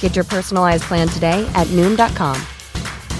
Get 0.00 0.16
your 0.16 0.24
personalized 0.24 0.82
plan 0.82 1.06
today 1.06 1.48
at 1.54 1.68
Noom.com. 1.68 2.36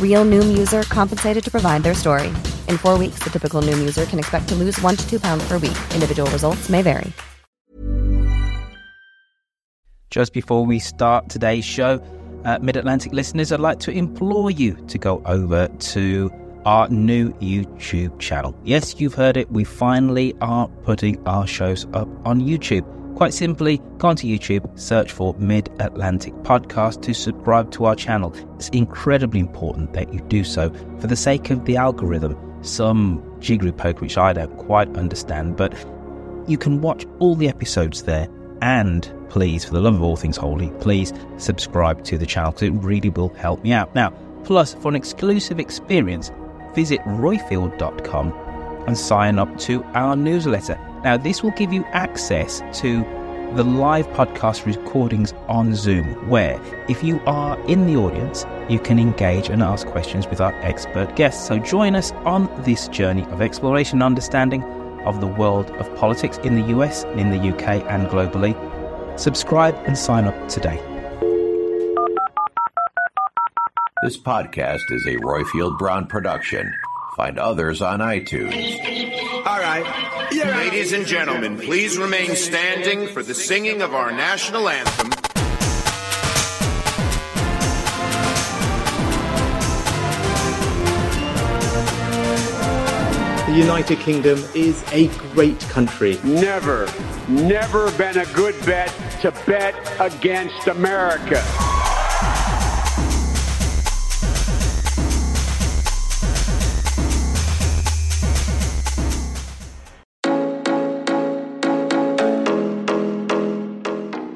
Real 0.03 0.25
Noom 0.25 0.59
user 0.59 0.83
compensated 0.83 1.45
to 1.45 1.51
provide 1.53 1.85
their 1.85 1.95
story. 1.95 2.29
In 2.67 2.79
four 2.79 2.99
weeks, 2.99 3.21
the 3.21 3.31
typical 3.31 3.63
Noom 3.63 3.79
user 3.79 4.07
can 4.07 4.19
expect 4.19 4.49
to 4.49 4.57
lose 4.57 4.81
one 4.81 4.97
to 4.97 5.09
two 5.09 5.21
pounds 5.21 5.47
per 5.47 5.59
week. 5.59 5.79
Individual 5.95 6.29
results 6.33 6.69
may 6.69 6.83
vary. 6.83 7.13
Just 10.11 10.33
before 10.33 10.65
we 10.65 10.79
start 10.79 11.29
today's 11.29 11.65
show, 11.65 12.03
uh, 12.45 12.59
Mid 12.63 12.77
Atlantic 12.77 13.13
listeners, 13.13 13.53
I'd 13.53 13.61
like 13.61 13.79
to 13.81 13.91
implore 13.91 14.51
you 14.51 14.73
to 14.89 14.99
go 14.99 15.23
over 15.27 15.69
to 15.69 16.33
our 16.65 16.89
new 16.89 17.33
YouTube 17.35 18.19
channel. 18.19 18.59
Yes, 18.65 18.99
you've 18.99 19.15
heard 19.15 19.37
it. 19.37 19.51
We 19.53 19.65
finally 19.65 20.35
are 20.41 20.67
putting 20.83 21.25
our 21.27 21.47
shows 21.47 21.87
up 21.93 22.09
on 22.27 22.41
YouTube. 22.41 22.87
Quite 23.19 23.35
simply, 23.35 23.79
go 23.99 24.07
onto 24.07 24.29
YouTube, 24.29 24.79
search 24.79 25.11
for 25.11 25.35
Mid 25.41 25.69
Atlantic 25.81 26.33
Podcast 26.45 27.03
to 27.03 27.13
subscribe 27.13 27.69
to 27.73 27.87
our 27.87 27.97
channel. 27.97 28.33
It's 28.55 28.69
incredibly 28.69 29.41
important 29.41 29.93
that 29.95 30.15
you 30.15 30.21
do 30.29 30.45
so 30.45 30.71
for 31.01 31.09
the 31.09 31.17
sake 31.17 31.51
of 31.51 31.65
the 31.65 31.77
algorithm. 31.77 32.37
Some 32.63 33.21
jiggery 33.41 33.73
poke 33.73 34.01
which 34.01 34.17
I 34.17 34.35
don't 34.35 34.57
quite 34.57 34.97
understand, 34.97 35.57
but 35.57 35.75
you 36.47 36.57
can 36.57 36.81
watch 36.81 37.07
all 37.19 37.35
the 37.35 37.49
episodes 37.49 38.05
there. 38.05 38.29
And 38.63 39.13
please, 39.31 39.65
for 39.65 39.75
the 39.75 39.81
love 39.81 39.97
of 39.97 40.03
all 40.05 40.15
things 40.15 40.37
holy, 40.37 40.71
please 40.79 41.13
subscribe 41.39 42.05
to 42.05 42.19
the 42.19 42.27
channel 42.27 42.53
because 42.53 42.69
it 42.69 42.85
really 42.85 43.09
will 43.09 43.31
help 43.31 43.65
me 43.65 43.73
out. 43.73 43.93
Now, 43.97 44.11
plus, 44.45 44.75
for 44.75 44.91
an 44.91 44.95
exclusive 44.95 45.59
experience, 45.59 46.31
visit 46.73 47.01
roifield.com 47.01 48.48
and 48.89 48.97
sign 48.97 49.39
up 49.39 49.59
to 49.59 49.85
our 49.93 50.17
newsletter. 50.17 50.81
Now, 51.05 51.19
this 51.19 51.43
will 51.43 51.51
give 51.51 51.75
you 51.75 51.85
access 51.93 52.63
to 52.81 53.03
the 53.55 53.63
live 53.63 54.07
podcast 54.09 54.65
recordings 54.65 55.35
on 55.47 55.75
Zoom, 55.75 56.07
where 56.31 56.59
if 56.89 57.05
you 57.05 57.21
are 57.27 57.61
in 57.67 57.87
the 57.87 57.97
audience, 57.97 58.47
you 58.71 58.79
can 58.79 58.99
engage 58.99 59.51
and 59.51 59.63
ask 59.63 59.87
questions 59.89 60.27
with 60.27 60.41
our 60.41 60.55
expert 60.63 61.15
guests. 61.17 61.47
So 61.47 61.59
join 61.59 61.95
us 61.97 62.13
on 62.25 62.49
this 62.63 62.89
journey 62.89 63.25
of 63.25 63.43
exploration 63.43 63.97
and 63.97 64.05
understanding 64.05 64.63
of 65.05 65.21
the 65.21 65.27
world 65.27 65.71
of 65.73 65.95
politics 65.97 66.39
in 66.39 66.55
the 66.55 66.69
US, 66.79 67.05
in 67.05 67.29
the 67.29 67.37
UK, 67.37 67.85
and 67.91 68.09
globally. 68.09 68.57
Subscribe 69.21 69.75
and 69.87 69.99
sign 69.99 70.25
up 70.25 70.49
today. 70.49 70.83
This 74.03 74.17
podcast 74.17 74.91
is 74.91 75.07
a 75.07 75.17
Roifield 75.17 75.77
Brown 75.77 76.07
production. 76.07 76.73
Find 77.19 77.37
others 77.37 77.83
on 77.83 77.99
iTunes. 77.99 78.79
All 79.45 79.59
right. 79.59 80.31
Ladies 80.31 80.93
and 80.93 81.05
gentlemen, 81.05 81.59
please 81.59 81.99
remain 81.99 82.37
standing 82.37 83.09
for 83.09 83.25
the 83.25 83.35
singing 83.35 83.83
of 83.83 83.93
our 83.93 84.13
national 84.13 84.69
anthem. 84.69 85.11
The 93.53 93.59
United 93.59 93.99
Kingdom 93.99 94.39
is 94.55 94.85
a 94.93 95.09
great 95.33 95.59
country. 95.63 96.21
Never, 96.23 96.89
never 97.27 97.91
been 97.99 98.19
a 98.19 98.27
good 98.27 98.55
bet 98.65 98.95
to 99.23 99.33
bet 99.45 99.75
against 100.01 100.69
America. 100.69 101.43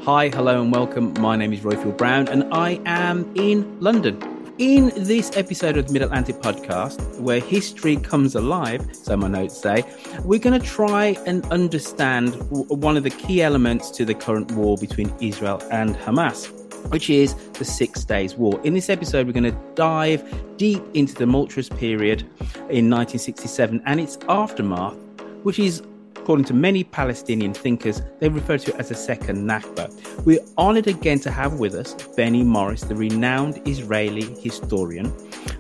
Hi, 0.04 0.30
hello, 0.30 0.60
and 0.60 0.72
welcome. 0.72 1.14
My 1.20 1.36
name 1.36 1.52
is 1.52 1.60
Roifield 1.60 1.96
Brown, 1.96 2.26
and 2.26 2.52
I 2.52 2.80
am 2.86 3.30
in 3.36 3.78
London. 3.78 4.20
In 4.58 4.90
this 4.96 5.30
episode 5.36 5.76
of 5.76 5.86
the 5.86 5.92
Mid 5.92 6.02
Atlantic 6.02 6.40
podcast, 6.40 7.20
where 7.20 7.38
history 7.38 7.94
comes 7.98 8.34
alive, 8.34 8.84
so 8.96 9.16
my 9.16 9.28
notes 9.28 9.56
say, 9.56 9.84
we're 10.24 10.40
going 10.40 10.60
to 10.60 10.66
try 10.66 11.16
and 11.24 11.46
understand 11.52 12.34
one 12.50 12.96
of 12.96 13.04
the 13.04 13.10
key 13.10 13.42
elements 13.42 13.90
to 13.92 14.04
the 14.04 14.12
current 14.12 14.50
war 14.50 14.76
between 14.76 15.14
Israel 15.20 15.62
and 15.70 15.94
Hamas 15.94 16.50
which 16.88 17.08
is 17.08 17.34
the 17.52 17.64
Six 17.64 18.04
Days 18.04 18.34
War. 18.34 18.60
In 18.64 18.74
this 18.74 18.90
episode, 18.90 19.28
we're 19.28 19.32
going 19.32 19.44
to 19.44 19.56
dive 19.76 20.24
deep 20.56 20.82
into 20.94 21.12
the 21.12 21.20
tumultuous 21.20 21.68
period 21.68 22.22
in 22.68 22.90
1967 22.90 23.80
and 23.86 24.00
its 24.00 24.18
aftermath, 24.28 24.96
which 25.44 25.60
is 25.60 25.80
According 26.22 26.44
to 26.44 26.54
many 26.54 26.84
Palestinian 26.84 27.52
thinkers, 27.52 28.00
they 28.20 28.28
refer 28.28 28.56
to 28.56 28.72
it 28.72 28.78
as 28.78 28.92
a 28.92 28.94
second 28.94 29.38
Nakba. 29.38 29.90
We're 30.24 30.38
honored 30.56 30.86
again 30.86 31.18
to 31.20 31.32
have 31.32 31.54
with 31.54 31.74
us 31.74 31.94
Benny 32.16 32.44
Morris, 32.44 32.82
the 32.82 32.94
renowned 32.94 33.60
Israeli 33.66 34.32
historian. 34.40 35.12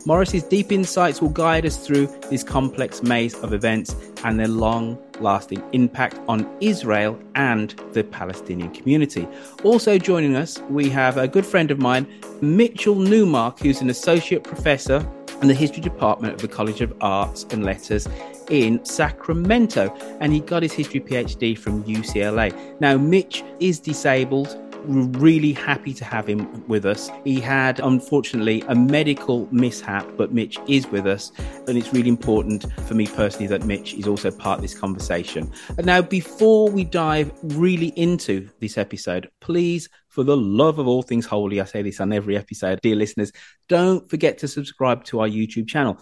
Morris's 0.06 0.44
deep 0.44 0.70
insights 0.70 1.20
will 1.20 1.30
guide 1.30 1.66
us 1.66 1.84
through 1.84 2.06
this 2.30 2.44
complex 2.44 3.02
maze 3.02 3.34
of 3.42 3.52
events 3.52 3.96
and 4.22 4.38
their 4.38 4.46
long 4.46 4.96
lasting 5.18 5.64
impact 5.72 6.20
on 6.28 6.48
Israel 6.60 7.18
and 7.34 7.70
the 7.92 8.04
Palestinian 8.04 8.70
community. 8.70 9.26
Also 9.64 9.98
joining 9.98 10.36
us, 10.36 10.60
we 10.70 10.88
have 10.88 11.16
a 11.16 11.26
good 11.26 11.44
friend 11.44 11.72
of 11.72 11.80
mine, 11.80 12.06
Mitchell 12.40 12.94
Newmark, 12.94 13.58
who's 13.58 13.80
an 13.80 13.90
associate 13.90 14.44
professor 14.44 15.04
in 15.40 15.48
the 15.48 15.54
history 15.54 15.82
department 15.82 16.34
of 16.34 16.40
the 16.40 16.46
College 16.46 16.80
of 16.80 16.94
Arts 17.00 17.46
and 17.50 17.64
Letters 17.64 18.06
in 18.52 18.84
Sacramento, 18.84 19.88
and 20.20 20.32
he 20.32 20.40
got 20.40 20.62
his 20.62 20.72
history 20.72 21.00
PhD 21.00 21.58
from 21.58 21.82
UCLA. 21.84 22.52
Now, 22.80 22.98
Mitch 22.98 23.42
is 23.60 23.80
disabled. 23.80 24.58
We're 24.84 25.06
really 25.18 25.52
happy 25.52 25.94
to 25.94 26.04
have 26.04 26.28
him 26.28 26.66
with 26.68 26.84
us. 26.84 27.08
He 27.24 27.40
had, 27.40 27.80
unfortunately, 27.80 28.62
a 28.68 28.74
medical 28.74 29.48
mishap, 29.50 30.06
but 30.18 30.34
Mitch 30.34 30.58
is 30.68 30.86
with 30.88 31.06
us. 31.06 31.32
And 31.66 31.78
it's 31.78 31.94
really 31.94 32.10
important 32.10 32.66
for 32.86 32.92
me 32.92 33.06
personally 33.06 33.46
that 33.46 33.64
Mitch 33.64 33.94
is 33.94 34.06
also 34.06 34.30
part 34.30 34.58
of 34.58 34.62
this 34.62 34.78
conversation. 34.78 35.50
And 35.78 35.86
now, 35.86 36.02
before 36.02 36.68
we 36.68 36.84
dive 36.84 37.32
really 37.42 37.88
into 37.96 38.50
this 38.60 38.76
episode, 38.76 39.30
please, 39.40 39.88
for 40.08 40.24
the 40.24 40.36
love 40.36 40.78
of 40.78 40.86
all 40.86 41.02
things 41.02 41.24
holy, 41.24 41.58
I 41.58 41.64
say 41.64 41.80
this 41.80 42.00
on 42.00 42.12
every 42.12 42.36
episode, 42.36 42.82
dear 42.82 42.96
listeners, 42.96 43.32
don't 43.70 44.10
forget 44.10 44.36
to 44.38 44.48
subscribe 44.48 45.04
to 45.04 45.20
our 45.20 45.28
YouTube 45.28 45.68
channel. 45.68 45.96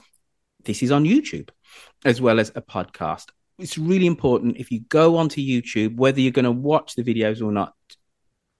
This 0.64 0.82
is 0.82 0.90
on 0.90 1.04
YouTube 1.04 1.50
as 2.04 2.20
well 2.20 2.40
as 2.40 2.50
a 2.54 2.62
podcast. 2.62 3.26
It's 3.58 3.76
really 3.78 4.06
important 4.06 4.56
if 4.56 4.70
you 4.70 4.80
go 4.88 5.16
onto 5.16 5.40
YouTube, 5.40 5.96
whether 5.96 6.20
you're 6.20 6.32
going 6.32 6.44
to 6.44 6.50
watch 6.50 6.94
the 6.94 7.02
videos 7.02 7.42
or 7.42 7.52
not, 7.52 7.74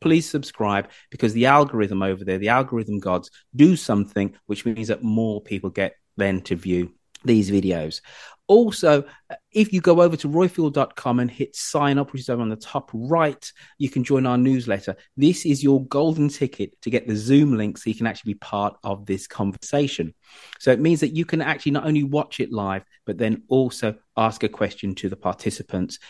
please 0.01 0.29
subscribe 0.29 0.89
because 1.11 1.33
the 1.33 1.47
algorithm 1.47 2.03
over 2.03 2.25
there, 2.25 2.39
the 2.39 2.49
algorithm 2.49 2.99
gods, 2.99 3.31
do 3.55 3.77
something 3.77 4.35
which 4.47 4.65
means 4.65 4.89
that 4.89 5.03
more 5.03 5.41
people 5.41 5.71
get 5.71 5.95
then 6.17 6.41
to 6.43 6.57
view 6.57 6.93
these 7.25 7.51
videos. 7.51 8.01
Also, 8.47 9.05
uh, 9.31 9.37
if 9.53 9.73
you 9.73 9.81
go 9.81 10.03
over 10.03 10.17
to 10.17 10.29
roifield.com 10.29 11.21
and 11.21 11.31
hit 11.31 11.55
sign 11.55 11.99
up, 11.99 12.13
which 12.13 12.23
is 12.23 12.29
over 12.29 12.43
on 12.43 12.49
the 12.49 12.57
top 12.57 12.91
right, 12.93 13.53
you 13.79 13.89
can 13.89 14.03
join 14.03 14.27
our 14.27 14.37
newsletter. 14.37 14.97
This 15.17 15.47
is 15.47 15.63
your 15.63 15.85
golden 15.87 16.29
ticket 16.29 16.81
to 16.83 16.91
get 16.91 17.07
the 17.07 17.15
Zoom 17.15 17.57
link 17.57 17.79
so 17.79 17.89
you 17.89 17.95
can 17.95 18.09
actually 18.09 18.35
be 18.35 18.39
part 18.41 18.77
of 18.83 19.07
this 19.07 19.29
conversation. 19.29 20.15
So 20.59 20.73
it 20.73 20.81
means 20.81 20.99
that 21.01 21.15
you 21.15 21.25
can 21.25 21.43
actually 21.43 21.73
not 21.73 21.87
only 21.87 22.03
watch 22.03 22.41
it 22.41 22.51
live, 22.51 22.83
but 23.07 23.19
then 23.19 23.45
also 23.49 23.95
ask 24.17 24.43
a 24.43 24.49
question 24.49 24.97
to 24.97 25.09
the 25.09 25.17
participants 25.17 26.01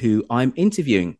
who 0.00 0.24
I'm 0.28 0.52
interviewing. 0.56 1.18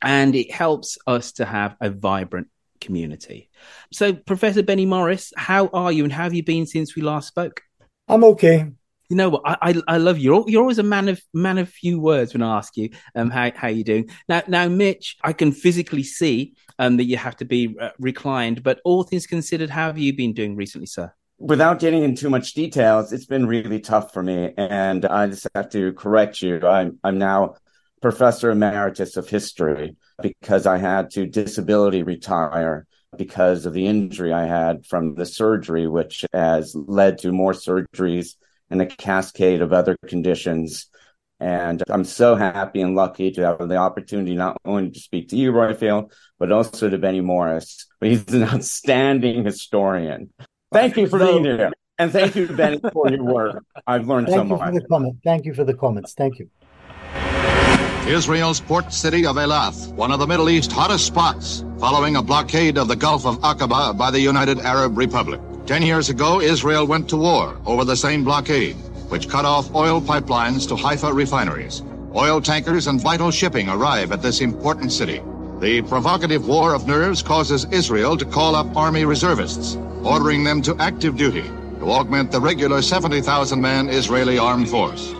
And 0.00 0.36
it 0.36 0.52
helps 0.52 0.96
us 1.08 1.32
to 1.32 1.44
have 1.44 1.76
a 1.80 1.90
vibrant 1.90 2.48
community. 2.80 3.50
So, 3.92 4.12
Professor 4.12 4.62
Benny 4.62 4.86
Morris, 4.86 5.32
how 5.36 5.68
are 5.68 5.90
you 5.90 6.04
and 6.04 6.12
how 6.12 6.24
have 6.24 6.34
you 6.34 6.44
been 6.44 6.66
since 6.66 6.94
we 6.94 7.02
last 7.02 7.28
spoke? 7.28 7.62
I'm 8.12 8.24
okay 8.24 8.66
You 9.08 9.16
know 9.16 9.30
what? 9.30 9.42
I, 9.44 9.56
I, 9.62 9.94
I 9.94 9.96
love 9.96 10.18
you. 10.18 10.44
You're, 10.46 10.62
always 10.62 10.78
a 10.78 10.82
man 10.82 11.08
of 11.08 11.20
man 11.32 11.58
of 11.58 11.68
few 11.68 11.98
words 11.98 12.32
when 12.34 12.42
I 12.42 12.56
ask 12.58 12.76
you 12.76 12.90
um 13.14 13.30
how 13.30 13.50
how 13.54 13.68
you 13.68 13.84
doing. 13.84 14.10
Now 14.28 14.42
now 14.48 14.68
Mitch, 14.68 15.16
I 15.22 15.32
can 15.32 15.52
physically 15.52 16.02
see 16.02 16.54
um 16.78 16.96
that 16.98 17.04
you 17.04 17.16
have 17.16 17.36
to 17.36 17.44
be 17.44 17.74
uh, 17.80 17.90
reclined, 17.98 18.62
but 18.62 18.80
all 18.84 19.02
things 19.02 19.26
considered, 19.26 19.70
how 19.70 19.86
have 19.86 19.98
you 19.98 20.14
been 20.14 20.32
doing 20.34 20.56
recently, 20.56 20.86
sir? 20.86 21.12
Without 21.38 21.80
getting 21.80 22.04
into 22.04 22.30
much 22.30 22.52
details, 22.52 23.12
it's 23.12 23.26
been 23.26 23.46
really 23.46 23.80
tough 23.80 24.12
for 24.12 24.22
me, 24.22 24.54
and 24.56 25.04
I 25.04 25.26
just 25.26 25.46
have 25.54 25.70
to 25.70 25.92
correct 25.92 26.42
you. 26.42 26.60
I'm 26.66 26.98
I'm 27.02 27.18
now 27.18 27.56
professor 28.00 28.50
emeritus 28.50 29.16
of 29.16 29.28
history 29.28 29.96
because 30.20 30.66
I 30.66 30.78
had 30.78 31.10
to 31.12 31.26
disability 31.26 32.02
retire 32.02 32.86
because 33.16 33.66
of 33.66 33.72
the 33.72 33.86
injury 33.86 34.32
I 34.32 34.46
had 34.46 34.86
from 34.86 35.14
the 35.14 35.26
surgery, 35.26 35.86
which 35.86 36.24
has 36.32 36.74
led 36.74 37.18
to 37.18 37.32
more 37.32 37.52
surgeries 37.52 38.34
and 38.70 38.80
a 38.80 38.86
cascade 38.86 39.62
of 39.62 39.72
other 39.72 39.96
conditions. 40.06 40.86
And 41.38 41.82
I'm 41.88 42.04
so 42.04 42.36
happy 42.36 42.80
and 42.80 42.94
lucky 42.94 43.32
to 43.32 43.42
have 43.42 43.68
the 43.68 43.76
opportunity 43.76 44.34
not 44.34 44.56
only 44.64 44.90
to 44.90 45.00
speak 45.00 45.28
to 45.30 45.36
you, 45.36 45.52
Roifield, 45.52 46.12
but 46.38 46.52
also 46.52 46.88
to 46.88 46.98
Benny 46.98 47.20
Morris. 47.20 47.86
He's 48.00 48.26
an 48.32 48.44
outstanding 48.54 49.44
historian. 49.44 50.30
Thank 50.72 50.96
you 50.96 51.06
for 51.06 51.18
being 51.18 51.44
here. 51.44 51.72
And 51.98 52.10
thank 52.10 52.34
you, 52.34 52.48
Benny, 52.48 52.80
for 52.92 53.10
your 53.10 53.22
work. 53.22 53.64
I've 53.86 54.08
learned 54.08 54.28
thank 54.28 54.38
so 54.38 54.44
much. 54.44 54.60
For 54.60 54.80
the 54.80 54.86
comment. 54.88 55.18
Thank 55.22 55.44
you 55.44 55.54
for 55.54 55.64
the 55.64 55.74
comments. 55.74 56.14
Thank 56.14 56.38
you. 56.38 56.48
Israel's 58.06 58.60
port 58.60 58.92
city 58.92 59.26
of 59.26 59.36
Elath, 59.36 59.92
one 59.94 60.10
of 60.10 60.18
the 60.18 60.26
Middle 60.26 60.50
East 60.50 60.72
hottest 60.72 61.06
spots, 61.06 61.64
following 61.82 62.14
a 62.14 62.22
blockade 62.22 62.78
of 62.78 62.86
the 62.86 62.94
Gulf 62.94 63.26
of 63.26 63.40
Aqaba 63.40 63.98
by 63.98 64.08
the 64.08 64.20
United 64.20 64.60
Arab 64.60 64.96
Republic. 64.96 65.40
Ten 65.66 65.82
years 65.82 66.10
ago, 66.10 66.40
Israel 66.40 66.86
went 66.86 67.08
to 67.08 67.16
war 67.16 67.56
over 67.66 67.84
the 67.84 67.96
same 67.96 68.22
blockade, 68.22 68.76
which 69.08 69.28
cut 69.28 69.44
off 69.44 69.74
oil 69.74 70.00
pipelines 70.00 70.68
to 70.68 70.76
Haifa 70.76 71.12
refineries. 71.12 71.82
Oil 72.14 72.40
tankers 72.40 72.86
and 72.86 73.00
vital 73.00 73.32
shipping 73.32 73.68
arrive 73.68 74.12
at 74.12 74.22
this 74.22 74.40
important 74.40 74.92
city. 74.92 75.22
The 75.58 75.82
provocative 75.82 76.46
war 76.46 76.72
of 76.72 76.86
nerves 76.86 77.20
causes 77.20 77.66
Israel 77.72 78.16
to 78.16 78.24
call 78.24 78.54
up 78.54 78.76
army 78.76 79.04
reservists, 79.04 79.76
ordering 80.04 80.44
them 80.44 80.62
to 80.62 80.76
active 80.78 81.16
duty 81.16 81.50
to 81.80 81.90
augment 81.90 82.30
the 82.30 82.40
regular 82.40 82.80
70,000 82.80 83.60
man 83.60 83.88
Israeli 83.88 84.38
armed 84.38 84.68
force. 84.68 85.12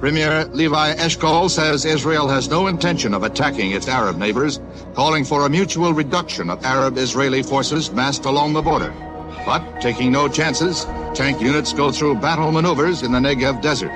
Premier 0.00 0.44
Levi 0.52 0.94
Eshkol 0.96 1.48
says 1.48 1.86
Israel 1.86 2.28
has 2.28 2.50
no 2.50 2.66
intention 2.66 3.14
of 3.14 3.22
attacking 3.22 3.70
its 3.70 3.88
Arab 3.88 4.18
neighbors, 4.18 4.60
calling 4.94 5.24
for 5.24 5.46
a 5.46 5.48
mutual 5.48 5.94
reduction 5.94 6.50
of 6.50 6.62
Arab 6.66 6.98
Israeli 6.98 7.42
forces 7.42 7.90
massed 7.90 8.26
along 8.26 8.52
the 8.52 8.60
border. 8.60 8.92
But, 9.46 9.80
taking 9.80 10.12
no 10.12 10.28
chances, 10.28 10.84
tank 11.14 11.40
units 11.40 11.72
go 11.72 11.90
through 11.90 12.16
battle 12.16 12.52
maneuvers 12.52 13.04
in 13.04 13.12
the 13.12 13.18
Negev 13.18 13.62
desert. 13.62 13.90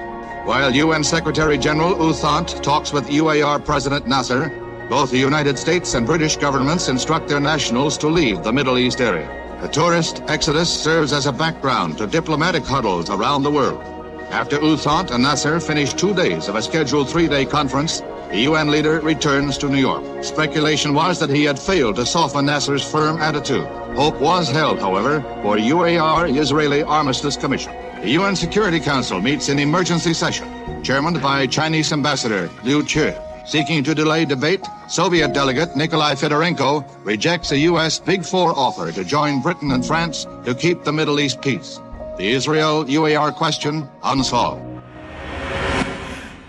While 0.47 0.75
UN 0.75 1.05
Secretary 1.05 1.59
General 1.59 1.91
U 1.91 2.15
Thant 2.15 2.63
talks 2.63 2.95
with 2.95 3.05
UAR 3.09 3.63
President 3.63 4.09
Nasser, 4.09 4.49
both 4.89 5.11
the 5.11 5.19
United 5.19 5.59
States 5.59 5.93
and 5.93 6.07
British 6.07 6.37
governments 6.39 6.89
instruct 6.89 7.29
their 7.29 7.41
nationals 7.41 7.99
to 7.99 8.09
leave 8.09 8.43
the 8.43 8.53
Middle 8.53 8.79
East 8.79 9.03
area. 9.03 9.29
The 9.61 9.69
tourist 9.69 10.23
exodus 10.29 10.73
serves 10.73 11.13
as 11.13 11.27
a 11.27 11.33
background 11.33 11.99
to 11.99 12.07
diplomatic 12.07 12.65
huddles 12.65 13.11
around 13.11 13.43
the 13.43 13.51
world. 13.51 14.00
After 14.31 14.61
U 14.61 14.77
Thant 14.77 15.11
and 15.11 15.25
Nasser 15.25 15.59
finish 15.59 15.93
two 15.93 16.15
days 16.15 16.47
of 16.47 16.55
a 16.55 16.63
scheduled 16.63 17.11
three-day 17.11 17.47
conference, 17.47 18.01
the 18.31 18.43
UN 18.43 18.71
leader 18.71 19.01
returns 19.01 19.59
to 19.59 19.69
New 19.69 19.81
York. 19.81 20.23
Speculation 20.23 20.95
was 20.95 21.19
that 21.19 21.31
he 21.31 21.43
had 21.43 21.59
failed 21.59 21.97
to 21.97 22.07
soften 22.07 22.47
Nasser's 22.47 22.89
firm 22.89 23.19
attitude. 23.19 23.67
Hope 23.97 24.21
was 24.21 24.49
held, 24.49 24.79
however, 24.79 25.21
for 25.43 25.57
UAR 25.57 26.39
Israeli 26.39 26.85
Armistice 26.85 27.37
Commission. 27.37 27.73
The 28.03 28.11
UN 28.11 28.37
Security 28.37 28.79
Council 28.79 29.21
meets 29.21 29.49
in 29.49 29.59
emergency 29.59 30.15
session, 30.15 30.49
chairmaned 30.85 31.21
by 31.21 31.49
Chinese 31.49 31.93
Ambassador 31.93 32.49
Liu 32.63 32.85
Chieh. 32.85 33.19
Seeking 33.49 33.83
to 33.83 33.97
delay 33.97 34.25
debate, 34.25 34.65
Soviet 34.89 35.35
delegate 35.35 35.75
Nikolai 35.75 36.15
Fedorenko 36.15 36.85
rejects 37.05 37.51
a 37.51 37.59
U.S. 37.71 37.99
Big 37.99 38.25
Four 38.25 38.57
offer 38.57 38.93
to 38.93 39.03
join 39.03 39.43
Britain 39.43 39.73
and 39.73 39.85
France 39.85 40.25
to 40.45 40.55
keep 40.55 40.85
the 40.85 40.93
Middle 40.93 41.19
East 41.19 41.43
peace. 41.43 41.81
The 42.17 42.33
Israel 42.33 42.85
UAR 42.85 43.35
question 43.35 43.89
unsolved. 44.03 44.63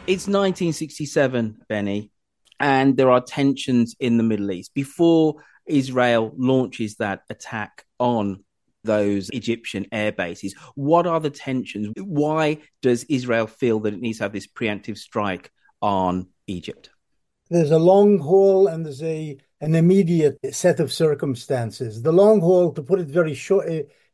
It's 0.07 0.27
1967, 0.27 1.61
Benny, 1.69 2.11
and 2.59 2.97
there 2.97 3.09
are 3.09 3.21
tensions 3.21 3.95
in 3.99 4.17
the 4.17 4.23
Middle 4.23 4.51
East. 4.51 4.73
Before 4.73 5.35
Israel 5.65 6.33
launches 6.35 6.95
that 6.95 7.21
attack 7.29 7.85
on 7.99 8.43
those 8.83 9.29
Egyptian 9.29 9.85
air 9.91 10.11
bases, 10.11 10.55
what 10.75 11.07
are 11.07 11.19
the 11.19 11.29
tensions? 11.29 11.93
Why 11.97 12.57
does 12.81 13.05
Israel 13.05 13.47
feel 13.47 13.79
that 13.81 13.93
it 13.93 14.01
needs 14.01 14.17
to 14.17 14.25
have 14.25 14.33
this 14.33 14.47
preemptive 14.47 14.97
strike 14.97 15.51
on 15.81 16.27
Egypt? 16.47 16.89
There's 17.49 17.71
a 17.71 17.79
long 17.79 18.19
haul 18.19 18.67
and 18.67 18.85
there's 18.85 19.03
a 19.03 19.37
an 19.61 19.75
immediate 19.75 20.39
set 20.51 20.79
of 20.79 20.91
circumstances. 20.91 22.01
The 22.01 22.11
long 22.11 22.41
haul, 22.41 22.73
to 22.73 22.81
put 22.81 22.99
it 22.99 23.07
very 23.07 23.35
short, 23.35 23.67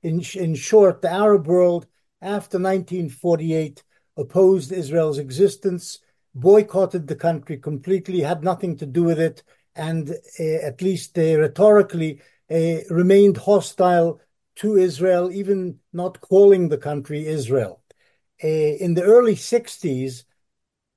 in, 0.03 0.23
in 0.35 0.55
short, 0.55 1.01
the 1.01 1.11
Arab 1.11 1.47
world 1.47 1.87
after 2.21 2.57
1948 2.57 3.83
opposed 4.17 4.71
Israel's 4.71 5.19
existence, 5.19 5.99
boycotted 6.33 7.07
the 7.07 7.15
country 7.15 7.57
completely, 7.57 8.21
had 8.21 8.43
nothing 8.43 8.75
to 8.77 8.85
do 8.85 9.03
with 9.03 9.19
it, 9.19 9.43
and 9.75 10.09
uh, 10.39 10.43
at 10.43 10.81
least 10.81 11.17
uh, 11.17 11.37
rhetorically 11.37 12.19
uh, 12.49 12.77
remained 12.89 13.37
hostile 13.37 14.19
to 14.55 14.75
Israel, 14.75 15.31
even 15.31 15.79
not 15.93 16.19
calling 16.21 16.69
the 16.69 16.77
country 16.77 17.27
Israel. 17.27 17.83
In 18.39 18.93
the 18.93 19.03
early 19.03 19.35
60s, 19.35 20.23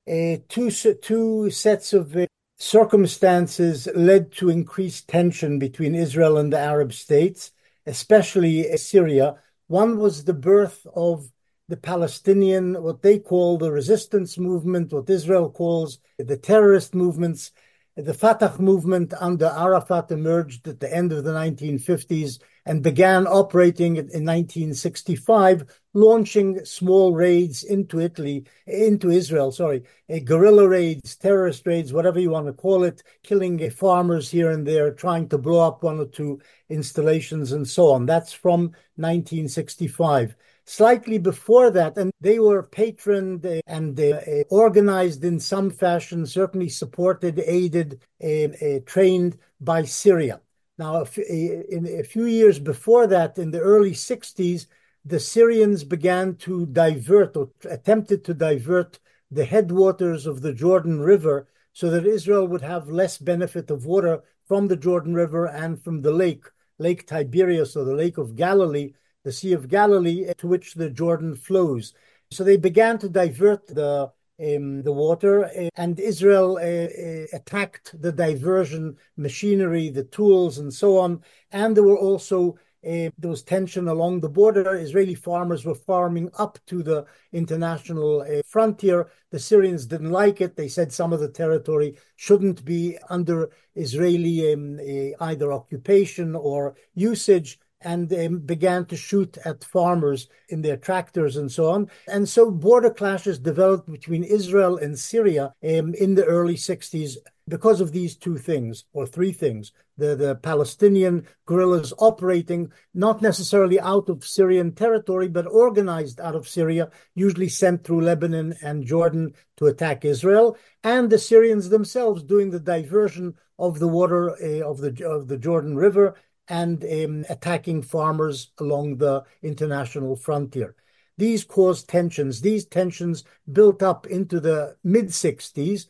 uh, 0.07 0.37
two, 0.47 0.71
two 0.71 1.49
sets 1.49 1.93
of 1.93 2.15
circumstances 2.57 3.87
led 3.95 4.31
to 4.31 4.49
increased 4.49 5.07
tension 5.07 5.59
between 5.59 5.95
Israel 5.95 6.37
and 6.37 6.53
the 6.53 6.59
Arab 6.59 6.93
states 6.93 7.51
especially 7.85 8.75
Syria. 8.77 9.35
One 9.67 9.97
was 9.97 10.23
the 10.23 10.33
birth 10.33 10.85
of 10.95 11.29
the 11.67 11.77
Palestinian, 11.77 12.81
what 12.83 13.01
they 13.01 13.17
call 13.17 13.57
the 13.57 13.71
resistance 13.71 14.37
movement, 14.37 14.91
what 14.91 15.09
Israel 15.09 15.49
calls 15.49 15.99
the 16.17 16.37
terrorist 16.37 16.93
movements. 16.93 17.51
The 17.95 18.13
Fatah 18.13 18.55
movement 18.59 19.13
under 19.19 19.45
Arafat 19.45 20.11
emerged 20.11 20.67
at 20.67 20.79
the 20.79 20.93
end 20.93 21.13
of 21.13 21.23
the 21.23 21.31
1950s 21.31 22.39
and 22.65 22.83
began 22.83 23.27
operating 23.27 23.97
in 23.97 24.05
1965, 24.05 25.65
launching 25.93 26.63
small 26.63 27.13
raids 27.13 27.63
into 27.63 27.99
Italy, 27.99 28.45
into 28.67 29.09
Israel, 29.09 29.51
sorry, 29.51 29.83
guerrilla 30.23 30.67
raids, 30.67 31.15
terrorist 31.15 31.65
raids, 31.65 31.93
whatever 31.93 32.19
you 32.19 32.29
want 32.29 32.47
to 32.47 32.53
call 32.53 32.83
it, 32.83 33.03
killing 33.23 33.69
farmers 33.71 34.29
here 34.29 34.51
and 34.51 34.65
there, 34.65 34.91
trying 34.91 35.27
to 35.29 35.37
blow 35.37 35.67
up 35.67 35.83
one 35.83 35.99
or 35.99 36.05
two 36.05 36.39
installations 36.69 37.51
and 37.51 37.67
so 37.67 37.91
on. 37.91 38.05
That's 38.05 38.33
from 38.33 38.71
1965 38.95 40.35
slightly 40.65 41.17
before 41.17 41.69
that, 41.71 41.97
and 41.97 42.11
they 42.21 42.39
were 42.39 42.63
patroned 42.63 43.45
and 43.67 43.99
uh, 43.99 44.19
organized 44.49 45.23
in 45.23 45.39
some 45.39 45.69
fashion, 45.69 46.25
certainly 46.25 46.69
supported, 46.69 47.39
aided, 47.39 48.01
uh, 48.23 48.79
trained 48.85 49.37
by 49.59 49.83
Syria. 49.83 50.39
Now, 50.81 51.03
eh, 51.15 51.61
in 51.69 51.85
a 51.85 52.03
few 52.03 52.25
years 52.25 52.57
before 52.57 53.05
that, 53.05 53.37
in 53.37 53.51
the 53.51 53.59
early 53.59 53.93
60s, 53.93 54.65
the 55.05 55.19
Syrians 55.19 55.83
began 55.83 56.37
to 56.37 56.65
divert 56.65 57.37
or 57.37 57.51
attempted 57.69 58.25
to 58.25 58.33
divert 58.33 58.99
the 59.29 59.45
headwaters 59.45 60.25
of 60.25 60.41
the 60.41 60.53
Jordan 60.53 60.99
River 60.99 61.47
so 61.71 61.91
that 61.91 62.07
Israel 62.07 62.47
would 62.47 62.63
have 62.63 62.89
less 62.89 63.19
benefit 63.19 63.69
of 63.69 63.85
water 63.85 64.23
from 64.47 64.69
the 64.69 64.75
Jordan 64.75 65.13
River 65.13 65.45
and 65.45 65.79
from 65.79 66.01
the 66.01 66.11
lake, 66.11 66.45
Lake 66.79 67.05
Tiberias 67.05 67.75
or 67.75 67.85
the 67.85 67.93
Lake 67.93 68.17
of 68.17 68.35
Galilee, 68.35 68.93
the 69.23 69.31
Sea 69.31 69.53
of 69.53 69.69
Galilee, 69.69 70.33
to 70.39 70.47
which 70.47 70.73
the 70.73 70.89
Jordan 70.89 71.35
flows. 71.35 71.93
So 72.31 72.43
they 72.43 72.57
began 72.57 72.97
to 72.99 73.07
divert 73.07 73.67
the 73.67 74.11
um, 74.41 74.83
the 74.83 74.91
water, 74.91 75.45
uh, 75.45 75.69
and 75.75 75.99
Israel 75.99 76.57
uh, 76.57 76.61
uh, 76.61 77.25
attacked 77.33 78.01
the 78.01 78.11
diversion 78.11 78.97
machinery, 79.17 79.89
the 79.89 80.03
tools, 80.03 80.57
and 80.57 80.73
so 80.73 80.97
on. 80.97 81.21
And 81.51 81.75
there 81.75 81.83
were 81.83 81.97
also 81.97 82.57
uh, 82.83 83.13
there 83.19 83.29
was 83.29 83.43
tension 83.43 83.87
along 83.87 84.19
the 84.19 84.29
border. 84.29 84.75
Israeli 84.75 85.13
farmers 85.13 85.63
were 85.63 85.75
farming 85.75 86.31
up 86.39 86.57
to 86.65 86.81
the 86.81 87.05
international 87.31 88.21
uh, 88.21 88.41
frontier. 88.47 89.11
The 89.29 89.37
Syrians 89.39 89.85
didn't 89.85 90.09
like 90.09 90.41
it. 90.41 90.55
They 90.55 90.67
said 90.67 90.91
some 90.91 91.13
of 91.13 91.19
the 91.19 91.29
territory 91.29 91.97
shouldn't 92.15 92.65
be 92.65 92.97
under 93.09 93.51
Israeli 93.75 94.53
um, 94.53 94.79
uh, 94.79 95.25
either 95.25 95.53
occupation 95.53 96.35
or 96.35 96.75
usage. 96.95 97.59
And 97.81 98.11
um, 98.13 98.39
began 98.39 98.85
to 98.85 98.95
shoot 98.95 99.37
at 99.45 99.63
farmers 99.63 100.27
in 100.49 100.61
their 100.61 100.77
tractors 100.77 101.37
and 101.37 101.51
so 101.51 101.69
on. 101.69 101.89
And 102.07 102.27
so 102.27 102.51
border 102.51 102.91
clashes 102.91 103.39
developed 103.39 103.91
between 103.91 104.23
Israel 104.23 104.77
and 104.77 104.97
Syria 104.97 105.53
um, 105.63 105.93
in 105.93 106.15
the 106.15 106.25
early 106.25 106.55
60s 106.55 107.17
because 107.47 107.81
of 107.81 107.91
these 107.91 108.15
two 108.15 108.37
things 108.37 108.85
or 108.93 109.05
three 109.05 109.31
things 109.31 109.71
the, 110.01 110.15
the 110.15 110.35
Palestinian 110.35 111.27
guerrillas 111.45 111.93
operating 111.99 112.71
not 112.93 113.21
necessarily 113.21 113.79
out 113.79 114.09
of 114.09 114.25
Syrian 114.25 114.73
territory, 114.73 115.27
but 115.27 115.45
organized 115.45 116.19
out 116.19 116.35
of 116.35 116.47
Syria, 116.47 116.89
usually 117.13 117.49
sent 117.49 117.83
through 117.83 118.01
Lebanon 118.01 118.55
and 118.63 118.85
Jordan 118.85 119.33
to 119.57 119.67
attack 119.67 120.03
Israel, 120.03 120.57
and 120.83 121.09
the 121.09 121.19
Syrians 121.19 121.69
themselves 121.69 122.23
doing 122.23 122.49
the 122.49 122.59
diversion 122.59 123.35
of 123.59 123.77
the 123.77 123.87
water 123.87 124.31
uh, 124.31 124.67
of 124.67 124.79
the 124.79 125.07
of 125.07 125.27
the 125.27 125.37
Jordan 125.37 125.75
River 125.75 126.15
and 126.51 126.83
um, 126.83 127.25
attacking 127.29 127.81
farmers 127.81 128.51
along 128.59 128.97
the 128.97 129.23
international 129.41 130.17
frontier. 130.17 130.75
These 131.17 131.45
caused 131.45 131.87
tensions. 131.87 132.41
These 132.41 132.65
tensions 132.65 133.23
built 133.49 133.81
up 133.81 134.05
into 134.05 134.41
the 134.41 134.75
mid 134.83 135.07
60s 135.07 135.85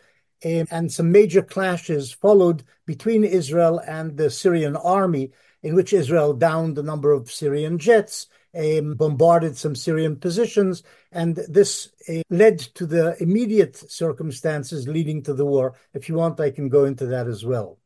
um, 0.45 0.67
and 0.69 0.91
some 0.91 1.11
major 1.11 1.41
clashes 1.41 2.11
followed 2.11 2.63
between 2.85 3.23
Israel 3.23 3.79
and 3.79 4.15
the 4.15 4.29
Syrian 4.29 4.75
army, 4.75 5.31
in 5.63 5.73
which 5.73 5.93
Israel 5.93 6.33
downed 6.33 6.77
a 6.77 6.83
number 6.83 7.11
of 7.11 7.31
Syrian 7.31 7.79
jets, 7.79 8.27
um, 8.55 8.93
bombarded 8.93 9.57
some 9.57 9.75
Syrian 9.75 10.15
positions, 10.15 10.83
and 11.11 11.37
this 11.49 11.89
uh, 12.07 12.21
led 12.29 12.59
to 12.59 12.85
the 12.85 13.15
immediate 13.19 13.77
circumstances 13.77 14.87
leading 14.87 15.23
to 15.23 15.33
the 15.33 15.45
war. 15.45 15.73
If 15.95 16.07
you 16.07 16.15
want, 16.15 16.39
I 16.39 16.51
can 16.51 16.69
go 16.69 16.85
into 16.85 17.07
that 17.07 17.27
as 17.27 17.43
well 17.43 17.80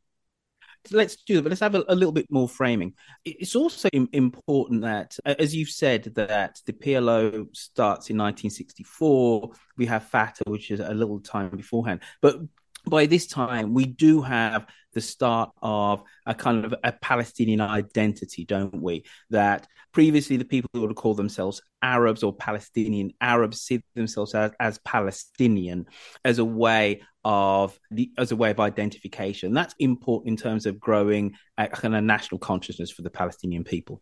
let's 0.92 1.16
do 1.18 1.42
but 1.42 1.50
let's 1.50 1.62
have 1.62 1.76
a, 1.76 1.84
a, 1.88 1.96
little 1.96 2.12
bit 2.12 2.28
more 2.30 2.50
framing. 2.50 2.94
It's 3.24 3.56
also 3.56 3.90
important 3.92 4.82
that, 4.82 5.18
as 5.26 5.56
you've 5.56 5.70
said, 5.70 6.04
that 6.16 6.62
the 6.66 6.74
PLO 6.74 7.48
starts 7.56 8.10
in 8.10 8.18
1964. 8.18 9.52
We 9.78 9.86
have 9.88 10.04
Fatah, 10.06 10.44
which 10.48 10.72
is 10.72 10.80
a 10.80 10.94
little 10.94 11.20
time 11.20 11.50
beforehand, 11.50 12.02
but 12.22 12.40
by 12.88 13.06
this 13.06 13.26
time 13.28 13.74
we 13.74 13.86
do 13.86 14.22
have 14.22 14.68
the 14.96 15.02
start 15.02 15.52
of 15.62 16.02
a 16.26 16.34
kind 16.34 16.66
of 16.66 16.74
a 16.84 16.92
Palestinian 16.92 17.62
identity, 17.62 18.46
don't 18.46 18.82
we? 18.82 19.04
That 19.30 19.68
previously 19.92 20.38
the 20.38 20.46
people 20.46 20.70
who 20.74 20.82
would 20.82 20.96
call 20.96 21.14
themselves 21.14 21.62
Arabs 21.84 22.24
or 22.24 22.34
Palestinian 22.34 23.12
Arabs 23.22 23.62
see 23.62 23.84
themselves 23.94 24.34
as, 24.34 24.52
as 24.60 24.80
Palestinian 24.80 25.86
as 26.24 26.40
a 26.40 26.46
way 26.46 27.02
of 27.24 27.78
the 27.92 28.12
as 28.18 28.32
a 28.32 28.36
way 28.36 28.50
of 28.50 28.60
identification. 28.60 29.54
That's 29.54 29.76
important 29.78 30.40
in 30.40 30.44
terms 30.44 30.66
of 30.66 30.80
growing 30.80 31.36
a 31.58 31.68
kind 31.68 31.96
of 31.96 32.04
national 32.04 32.40
consciousness 32.40 32.90
for 32.90 33.04
the 33.04 33.10
Palestinian 33.12 33.64
people. 33.64 34.02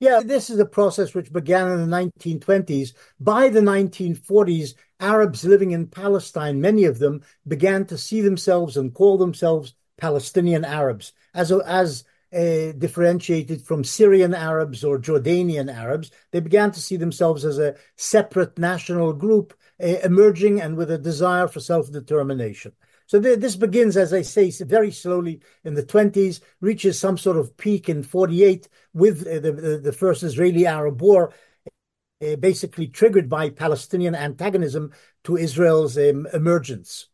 Yeah, 0.00 0.20
this 0.24 0.50
is 0.50 0.58
a 0.58 0.66
process 0.66 1.14
which 1.14 1.32
began 1.32 1.70
in 1.70 1.88
the 1.88 1.96
1920s. 1.96 2.92
By 3.20 3.48
the 3.48 3.60
1940s, 3.60 4.74
Arabs 5.00 5.44
living 5.44 5.70
in 5.70 5.86
Palestine, 5.86 6.60
many 6.60 6.84
of 6.84 6.98
them, 6.98 7.22
began 7.46 7.86
to 7.86 7.96
see 7.96 8.20
themselves 8.20 8.76
and 8.76 8.92
call 8.92 9.16
themselves 9.16 9.74
Palestinian 9.98 10.64
Arabs, 10.64 11.12
as, 11.34 11.52
as 11.52 12.04
uh, 12.34 12.72
differentiated 12.72 13.62
from 13.62 13.84
Syrian 13.84 14.34
Arabs 14.34 14.82
or 14.82 14.98
Jordanian 14.98 15.72
Arabs. 15.72 16.10
They 16.32 16.40
began 16.40 16.72
to 16.72 16.80
see 16.80 16.96
themselves 16.96 17.44
as 17.44 17.58
a 17.58 17.76
separate 17.96 18.58
national 18.58 19.12
group 19.12 19.54
uh, 19.80 19.98
emerging 20.02 20.60
and 20.60 20.76
with 20.76 20.90
a 20.90 20.98
desire 20.98 21.46
for 21.46 21.60
self 21.60 21.92
determination. 21.92 22.72
So 23.06 23.20
th- 23.20 23.38
this 23.38 23.54
begins, 23.56 23.96
as 23.96 24.12
I 24.12 24.22
say, 24.22 24.50
very 24.50 24.90
slowly 24.90 25.40
in 25.62 25.74
the 25.74 25.82
20s, 25.82 26.40
reaches 26.60 26.98
some 26.98 27.18
sort 27.18 27.36
of 27.36 27.56
peak 27.56 27.88
in 27.88 28.02
48 28.02 28.68
with 28.92 29.26
uh, 29.26 29.40
the, 29.40 29.52
the, 29.52 29.78
the, 29.78 29.92
first 29.92 30.22
Israeli 30.22 30.66
Arab 30.66 31.02
War, 31.02 31.32
uh, 32.20 32.36
basically 32.36 32.88
triggered 32.88 33.28
by 33.28 33.50
Palestinian 33.50 34.14
antagonism 34.14 34.92
to 35.24 35.36
Israel's 35.36 35.98
um, 35.98 36.26
emergence. 36.32 37.06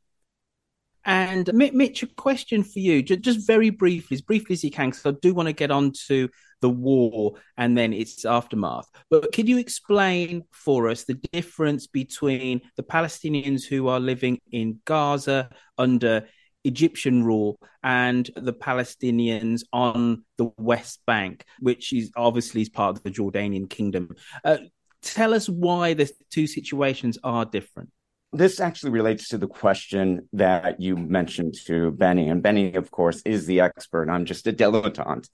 And 1.11 1.53
Mitch, 1.53 2.05
a 2.05 2.07
question 2.07 2.63
for 2.63 2.79
you, 2.79 3.03
just, 3.03 3.45
very 3.45 3.71
briefly, 3.71 4.15
as 4.15 4.21
briefly 4.21 4.53
as 4.53 4.63
you 4.63 4.71
can, 4.71 4.91
because 4.91 5.05
I 5.05 5.11
do 5.21 5.35
want 5.35 5.49
to 5.49 5.53
get 5.53 5.73
on 5.73 5.91
to 6.07 6.29
the 6.61 6.71
war 6.71 7.35
and 7.57 7.77
then 7.77 7.93
its 7.93 8.25
aftermath. 8.25 8.89
But 9.11 9.33
could 9.33 9.49
you 9.49 9.59
explain 9.59 10.45
for 10.53 10.89
us 10.89 11.03
the 11.03 11.15
difference 11.33 11.89
between 11.89 12.61
the 12.77 12.85
Palestinians 12.85 13.65
who 13.65 13.89
are 13.89 13.99
living 13.99 14.39
in 14.53 14.79
Gaza 14.85 15.51
under 15.77 16.29
Egyptian 16.63 17.25
rule 17.25 17.59
and 17.83 18.31
the 18.37 18.53
Palestinians 18.53 19.63
on 19.73 20.23
the 20.39 20.53
West 20.59 21.01
Bank, 21.09 21.45
which 21.59 21.93
is 21.93 22.13
obviously 22.15 22.63
is 22.63 22.69
part 22.69 22.97
of 22.97 23.03
the 23.03 23.11
Jordanian 23.11 23.69
kingdom? 23.69 24.15
Uh, 24.45 24.59
tell 25.03 25.35
us 25.35 25.49
why 25.49 25.93
the 25.93 26.09
two 26.31 26.47
situations 26.47 27.19
are 27.25 27.45
different 27.45 27.91
this 28.33 28.61
actually 28.61 28.93
relates 28.93 29.29
to 29.29 29.39
the 29.39 29.49
question 29.49 30.29
that 30.33 30.81
you 30.81 30.97
mentioned 30.97 31.55
to 31.67 31.91
Benny. 31.91 32.29
And 32.29 32.43
Benny, 32.43 32.75
of 32.75 32.91
course, 32.91 33.23
is 33.25 33.47
the 33.47 33.61
expert. 33.61 34.09
I'm 34.09 34.25
just 34.25 34.47
a 34.47 34.53
dilettante. 34.53 35.29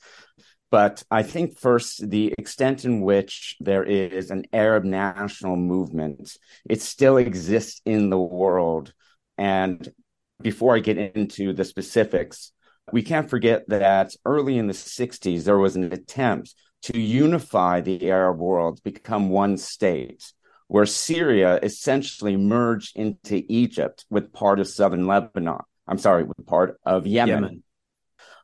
But 0.70 1.02
I 1.10 1.22
think 1.22 1.58
first, 1.58 2.08
the 2.08 2.34
extent 2.38 2.84
in 2.84 3.02
which 3.02 3.56
there 3.60 3.84
is 3.84 4.30
an 4.30 4.44
Arab 4.52 4.84
national 4.84 5.56
movement, 5.56 6.36
it 6.68 6.82
still 6.82 7.18
exists 7.18 7.80
in 7.84 8.10
the 8.10 8.18
world. 8.18 8.92
And 9.38 9.88
before 10.40 10.74
I 10.74 10.80
get 10.80 10.98
into 10.98 11.52
the 11.52 11.64
specifics, 11.64 12.52
we 12.92 13.02
can't 13.02 13.30
forget 13.30 13.68
that 13.68 14.14
early 14.24 14.58
in 14.58 14.66
the 14.66 14.72
60s, 14.72 15.44
there 15.44 15.58
was 15.58 15.76
an 15.76 15.92
attempt 15.92 16.54
to 16.82 16.98
unify 16.98 17.80
the 17.80 18.10
Arab 18.10 18.38
world, 18.38 18.82
become 18.82 19.28
one 19.28 19.56
state 19.56 20.32
where 20.68 20.87
Syria 20.87 21.58
essentially 21.62 22.37
merged 22.37 22.96
into 22.96 23.42
Egypt 23.49 24.04
with 24.11 24.32
part 24.32 24.61
of 24.61 24.68
southern 24.68 25.06
Lebanon. 25.06 25.61
I'm 25.87 25.99
sorry, 25.99 26.25
with 26.25 26.46
part 26.46 26.78
of 26.85 27.06
Yemen. 27.06 27.35
Yemen. 27.35 27.62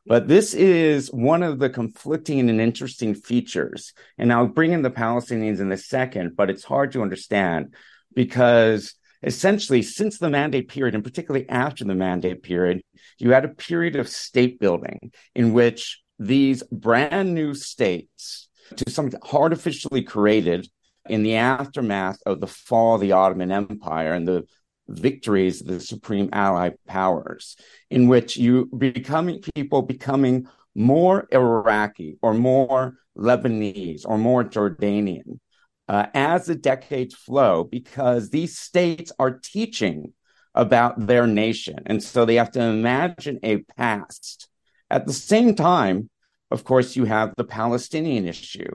But 0.05 0.27
this 0.27 0.53
is 0.53 1.07
one 1.11 1.43
of 1.43 1.59
the 1.59 1.69
conflicting 1.69 2.49
and 2.49 2.59
interesting 2.59 3.15
features. 3.15 3.93
And 4.17 4.33
I'll 4.33 4.47
bring 4.47 4.73
in 4.73 4.81
the 4.81 4.91
Palestinians 4.91 5.59
in 5.59 5.71
a 5.71 5.77
second, 5.77 6.35
but 6.35 6.49
it's 6.49 6.63
hard 6.63 6.91
to 6.93 7.01
understand 7.01 7.73
because 8.13 8.95
essentially, 9.21 9.81
since 9.81 10.19
the 10.19 10.29
mandate 10.29 10.67
period, 10.67 10.95
and 10.95 11.03
particularly 11.03 11.47
after 11.49 11.85
the 11.85 11.95
mandate 11.95 12.43
period, 12.43 12.81
you 13.17 13.31
had 13.31 13.45
a 13.45 13.49
period 13.49 13.95
of 13.95 14.09
state 14.09 14.59
building 14.59 15.11
in 15.35 15.53
which 15.53 16.01
these 16.19 16.63
brand 16.63 17.33
new 17.33 17.53
states, 17.53 18.49
to 18.75 18.89
some 18.89 19.09
artificially 19.31 20.03
created, 20.03 20.67
in 21.09 21.23
the 21.23 21.35
aftermath 21.35 22.19
of 22.25 22.39
the 22.39 22.47
fall 22.47 22.95
of 22.95 23.01
the 23.01 23.11
Ottoman 23.11 23.51
Empire 23.51 24.13
and 24.13 24.27
the 24.27 24.45
victories 24.87 25.61
of 25.61 25.67
the 25.67 25.79
supreme 25.79 26.29
Allied 26.33 26.75
powers, 26.87 27.55
in 27.89 28.07
which 28.07 28.37
you 28.37 28.69
becoming 28.77 29.41
people 29.55 29.81
becoming 29.81 30.47
more 30.75 31.27
Iraqi 31.31 32.17
or 32.21 32.33
more 32.33 32.95
Lebanese 33.17 34.01
or 34.05 34.17
more 34.17 34.43
Jordanian 34.43 35.39
uh, 35.87 36.07
as 36.13 36.45
the 36.45 36.55
decades 36.55 37.13
flow, 37.13 37.63
because 37.63 38.29
these 38.29 38.57
states 38.57 39.11
are 39.19 39.39
teaching 39.39 40.13
about 40.55 41.07
their 41.07 41.27
nation. 41.27 41.79
And 41.85 42.01
so 42.01 42.25
they 42.25 42.35
have 42.35 42.51
to 42.51 42.61
imagine 42.61 43.39
a 43.43 43.57
past. 43.77 44.47
At 44.89 45.07
the 45.07 45.13
same 45.13 45.55
time, 45.55 46.09
of 46.53 46.63
course, 46.63 46.95
you 46.95 47.05
have 47.05 47.33
the 47.35 47.43
Palestinian 47.43 48.27
issue. 48.27 48.69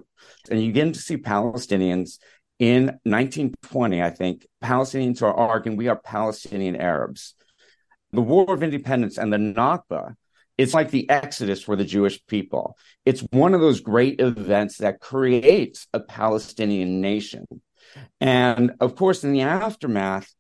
And 0.50 0.61
you 0.61 0.66
begin 0.68 0.92
to 0.92 0.99
see 0.99 1.16
Palestinians 1.16 2.18
in 2.58 2.87
1920, 3.04 4.02
I 4.02 4.11
think, 4.11 4.47
Palestinians 4.62 5.23
are 5.23 5.32
arguing 5.32 5.78
we 5.78 5.87
are 5.87 5.97
Palestinian 5.97 6.75
Arabs. 6.75 7.35
The 8.12 8.20
War 8.20 8.52
of 8.52 8.64
Independence 8.64 9.16
and 9.16 9.32
the 9.32 9.37
Nakba, 9.37 10.16
it's 10.56 10.75
like 10.75 10.90
the 10.90 11.08
Exodus 11.08 11.62
for 11.62 11.76
the 11.76 11.85
Jewish 11.85 12.18
people. 12.26 12.76
It's 13.06 13.20
one 13.30 13.54
of 13.54 13.61
those 13.61 13.80
great 13.80 14.20
events 14.20 14.78
that 14.78 14.99
creates 14.99 15.87
a 15.92 16.00
Palestinian 16.00 17.00
nation. 17.00 17.47
And 18.20 18.73
of 18.80 18.97
course, 18.97 19.23
in 19.23 19.32
the 19.32 19.42
aftermath 19.42 20.35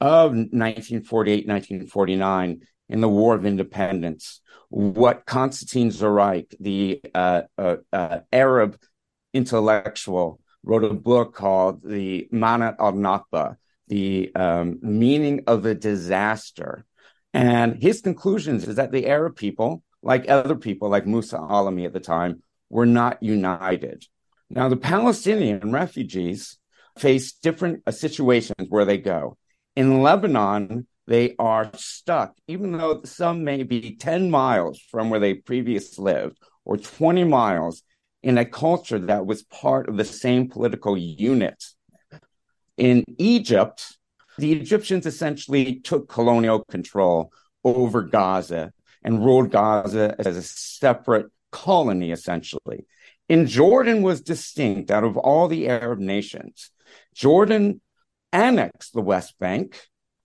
of 0.00 0.32
1948, 0.32 1.46
1949, 1.46 2.62
in 2.92 3.00
the 3.00 3.08
War 3.08 3.34
of 3.34 3.46
Independence, 3.46 4.40
what 4.68 5.26
Constantine 5.26 5.90
Zoreik, 5.90 6.54
the 6.60 7.00
uh, 7.14 7.42
uh, 7.56 7.76
uh, 7.92 8.20
Arab 8.32 8.78
intellectual, 9.32 10.40
wrote 10.62 10.84
a 10.84 10.94
book 10.94 11.34
called 11.34 11.82
The 11.82 12.28
Manat 12.32 12.76
al 12.78 12.92
Nakba, 12.92 13.56
the 13.88 14.30
um, 14.34 14.78
meaning 14.82 15.44
of 15.46 15.62
the 15.62 15.74
disaster. 15.74 16.84
And 17.34 17.82
his 17.82 18.02
conclusions 18.02 18.68
is 18.68 18.76
that 18.76 18.92
the 18.92 19.06
Arab 19.06 19.36
people, 19.36 19.82
like 20.02 20.28
other 20.28 20.54
people, 20.54 20.90
like 20.90 21.06
Musa 21.06 21.38
Alami 21.38 21.86
at 21.86 21.94
the 21.94 22.00
time, 22.00 22.42
were 22.68 22.86
not 22.86 23.22
united. 23.22 24.04
Now, 24.50 24.68
the 24.68 24.76
Palestinian 24.76 25.72
refugees 25.72 26.58
face 26.98 27.32
different 27.32 27.82
uh, 27.86 27.90
situations 27.90 28.68
where 28.68 28.84
they 28.84 28.98
go. 28.98 29.38
In 29.76 30.02
Lebanon, 30.02 30.86
they 31.06 31.34
are 31.38 31.70
stuck, 31.74 32.36
even 32.46 32.72
though 32.72 33.02
some 33.04 33.44
may 33.44 33.62
be 33.64 33.96
10 33.96 34.30
miles 34.30 34.80
from 34.90 35.10
where 35.10 35.20
they 35.20 35.34
previously 35.34 36.04
lived 36.04 36.38
or 36.64 36.76
20 36.76 37.24
miles 37.24 37.82
in 38.22 38.38
a 38.38 38.44
culture 38.44 38.98
that 38.98 39.26
was 39.26 39.42
part 39.42 39.88
of 39.88 39.96
the 39.96 40.04
same 40.04 40.48
political 40.48 40.96
unit. 40.96 41.62
In 42.76 43.04
Egypt, 43.18 43.98
the 44.38 44.52
Egyptians 44.52 45.06
essentially 45.06 45.80
took 45.80 46.08
colonial 46.08 46.64
control 46.64 47.32
over 47.64 48.02
Gaza 48.02 48.72
and 49.02 49.24
ruled 49.24 49.50
Gaza 49.50 50.14
as 50.18 50.36
a 50.36 50.42
separate 50.42 51.26
colony, 51.50 52.12
essentially. 52.12 52.86
In 53.28 53.46
Jordan 53.46 54.02
was 54.02 54.20
distinct 54.20 54.90
out 54.90 55.04
of 55.04 55.16
all 55.16 55.48
the 55.48 55.68
Arab 55.68 55.98
nations. 55.98 56.70
Jordan 57.14 57.80
annexed 58.32 58.94
the 58.94 59.02
West 59.02 59.38
Bank, 59.38 59.80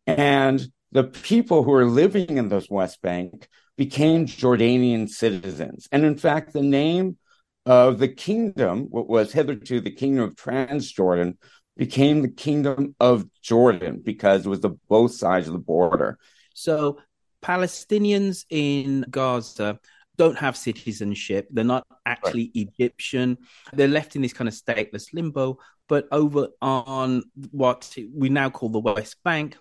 and 0.08 0.66
the 0.92 1.04
people 1.04 1.64
who 1.64 1.72
were 1.72 1.86
living 1.86 2.38
in 2.38 2.50
those 2.50 2.70
West 2.70 3.02
Bank 3.02 3.48
became 3.78 4.26
Jordanian 4.26 5.10
citizens. 5.10 5.88
And 5.92 6.04
in 6.06 6.18
fact, 6.18 6.54
the 6.54 6.62
name 6.62 7.18
of 7.66 8.00
the 8.00 8.08
kingdom, 8.08 8.88
what 8.90 9.08
was 9.08 9.34
hitherto 9.34 9.82
the 9.82 9.92
kingdom 9.92 10.24
of 10.24 10.36
Transjordan, 10.36 11.38
became 11.76 12.22
the 12.22 12.30
kingdom 12.30 12.96
of 13.00 13.26
Jordan 13.42 14.02
because 14.04 14.46
it 14.46 14.50
was 14.50 14.62
the 14.62 14.76
both 14.90 15.12
sides 15.12 15.48
of 15.48 15.54
the 15.54 15.60
border. 15.60 16.18
So 16.56 17.00
Palestinians 17.44 18.46
in 18.50 19.06
Gaza 19.10 19.80
don't 20.18 20.38
have 20.38 20.58
citizenship. 20.58 21.48
They're 21.52 21.64
not 21.64 21.86
actually 22.06 22.52
right. 22.56 22.68
Egyptian. 22.80 23.38
They're 23.74 23.88
left 23.88 24.16
in 24.16 24.24
this 24.24 24.34
kind 24.34 24.48
of 24.48 24.56
stateless 24.56 25.14
limbo. 25.14 25.60
But 25.88 26.08
over 26.12 26.50
on 26.62 27.24
what 27.52 27.96
we 28.14 28.30
now 28.30 28.50
call 28.50 28.70
the 28.70 28.80
West 28.80 29.18
Bank, 29.24 29.58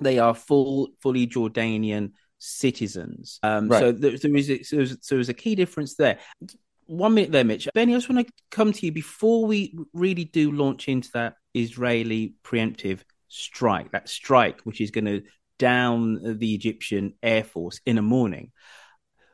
they 0.00 0.18
are 0.18 0.34
full, 0.34 0.88
fully 1.00 1.26
Jordanian 1.26 2.12
citizens. 2.38 3.38
Um, 3.42 3.68
right. 3.68 3.80
So 3.80 3.92
there, 3.92 4.16
there 4.16 4.36
is 4.36 4.50
a, 4.50 4.62
so 4.62 5.14
there's 5.14 5.28
a 5.28 5.34
key 5.34 5.54
difference 5.54 5.96
there. 5.96 6.18
One 6.86 7.14
minute 7.14 7.32
there, 7.32 7.44
Mitch. 7.44 7.68
Benny, 7.74 7.94
I 7.94 7.96
just 7.96 8.08
want 8.08 8.26
to 8.26 8.32
come 8.50 8.72
to 8.72 8.86
you 8.86 8.92
before 8.92 9.44
we 9.44 9.76
really 9.92 10.24
do 10.24 10.52
launch 10.52 10.88
into 10.88 11.10
that 11.14 11.34
Israeli 11.54 12.34
preemptive 12.44 13.00
strike, 13.28 13.90
that 13.92 14.08
strike 14.08 14.60
which 14.62 14.80
is 14.80 14.90
going 14.90 15.06
to 15.06 15.22
down 15.58 16.38
the 16.38 16.54
Egyptian 16.54 17.14
Air 17.22 17.42
Force 17.42 17.80
in 17.86 17.98
a 17.98 18.02
morning. 18.02 18.52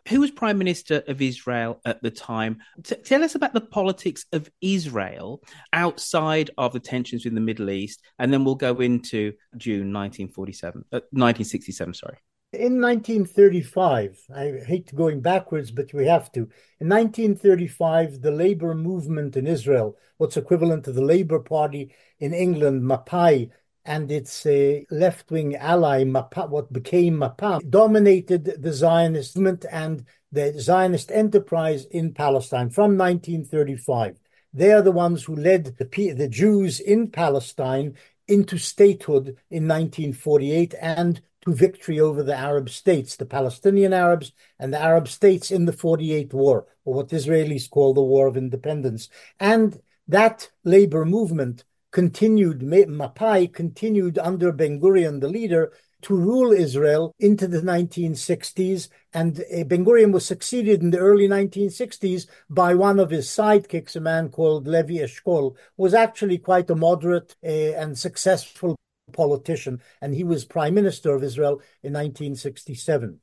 Who 0.08 0.20
was 0.20 0.30
Prime 0.30 0.58
Minister 0.58 1.02
of 1.06 1.22
Israel 1.22 1.80
at 1.84 2.02
the 2.02 2.10
time? 2.10 2.58
T- 2.82 2.96
tell 2.96 3.22
us 3.22 3.34
about 3.34 3.54
the 3.54 3.60
politics 3.60 4.26
of 4.32 4.50
Israel 4.60 5.42
outside 5.72 6.50
of 6.58 6.72
the 6.72 6.80
tensions 6.80 7.24
in 7.24 7.34
the 7.34 7.40
Middle 7.40 7.70
East, 7.70 8.02
and 8.18 8.32
then 8.32 8.44
we'll 8.44 8.56
go 8.56 8.76
into 8.80 9.32
June 9.56 9.92
1947, 9.92 10.84
uh, 10.92 11.00
1967. 11.12 11.94
Sorry. 11.94 12.18
In 12.52 12.82
1935, 12.82 14.26
I 14.34 14.58
hate 14.66 14.94
going 14.94 15.22
backwards, 15.22 15.70
but 15.70 15.94
we 15.94 16.06
have 16.06 16.30
to. 16.32 16.40
In 16.80 16.88
1935, 16.88 18.20
the 18.20 18.30
labor 18.30 18.74
movement 18.74 19.38
in 19.38 19.46
Israel, 19.46 19.96
what's 20.18 20.36
equivalent 20.36 20.84
to 20.84 20.92
the 20.92 21.00
Labour 21.00 21.38
Party 21.38 21.94
in 22.18 22.34
England, 22.34 22.82
Mapai, 22.82 23.50
and 23.84 24.10
its 24.10 24.46
uh, 24.46 24.80
left 24.90 25.30
wing 25.30 25.56
ally, 25.56 26.04
Mapa, 26.04 26.48
what 26.48 26.72
became 26.72 27.18
Mapam, 27.18 27.68
dominated 27.68 28.44
the 28.44 28.72
Zionist 28.72 29.36
movement 29.36 29.64
and 29.70 30.04
the 30.30 30.58
Zionist 30.58 31.10
enterprise 31.10 31.84
in 31.86 32.14
Palestine 32.14 32.70
from 32.70 32.96
1935. 32.96 34.18
They 34.54 34.72
are 34.72 34.82
the 34.82 34.92
ones 34.92 35.24
who 35.24 35.34
led 35.34 35.76
the, 35.76 36.12
the 36.14 36.28
Jews 36.28 36.80
in 36.80 37.08
Palestine 37.08 37.96
into 38.28 38.58
statehood 38.58 39.36
in 39.50 39.66
1948 39.68 40.74
and 40.80 41.20
to 41.44 41.52
victory 41.52 41.98
over 41.98 42.22
the 42.22 42.36
Arab 42.36 42.70
states, 42.70 43.16
the 43.16 43.26
Palestinian 43.26 43.92
Arabs 43.92 44.32
and 44.58 44.72
the 44.72 44.80
Arab 44.80 45.08
states 45.08 45.50
in 45.50 45.64
the 45.64 45.72
48 45.72 46.32
war, 46.32 46.66
or 46.84 46.94
what 46.94 47.08
Israelis 47.08 47.68
call 47.68 47.94
the 47.94 48.02
War 48.02 48.28
of 48.28 48.36
Independence. 48.36 49.08
And 49.40 49.80
that 50.06 50.50
labor 50.64 51.04
movement 51.04 51.64
continued, 51.92 52.60
Mapai 52.60 53.52
continued 53.52 54.18
under 54.18 54.50
Ben 54.50 54.80
Gurion, 54.80 55.20
the 55.20 55.28
leader, 55.28 55.72
to 56.02 56.16
rule 56.16 56.52
Israel 56.52 57.14
into 57.20 57.46
the 57.46 57.60
1960s. 57.60 58.88
And 59.14 59.38
uh, 59.40 59.64
Ben 59.64 59.84
Gurion 59.84 60.12
was 60.12 60.26
succeeded 60.26 60.82
in 60.82 60.90
the 60.90 60.98
early 60.98 61.28
1960s 61.28 62.26
by 62.50 62.74
one 62.74 62.98
of 62.98 63.10
his 63.10 63.28
sidekicks, 63.28 63.94
a 63.94 64.00
man 64.00 64.28
called 64.28 64.66
Levi 64.66 64.94
Eshkol, 64.94 65.56
was 65.76 65.94
actually 65.94 66.38
quite 66.38 66.68
a 66.70 66.74
moderate 66.74 67.36
uh, 67.44 67.46
and 67.46 67.96
successful 67.96 68.76
politician. 69.12 69.80
And 70.00 70.14
he 70.14 70.24
was 70.24 70.44
prime 70.44 70.74
minister 70.74 71.14
of 71.14 71.22
Israel 71.22 71.62
in 71.82 71.92
1967 71.92 73.20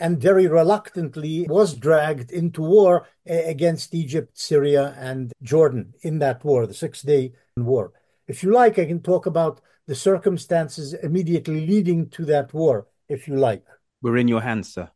and 0.00 0.20
very 0.20 0.46
reluctantly 0.46 1.44
was 1.48 1.74
dragged 1.74 2.30
into 2.30 2.62
war 2.62 3.06
uh, 3.28 3.34
against 3.34 3.94
Egypt, 3.94 4.38
Syria, 4.38 4.94
and 4.96 5.32
Jordan 5.42 5.94
in 6.02 6.20
that 6.20 6.44
war, 6.44 6.66
the 6.66 6.74
Six 6.74 7.02
Day 7.02 7.32
War. 7.56 7.92
If 8.28 8.42
you 8.42 8.52
like, 8.52 8.78
I 8.78 8.84
can 8.84 9.00
talk 9.00 9.26
about 9.26 9.60
the 9.86 9.94
circumstances 9.94 10.92
immediately 10.92 11.66
leading 11.66 12.10
to 12.10 12.26
that 12.26 12.52
war, 12.52 12.86
if 13.08 13.26
you 13.26 13.36
like. 13.36 13.64
We're 14.02 14.18
in 14.18 14.28
your 14.28 14.42
hands, 14.42 14.72
sir. 14.74 14.90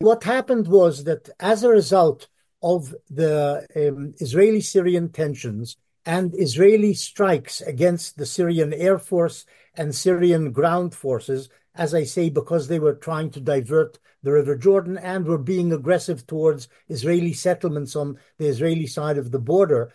What 0.00 0.24
happened 0.24 0.66
was 0.66 1.04
that 1.04 1.30
as 1.38 1.62
a 1.62 1.70
result 1.70 2.28
of 2.60 2.94
the 3.08 3.66
um, 3.76 4.14
Israeli 4.18 4.60
Syrian 4.60 5.10
tensions 5.10 5.76
and 6.04 6.34
Israeli 6.36 6.94
strikes 6.94 7.60
against 7.60 8.18
the 8.18 8.26
Syrian 8.26 8.72
Air 8.72 8.98
Force 8.98 9.46
and 9.76 9.94
Syrian 9.94 10.50
ground 10.50 10.92
forces, 10.92 11.48
as 11.76 11.94
I 11.94 12.02
say, 12.02 12.28
because 12.30 12.66
they 12.66 12.80
were 12.80 12.94
trying 12.94 13.30
to 13.30 13.40
divert 13.40 14.00
the 14.24 14.32
River 14.32 14.56
Jordan 14.56 14.98
and 14.98 15.24
were 15.24 15.38
being 15.38 15.72
aggressive 15.72 16.26
towards 16.26 16.68
Israeli 16.88 17.32
settlements 17.32 17.94
on 17.94 18.18
the 18.38 18.46
Israeli 18.46 18.88
side 18.88 19.18
of 19.18 19.30
the 19.30 19.38
border, 19.38 19.92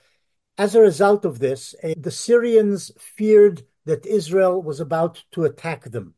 as 0.58 0.76
a 0.76 0.82
result 0.82 1.26
of 1.26 1.40
this, 1.40 1.76
uh, 1.84 1.94
the 1.98 2.12
Syrians 2.12 2.92
feared 3.00 3.64
that 3.86 4.06
Israel 4.06 4.62
was 4.62 4.80
about 4.80 5.24
to 5.32 5.46
attack 5.46 5.86
them 5.86 6.16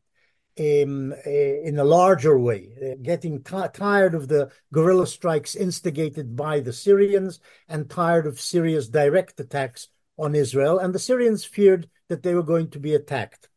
uh, 0.58 0.62
in 0.62 1.78
a 1.78 1.84
larger 1.84 2.38
way, 2.38 2.70
uh, 2.82 2.96
getting 3.02 3.42
t- 3.42 3.56
tired 3.72 4.14
of 4.14 4.28
the 4.28 4.50
guerrilla 4.72 5.06
strikes 5.06 5.54
instigated 5.54 6.36
by 6.36 6.60
the 6.60 6.72
Syrians 6.72 7.40
and 7.68 7.88
tired 7.88 8.26
of 8.26 8.40
Syria's 8.40 8.88
direct 8.88 9.38
attacks 9.40 9.88
on 10.18 10.34
Israel. 10.34 10.78
And 10.78 10.94
the 10.94 10.98
Syrians 10.98 11.44
feared 11.44 11.88
that 12.08 12.22
they 12.22 12.34
were 12.34 12.42
going 12.42 12.68
to 12.70 12.78
be 12.78 12.94
attacked. 12.94 13.48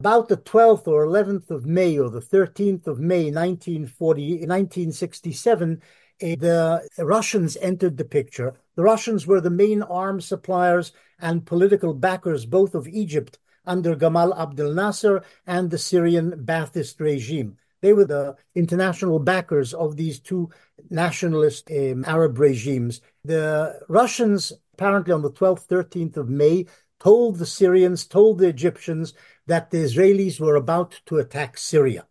About 0.00 0.28
the 0.28 0.36
12th 0.36 0.88
or 0.88 1.06
11th 1.06 1.50
of 1.50 1.66
May 1.66 1.98
or 1.98 2.10
the 2.10 2.20
13th 2.20 2.86
of 2.86 2.98
May 2.98 3.30
1940, 3.30 4.46
1967, 4.46 5.82
the 6.20 6.88
Russians 6.98 7.56
entered 7.60 7.96
the 7.96 8.04
picture. 8.04 8.54
The 8.76 8.82
Russians 8.82 9.26
were 9.26 9.40
the 9.40 9.50
main 9.50 9.82
arms 9.82 10.26
suppliers 10.26 10.92
and 11.18 11.46
political 11.46 11.94
backers 11.94 12.46
both 12.46 12.74
of 12.74 12.88
Egypt 12.88 13.38
under 13.66 13.94
Gamal 13.94 14.38
Abdel 14.38 14.72
Nasser 14.72 15.22
and 15.46 15.70
the 15.70 15.78
Syrian 15.78 16.32
Ba'athist 16.44 17.00
regime. 17.00 17.56
They 17.82 17.92
were 17.92 18.04
the 18.04 18.36
international 18.54 19.18
backers 19.18 19.72
of 19.72 19.96
these 19.96 20.20
two 20.20 20.50
nationalist 20.90 21.70
um, 21.70 22.04
Arab 22.06 22.38
regimes. 22.38 23.00
The 23.24 23.80
Russians, 23.88 24.52
apparently 24.74 25.14
on 25.14 25.22
the 25.22 25.30
12th, 25.30 25.66
13th 25.66 26.16
of 26.18 26.28
May, 26.28 26.66
told 26.98 27.38
the 27.38 27.46
Syrians, 27.46 28.04
told 28.04 28.38
the 28.38 28.48
Egyptians 28.48 29.14
that 29.46 29.70
the 29.70 29.78
Israelis 29.78 30.38
were 30.38 30.56
about 30.56 31.00
to 31.06 31.16
attack 31.16 31.56
Syria 31.56 32.06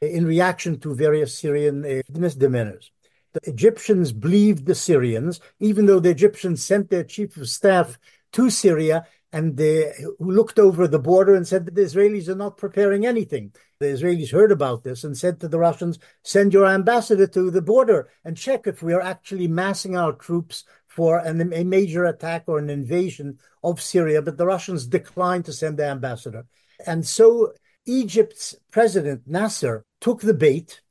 in 0.00 0.26
reaction 0.26 0.80
to 0.80 0.94
various 0.94 1.38
Syrian 1.38 1.84
uh, 1.84 2.02
misdemeanors 2.18 2.90
the 3.32 3.40
Egyptians 3.44 4.12
believed 4.12 4.66
the 4.66 4.74
Syrians, 4.74 5.40
even 5.60 5.86
though 5.86 6.00
the 6.00 6.10
Egyptians 6.10 6.64
sent 6.64 6.90
their 6.90 7.04
chief 7.04 7.36
of 7.36 7.48
staff 7.48 7.98
to 8.32 8.50
Syria 8.50 9.06
and 9.32 9.56
they 9.56 9.92
looked 10.20 10.58
over 10.58 10.86
the 10.86 10.98
border 10.98 11.34
and 11.34 11.48
said 11.48 11.64
that 11.64 11.74
the 11.74 11.82
Israelis 11.82 12.28
are 12.28 12.34
not 12.34 12.58
preparing 12.58 13.06
anything. 13.06 13.52
The 13.80 13.86
Israelis 13.86 14.30
heard 14.30 14.52
about 14.52 14.84
this 14.84 15.04
and 15.04 15.16
said 15.16 15.40
to 15.40 15.48
the 15.48 15.58
Russians, 15.58 15.98
send 16.22 16.52
your 16.52 16.66
ambassador 16.66 17.26
to 17.28 17.50
the 17.50 17.62
border 17.62 18.10
and 18.24 18.36
check 18.36 18.66
if 18.66 18.82
we 18.82 18.92
are 18.92 19.00
actually 19.00 19.48
massing 19.48 19.96
our 19.96 20.12
troops 20.12 20.64
for 20.86 21.18
an, 21.18 21.52
a 21.54 21.64
major 21.64 22.04
attack 22.04 22.44
or 22.46 22.58
an 22.58 22.68
invasion 22.68 23.38
of 23.64 23.80
Syria. 23.80 24.20
But 24.20 24.36
the 24.36 24.46
Russians 24.46 24.86
declined 24.86 25.46
to 25.46 25.52
send 25.52 25.78
the 25.78 25.86
ambassador. 25.86 26.44
And 26.86 27.06
so 27.06 27.54
Egypt's 27.86 28.54
president, 28.70 29.22
Nasser, 29.26 29.84
took 30.00 30.20
the 30.20 30.34
bait 30.34 30.82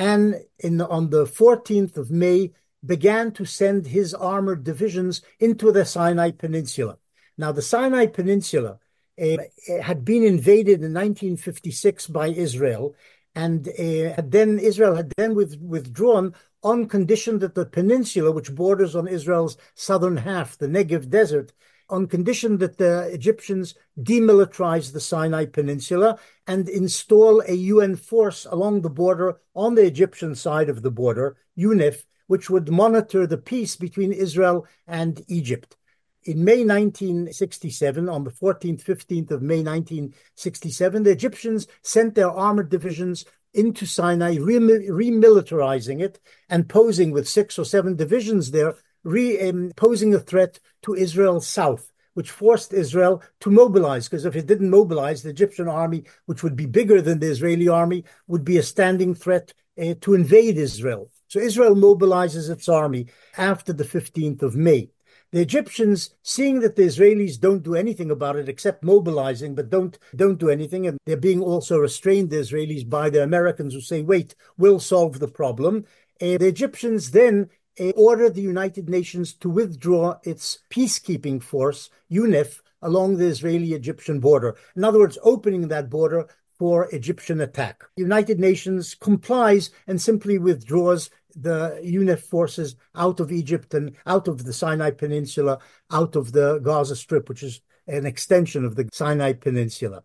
and 0.00 0.40
in, 0.58 0.80
on 0.80 1.10
the 1.10 1.26
14th 1.26 1.98
of 1.98 2.10
May 2.10 2.52
began 2.84 3.32
to 3.32 3.44
send 3.44 3.86
his 3.86 4.14
armored 4.14 4.64
divisions 4.64 5.20
into 5.38 5.70
the 5.70 5.84
Sinai 5.84 6.30
Peninsula. 6.30 6.96
Now, 7.36 7.52
the 7.52 7.60
Sinai 7.60 8.06
Peninsula 8.06 8.78
uh, 9.20 9.36
had 9.82 10.02
been 10.02 10.24
invaded 10.24 10.78
in 10.82 10.94
1956 10.94 12.06
by 12.06 12.28
Israel, 12.28 12.94
and 13.34 13.68
uh, 13.68 14.22
then 14.24 14.58
Israel 14.58 14.94
had 14.94 15.12
then 15.18 15.34
with, 15.34 15.60
withdrawn 15.60 16.34
on 16.62 16.88
condition 16.88 17.38
that 17.40 17.54
the 17.54 17.66
peninsula, 17.66 18.32
which 18.32 18.54
borders 18.54 18.96
on 18.96 19.06
Israel's 19.06 19.58
southern 19.74 20.16
half, 20.16 20.56
the 20.56 20.66
Negev 20.66 21.10
Desert, 21.10 21.52
on 21.90 22.06
condition 22.06 22.58
that 22.58 22.78
the 22.78 23.08
Egyptians 23.12 23.74
demilitarize 24.00 24.92
the 24.92 25.00
Sinai 25.00 25.44
Peninsula 25.46 26.18
and 26.46 26.68
install 26.68 27.42
a 27.46 27.52
UN 27.52 27.96
force 27.96 28.46
along 28.46 28.80
the 28.80 28.90
border 28.90 29.40
on 29.54 29.74
the 29.74 29.84
Egyptian 29.84 30.34
side 30.34 30.68
of 30.68 30.82
the 30.82 30.90
border, 30.90 31.36
UNEF, 31.58 32.04
which 32.26 32.48
would 32.48 32.70
monitor 32.70 33.26
the 33.26 33.36
peace 33.36 33.76
between 33.76 34.12
Israel 34.12 34.66
and 34.86 35.22
Egypt. 35.28 35.76
In 36.22 36.44
May 36.44 36.64
1967, 36.64 38.08
on 38.08 38.24
the 38.24 38.30
14th, 38.30 38.84
15th 38.84 39.30
of 39.30 39.42
May 39.42 39.62
1967, 39.62 41.02
the 41.02 41.10
Egyptians 41.10 41.66
sent 41.82 42.14
their 42.14 42.30
armored 42.30 42.68
divisions 42.68 43.24
into 43.54 43.86
Sinai, 43.86 44.36
remilitarizing 44.36 46.00
it 46.00 46.20
and 46.48 46.68
posing 46.68 47.10
with 47.10 47.28
six 47.28 47.58
or 47.58 47.64
seven 47.64 47.96
divisions 47.96 48.50
there, 48.50 48.76
re, 49.04 49.48
um, 49.48 49.72
a 49.80 50.18
threat 50.18 50.60
to 50.82 50.94
Israel's 50.94 51.46
south, 51.46 51.92
which 52.14 52.30
forced 52.30 52.72
Israel 52.72 53.22
to 53.40 53.50
mobilize. 53.50 54.08
Because 54.08 54.24
if 54.24 54.36
it 54.36 54.46
didn't 54.46 54.70
mobilize, 54.70 55.22
the 55.22 55.30
Egyptian 55.30 55.68
army, 55.68 56.04
which 56.26 56.42
would 56.42 56.56
be 56.56 56.66
bigger 56.66 57.00
than 57.00 57.18
the 57.18 57.30
Israeli 57.30 57.68
army, 57.68 58.04
would 58.26 58.44
be 58.44 58.58
a 58.58 58.62
standing 58.62 59.14
threat 59.14 59.52
uh, 59.80 59.94
to 60.00 60.14
invade 60.14 60.58
Israel. 60.58 61.10
So 61.28 61.38
Israel 61.38 61.76
mobilizes 61.76 62.50
its 62.50 62.68
army 62.68 63.06
after 63.36 63.72
the 63.72 63.84
15th 63.84 64.42
of 64.42 64.56
May. 64.56 64.90
The 65.32 65.40
Egyptians, 65.40 66.10
seeing 66.24 66.58
that 66.60 66.74
the 66.74 66.82
Israelis 66.82 67.38
don't 67.38 67.62
do 67.62 67.76
anything 67.76 68.10
about 68.10 68.34
it 68.34 68.48
except 68.48 68.82
mobilizing, 68.82 69.54
but 69.54 69.70
don't 69.70 69.96
don't 70.16 70.40
do 70.40 70.50
anything, 70.50 70.88
and 70.88 70.98
they're 71.06 71.16
being 71.16 71.40
also 71.40 71.78
restrained, 71.78 72.30
the 72.30 72.36
Israelis, 72.38 72.88
by 72.88 73.10
the 73.10 73.22
Americans 73.22 73.72
who 73.72 73.80
say, 73.80 74.02
"Wait, 74.02 74.34
we'll 74.58 74.80
solve 74.80 75.20
the 75.20 75.28
problem." 75.28 75.84
Uh, 76.20 76.36
the 76.36 76.48
Egyptians 76.48 77.12
then 77.12 77.48
order 77.96 78.28
the 78.28 78.40
United 78.42 78.88
Nations 78.88 79.32
to 79.34 79.48
withdraw 79.48 80.18
its 80.22 80.58
peacekeeping 80.70 81.42
force, 81.42 81.90
UNEF, 82.10 82.60
along 82.82 83.16
the 83.16 83.26
Israeli-Egyptian 83.26 84.20
border. 84.20 84.56
In 84.76 84.84
other 84.84 84.98
words, 84.98 85.18
opening 85.22 85.68
that 85.68 85.90
border 85.90 86.28
for 86.58 86.88
Egyptian 86.92 87.40
attack. 87.40 87.84
The 87.96 88.02
United 88.02 88.38
Nations 88.38 88.94
complies 88.94 89.70
and 89.86 90.00
simply 90.00 90.38
withdraws 90.38 91.10
the 91.34 91.80
UNEF 91.82 92.20
forces 92.20 92.76
out 92.94 93.20
of 93.20 93.32
Egypt 93.32 93.72
and 93.74 93.96
out 94.06 94.28
of 94.28 94.44
the 94.44 94.52
Sinai 94.52 94.90
Peninsula, 94.90 95.58
out 95.90 96.16
of 96.16 96.32
the 96.32 96.58
Gaza 96.58 96.96
Strip, 96.96 97.28
which 97.28 97.42
is 97.42 97.60
an 97.86 98.04
extension 98.04 98.64
of 98.64 98.76
the 98.76 98.88
Sinai 98.92 99.32
Peninsula. 99.32 100.02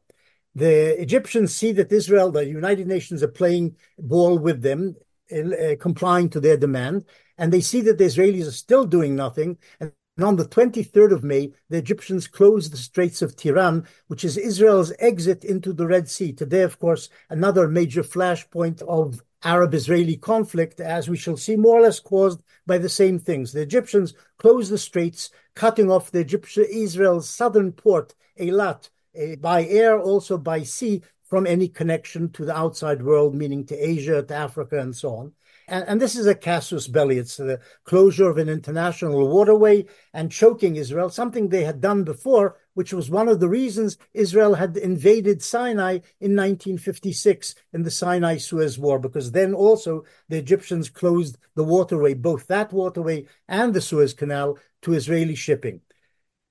The 0.53 1.01
Egyptians 1.01 1.53
see 1.53 1.73
that 1.73 1.91
Israel, 1.91 2.31
the 2.31 2.45
United 2.45 2.87
Nations, 2.87 3.21
are 3.21 3.27
playing 3.27 3.75
ball 3.99 4.37
with 4.37 4.61
them, 4.61 4.95
uh, 5.35 5.75
complying 5.79 6.29
to 6.29 6.39
their 6.39 6.55
demand, 6.55 7.05
and 7.37 7.51
they 7.51 7.61
see 7.61 7.81
that 7.81 7.97
the 7.97 8.05
Israelis 8.05 8.47
are 8.47 8.51
still 8.51 8.85
doing 8.85 9.15
nothing. 9.15 9.57
And 9.79 9.91
on 10.21 10.37
the 10.37 10.45
23rd 10.45 11.11
of 11.11 11.23
May, 11.23 11.51
the 11.69 11.77
Egyptians 11.77 12.27
closed 12.27 12.71
the 12.71 12.77
Straits 12.77 13.21
of 13.21 13.35
Tiran, 13.35 13.85
which 14.07 14.23
is 14.23 14.37
Israel's 14.37 14.93
exit 14.99 15.43
into 15.43 15.73
the 15.73 15.87
Red 15.87 16.09
Sea. 16.09 16.31
Today, 16.31 16.61
of 16.61 16.79
course, 16.79 17.09
another 17.29 17.67
major 17.67 18.03
flashpoint 18.03 18.81
of 18.83 19.21
Arab 19.43 19.73
Israeli 19.73 20.17
conflict, 20.17 20.79
as 20.79 21.09
we 21.09 21.17
shall 21.17 21.37
see, 21.37 21.55
more 21.55 21.79
or 21.79 21.81
less 21.81 21.99
caused 21.99 22.41
by 22.65 22.77
the 22.77 22.89
same 22.89 23.19
things. 23.19 23.51
The 23.51 23.61
Egyptians 23.61 24.13
closed 24.37 24.71
the 24.71 24.77
straits, 24.77 25.29
cutting 25.53 25.91
off 25.91 26.11
the 26.11 26.19
Egyptian 26.19 26.65
Israel's 26.71 27.29
southern 27.29 27.71
port, 27.71 28.15
Eilat, 28.39 28.89
uh, 29.17 29.35
by 29.39 29.65
air, 29.65 29.99
also 29.99 30.37
by 30.37 30.63
sea, 30.63 31.03
from 31.25 31.45
any 31.45 31.67
connection 31.67 32.31
to 32.31 32.45
the 32.45 32.55
outside 32.55 33.03
world, 33.03 33.35
meaning 33.35 33.65
to 33.65 33.75
Asia, 33.75 34.23
to 34.23 34.33
Africa, 34.33 34.79
and 34.79 34.95
so 34.95 35.15
on. 35.15 35.33
And, 35.67 35.83
and, 35.87 36.01
this 36.01 36.15
is 36.15 36.27
a 36.27 36.35
casus 36.35 36.87
belli. 36.87 37.17
It's 37.17 37.37
the 37.37 37.59
closure 37.85 38.29
of 38.29 38.37
an 38.37 38.49
international 38.49 39.27
waterway 39.27 39.85
and 40.13 40.31
choking 40.31 40.75
Israel, 40.75 41.09
something 41.09 41.49
they 41.49 41.63
had 41.63 41.81
done 41.81 42.03
before, 42.03 42.57
which 42.75 42.93
was 42.93 43.09
one 43.09 43.27
of 43.27 43.39
the 43.39 43.49
reasons 43.49 43.97
Israel 44.13 44.55
had 44.55 44.77
invaded 44.77 45.41
Sinai 45.41 45.93
in 46.19 46.35
1956 46.35 47.55
in 47.73 47.83
the 47.83 47.91
Sinai 47.91 48.37
Suez 48.37 48.77
War, 48.77 48.99
because 48.99 49.31
then 49.31 49.53
also 49.53 50.03
the 50.29 50.37
Egyptians 50.37 50.89
closed 50.89 51.37
the 51.55 51.63
waterway, 51.63 52.13
both 52.13 52.47
that 52.47 52.71
waterway 52.71 53.25
and 53.47 53.73
the 53.73 53.81
Suez 53.81 54.13
Canal, 54.13 54.57
to 54.83 54.93
Israeli 54.93 55.35
shipping. 55.35 55.81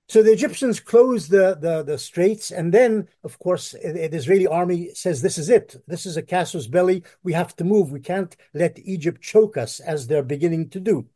So 0.09 0.23
the 0.23 0.33
Egyptians 0.33 0.81
close 0.81 1.29
the, 1.29 1.57
the, 1.59 1.83
the 1.83 1.99
straits, 1.99 2.51
and 2.51 2.73
then, 2.73 3.09
of 3.23 3.39
course, 3.39 3.73
the 3.73 4.15
Israeli 4.15 4.47
army 4.47 4.91
says, 4.95 5.23
"This 5.23 5.39
is 5.39 5.49
it. 5.49 5.83
This 5.87 6.05
is 6.05 6.17
a 6.17 6.23
casus 6.23 6.67
belli. 6.67 7.03
We 7.23 7.33
have 7.33 7.57
to 7.57 7.65
move. 7.65 7.91
We 7.91 8.01
can't 8.01 8.37
let 8.53 8.79
Egypt 8.81 9.23
choke 9.23 9.57
us, 9.57 9.81
as 9.81 10.07
they're 10.07 10.23
beginning 10.23 10.69
to 10.71 10.81
do." 10.81 11.07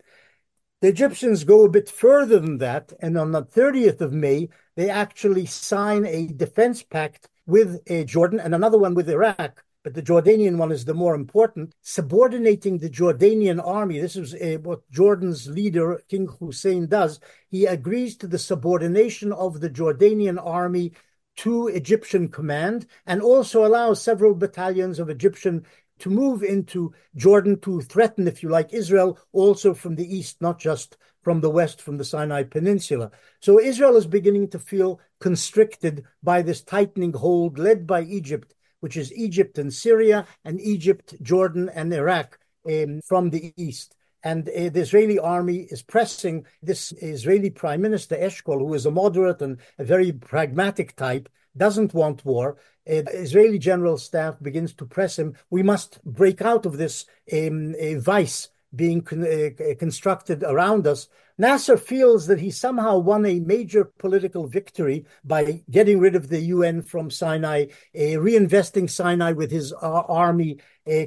The 0.81 0.89
Egyptians 0.89 1.45
go 1.45 1.65
a 1.65 1.69
bit 1.69 1.91
further 1.91 2.39
than 2.39 2.59
that, 2.59 2.93
and 3.01 3.19
on 3.19 3.33
the 3.33 3.43
30th 3.43 4.01
of 4.01 4.13
May, 4.13 4.49
they 4.77 4.89
actually 4.89 5.45
sign 5.45 6.07
a 6.07 6.29
defense 6.29 6.83
pact 6.83 7.29
with 7.47 7.81
uh, 7.91 8.05
Jordan 8.05 8.39
and 8.41 8.55
another 8.55 8.79
one 8.79 8.95
with 8.95 9.11
Iraq, 9.11 9.65
but 9.89 9.95
the 9.95 10.13
Jordanian 10.13 10.59
one 10.59 10.71
is 10.71 10.85
the 10.85 10.93
more 10.93 11.15
important, 11.15 11.75
subordinating 11.81 12.77
the 12.77 12.91
Jordanian 12.91 13.59
army. 13.67 13.99
This 13.99 14.17
is 14.17 14.35
uh, 14.35 14.59
what 14.61 14.83
Jordan's 14.91 15.49
leader, 15.49 16.03
King 16.11 16.29
Hussein, 16.39 16.89
does. 16.89 17.21
He 17.49 17.65
agrees 17.65 18.15
to 18.19 18.27
the 18.27 18.39
subordination 18.39 19.33
of 19.33 19.61
the 19.61 19.71
Jordanian 19.71 20.39
army 20.45 20.93
to 21.37 21.69
Egyptian 21.69 22.29
command 22.29 22.85
and 23.07 23.23
also 23.23 23.65
allows 23.65 24.03
several 24.03 24.35
battalions 24.35 24.99
of 24.99 25.09
Egyptian 25.09 25.65
to 26.01 26.11
move 26.11 26.43
into 26.43 26.93
Jordan 27.17 27.59
to 27.61 27.81
threaten, 27.81 28.29
if 28.29 28.43
you 28.43 28.51
like, 28.51 28.75
Israel 28.75 29.19
also 29.33 29.73
from 29.73 29.95
the 29.95 30.15
east, 30.15 30.43
not 30.43 30.59
just 30.59 30.99
from 31.23 31.41
the 31.41 31.49
west, 31.49 31.81
from 31.81 31.97
the 31.97 32.05
Sinai 32.05 32.43
Peninsula. 32.43 33.11
So 33.41 33.59
Israel 33.59 33.97
is 33.97 34.07
beginning 34.07 34.49
to 34.49 34.59
feel 34.59 35.01
constricted 35.19 36.05
by 36.23 36.43
this 36.43 36.61
tightening 36.61 37.15
hold 37.15 37.59
led 37.59 37.87
by 37.87 38.03
Egypt, 38.03 38.53
which 38.81 38.97
is 38.97 39.13
Egypt 39.15 39.59
and 39.59 39.73
Syria, 39.73 40.27
and 40.45 40.61
Egypt, 40.61 41.15
Jordan, 41.23 41.69
and 41.75 41.93
Iraq 41.93 42.39
um, 42.69 43.01
from 43.07 43.31
the 43.31 43.53
east. 43.57 43.95
And 44.23 44.49
uh, 44.49 44.69
the 44.71 44.81
Israeli 44.81 45.19
army 45.19 45.69
is 45.71 45.83
pressing 45.83 46.45
this 46.63 46.93
Israeli 46.93 47.51
Prime 47.51 47.81
Minister 47.81 48.17
Eshkol, 48.17 48.59
who 48.59 48.75
is 48.75 48.87
a 48.87 48.91
moderate 48.91 49.43
and 49.43 49.59
a 49.79 49.85
very 49.85 50.13
pragmatic 50.13 50.97
type, 50.97 51.29
doesn't 51.57 51.95
want 51.95 52.25
war. 52.25 52.57
Uh, 52.89 53.03
Israeli 53.13 53.59
general 53.59 53.99
staff 53.99 54.37
begins 54.41 54.75
to 54.75 54.87
press 54.87 55.19
him. 55.19 55.35
We 55.51 55.63
must 55.63 56.03
break 56.05 56.43
out 56.43 56.67
of 56.67 56.79
this 56.79 57.07
um, 57.33 57.75
vice 57.99 58.49
being 58.75 59.03
con- 59.03 59.25
uh, 59.25 59.51
constructed 59.79 60.43
around 60.43 60.87
us. 60.87 61.09
Nasser 61.39 61.77
feels 61.77 62.27
that 62.27 62.41
he 62.41 62.51
somehow 62.51 62.99
won 62.99 63.25
a 63.25 63.41
major 63.41 63.85
political 63.85 64.47
victory 64.47 65.05
by 65.25 65.63
getting 65.71 66.01
rid 66.01 66.17
of 66.17 66.29
the 66.29 66.41
UN 66.41 66.83
from 66.83 67.11
Sinai, 67.11 67.67
uh, 67.95 68.19
reinvesting 68.19 68.91
Sinai 68.91 69.33
with 69.33 69.51
his 69.51 69.73
uh, 69.73 69.77
army, 69.79 70.59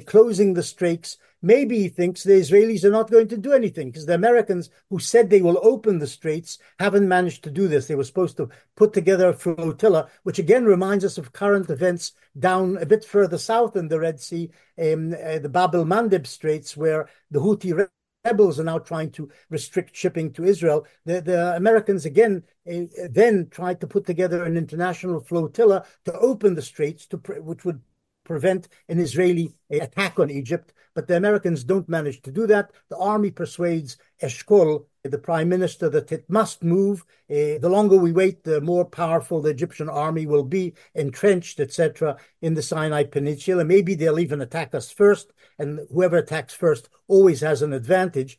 closing 0.06 0.54
the 0.54 0.62
straits. 0.62 1.18
Maybe 1.42 1.80
he 1.80 1.88
thinks 1.88 2.22
the 2.22 2.34
Israelis 2.34 2.84
are 2.84 2.90
not 2.90 3.10
going 3.10 3.26
to 3.28 3.36
do 3.36 3.52
anything 3.52 3.88
because 3.88 4.06
the 4.06 4.14
Americans, 4.14 4.70
who 4.90 5.00
said 5.00 5.28
they 5.28 5.42
will 5.42 5.58
open 5.62 5.98
the 5.98 6.06
straits, 6.06 6.58
haven't 6.78 7.08
managed 7.08 7.42
to 7.44 7.50
do 7.50 7.66
this. 7.66 7.88
They 7.88 7.96
were 7.96 8.04
supposed 8.04 8.36
to 8.36 8.48
put 8.76 8.92
together 8.92 9.28
a 9.28 9.34
flotilla, 9.34 10.08
which 10.22 10.38
again 10.38 10.64
reminds 10.64 11.04
us 11.04 11.18
of 11.18 11.32
current 11.32 11.68
events 11.68 12.12
down 12.38 12.76
a 12.78 12.86
bit 12.86 13.04
further 13.04 13.38
south 13.38 13.76
in 13.76 13.88
the 13.88 13.98
Red 13.98 14.20
Sea, 14.20 14.50
um, 14.80 15.12
uh, 15.12 15.40
the 15.40 15.50
Bab 15.52 15.74
el 15.74 15.84
Mandeb 15.84 16.26
Straits, 16.26 16.76
where 16.76 17.08
the 17.30 17.40
Houthi 17.40 17.88
rebels 18.24 18.60
are 18.60 18.64
now 18.64 18.78
trying 18.78 19.10
to 19.10 19.28
restrict 19.50 19.96
shipping 19.96 20.32
to 20.32 20.44
Israel. 20.44 20.86
The, 21.04 21.20
the 21.20 21.56
Americans 21.56 22.06
again 22.06 22.44
uh, 22.70 22.82
then 23.10 23.48
tried 23.50 23.80
to 23.80 23.88
put 23.88 24.06
together 24.06 24.44
an 24.44 24.56
international 24.56 25.20
flotilla 25.20 25.84
to 26.04 26.16
open 26.18 26.54
the 26.54 26.62
straits, 26.62 27.06
to 27.08 27.16
which 27.16 27.64
would 27.64 27.80
prevent 28.24 28.68
an 28.88 28.98
Israeli 28.98 29.54
attack 29.70 30.18
on 30.18 30.30
Egypt. 30.30 30.72
But 30.94 31.08
the 31.08 31.16
Americans 31.16 31.64
don't 31.64 31.88
manage 31.88 32.20
to 32.22 32.30
do 32.30 32.46
that. 32.48 32.70
The 32.90 32.98
army 32.98 33.30
persuades 33.30 33.96
Eshkol, 34.22 34.84
the 35.02 35.18
prime 35.18 35.48
minister, 35.48 35.88
that 35.88 36.12
it 36.12 36.28
must 36.28 36.62
move. 36.62 37.00
Uh, 37.30 37.56
the 37.58 37.70
longer 37.70 37.96
we 37.96 38.12
wait, 38.12 38.44
the 38.44 38.60
more 38.60 38.84
powerful 38.84 39.40
the 39.40 39.50
Egyptian 39.50 39.88
army 39.88 40.26
will 40.26 40.44
be, 40.44 40.74
entrenched, 40.94 41.60
etc., 41.60 42.18
in 42.42 42.54
the 42.54 42.62
Sinai 42.62 43.04
Peninsula. 43.04 43.64
Maybe 43.64 43.94
they'll 43.94 44.18
even 44.18 44.42
attack 44.42 44.74
us 44.74 44.90
first, 44.90 45.32
and 45.58 45.80
whoever 45.90 46.18
attacks 46.18 46.52
first 46.52 46.90
always 47.08 47.40
has 47.40 47.62
an 47.62 47.72
advantage. 47.72 48.38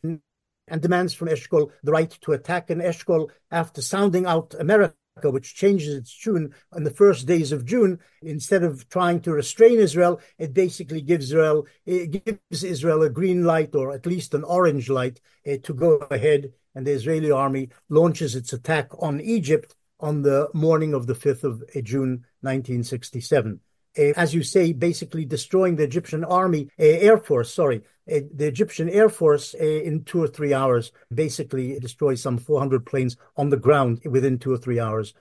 And 0.69 0.81
demands 0.81 1.13
from 1.13 1.27
Eshkol 1.27 1.71
the 1.83 1.91
right 1.91 2.09
to 2.21 2.31
attack. 2.31 2.69
And 2.69 2.81
Eshkol, 2.81 3.29
after 3.51 3.81
sounding 3.81 4.25
out 4.25 4.55
America, 4.57 4.95
which 5.21 5.55
changes 5.55 5.95
its 5.95 6.17
tune 6.17 6.53
on 6.71 6.83
the 6.83 6.91
first 6.91 7.27
days 7.27 7.51
of 7.51 7.65
June, 7.65 7.99
instead 8.21 8.63
of 8.63 8.87
trying 8.89 9.21
to 9.21 9.31
restrain 9.31 9.79
Israel, 9.79 10.19
it 10.37 10.53
basically 10.53 11.01
gives 11.01 11.25
Israel 11.25 11.67
it 11.85 12.25
gives 12.25 12.63
Israel 12.63 13.03
a 13.03 13.09
green 13.09 13.43
light 13.43 13.75
or 13.75 13.91
at 13.91 14.05
least 14.05 14.33
an 14.33 14.43
orange 14.43 14.89
light 14.89 15.21
uh, 15.47 15.57
to 15.63 15.73
go 15.73 15.97
ahead, 16.09 16.51
and 16.75 16.87
the 16.87 16.91
Israeli 16.91 17.31
army 17.31 17.69
launches 17.89 18.35
its 18.35 18.53
attack 18.53 18.89
on 18.99 19.21
Egypt 19.21 19.75
on 19.99 20.21
the 20.21 20.49
morning 20.53 20.93
of 20.93 21.07
the 21.07 21.13
5th 21.13 21.43
of 21.43 21.61
uh, 21.61 21.81
June 21.81 22.25
1967. 22.41 23.59
Uh, 23.97 24.13
as 24.15 24.33
you 24.33 24.43
say, 24.43 24.73
basically 24.73 25.25
destroying 25.25 25.75
the 25.75 25.83
Egyptian 25.83 26.23
army, 26.23 26.69
uh, 26.79 26.83
air 26.83 27.17
force, 27.17 27.53
sorry, 27.53 27.83
uh, 28.11 28.19
the 28.33 28.47
Egyptian 28.47 28.89
Air 28.89 29.07
Force 29.07 29.53
in 29.53 30.03
two 30.03 30.21
or 30.21 30.27
three 30.27 30.53
hours 30.53 30.91
basically 31.13 31.79
destroys 31.79 32.21
some 32.21 32.37
400 32.37 32.85
planes 32.85 33.15
on 33.37 33.49
the 33.49 33.57
ground 33.57 34.01
within 34.03 34.37
two 34.37 34.51
or 34.51 34.57
three 34.57 34.79
hours, 34.79 35.13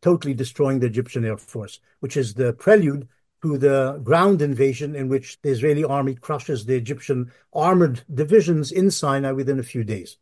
totally 0.00 0.32
destroying 0.32 0.80
the 0.80 0.86
Egyptian 0.86 1.24
Air 1.24 1.36
Force, 1.36 1.80
which 2.00 2.16
is 2.16 2.32
the 2.32 2.54
prelude 2.54 3.06
to 3.42 3.58
the 3.58 4.00
ground 4.02 4.40
invasion 4.40 4.94
in 4.94 5.08
which 5.08 5.40
the 5.42 5.50
Israeli 5.50 5.84
army 5.84 6.14
crushes 6.14 6.64
the 6.64 6.76
Egyptian 6.76 7.30
armored 7.52 8.02
divisions 8.14 8.72
in 8.72 8.90
Sinai 8.90 9.32
within 9.32 9.58
a 9.58 9.64
few 9.64 9.84
days. 9.84 10.16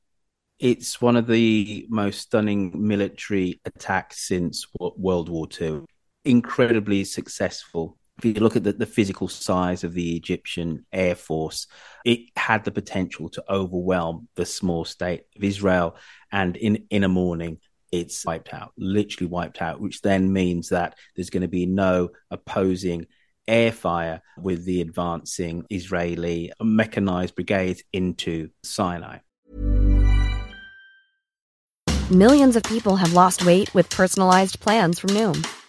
It's 0.59 1.01
one 1.01 1.17
of 1.17 1.27
the 1.27 1.87
most 1.89 2.21
stunning 2.21 2.73
military 2.75 3.61
attacks 3.65 4.27
since 4.27 4.67
World 4.79 5.29
War 5.29 5.47
II. 5.61 5.85
Incredibly 6.25 7.05
successful. 7.05 7.97
If 8.19 8.25
you 8.25 8.35
look 8.35 8.57
at 8.57 8.65
the, 8.65 8.73
the 8.73 8.87
physical 8.87 9.29
size 9.29 9.85
of 9.85 9.95
the 9.95 10.17
Egyptian 10.17 10.85
Air 10.93 11.15
Force, 11.15 11.67
it 12.05 12.21
had 12.37 12.65
the 12.65 12.71
potential 12.71 13.31
to 13.31 13.45
overwhelm 13.51 14.29
the 14.37 14.45
small 14.45 14.85
state 14.85 15.23
of 15.37 15.43
Israel. 15.43 15.97
And 16.31 16.57
in, 16.57 16.87
in 16.91 17.05
a 17.05 17.09
morning, 17.09 17.59
it's 17.91 18.25
wiped 18.25 18.53
out, 18.53 18.73
literally 18.77 19.31
wiped 19.31 19.63
out, 19.63 19.81
which 19.81 20.03
then 20.03 20.33
means 20.33 20.69
that 20.69 20.97
there's 21.17 21.31
going 21.31 21.43
to 21.43 21.49
be 21.49 21.67
no 21.67 22.11
opposing 22.31 23.07
air 23.49 23.73
fire 23.73 24.21
with 24.39 24.65
the 24.65 24.81
advancing 24.81 25.65
Israeli 25.71 26.53
mechanized 26.63 27.35
brigades 27.35 27.83
into 27.93 28.51
Sinai. 28.63 29.19
Millions 32.11 32.57
of 32.57 32.63
people 32.65 32.97
have 32.97 33.13
lost 33.13 33.47
weight 33.47 33.73
with 33.73 33.89
personalized 33.89 34.59
plans 34.61 34.99
from 34.99 35.11
Noom, 35.11 35.47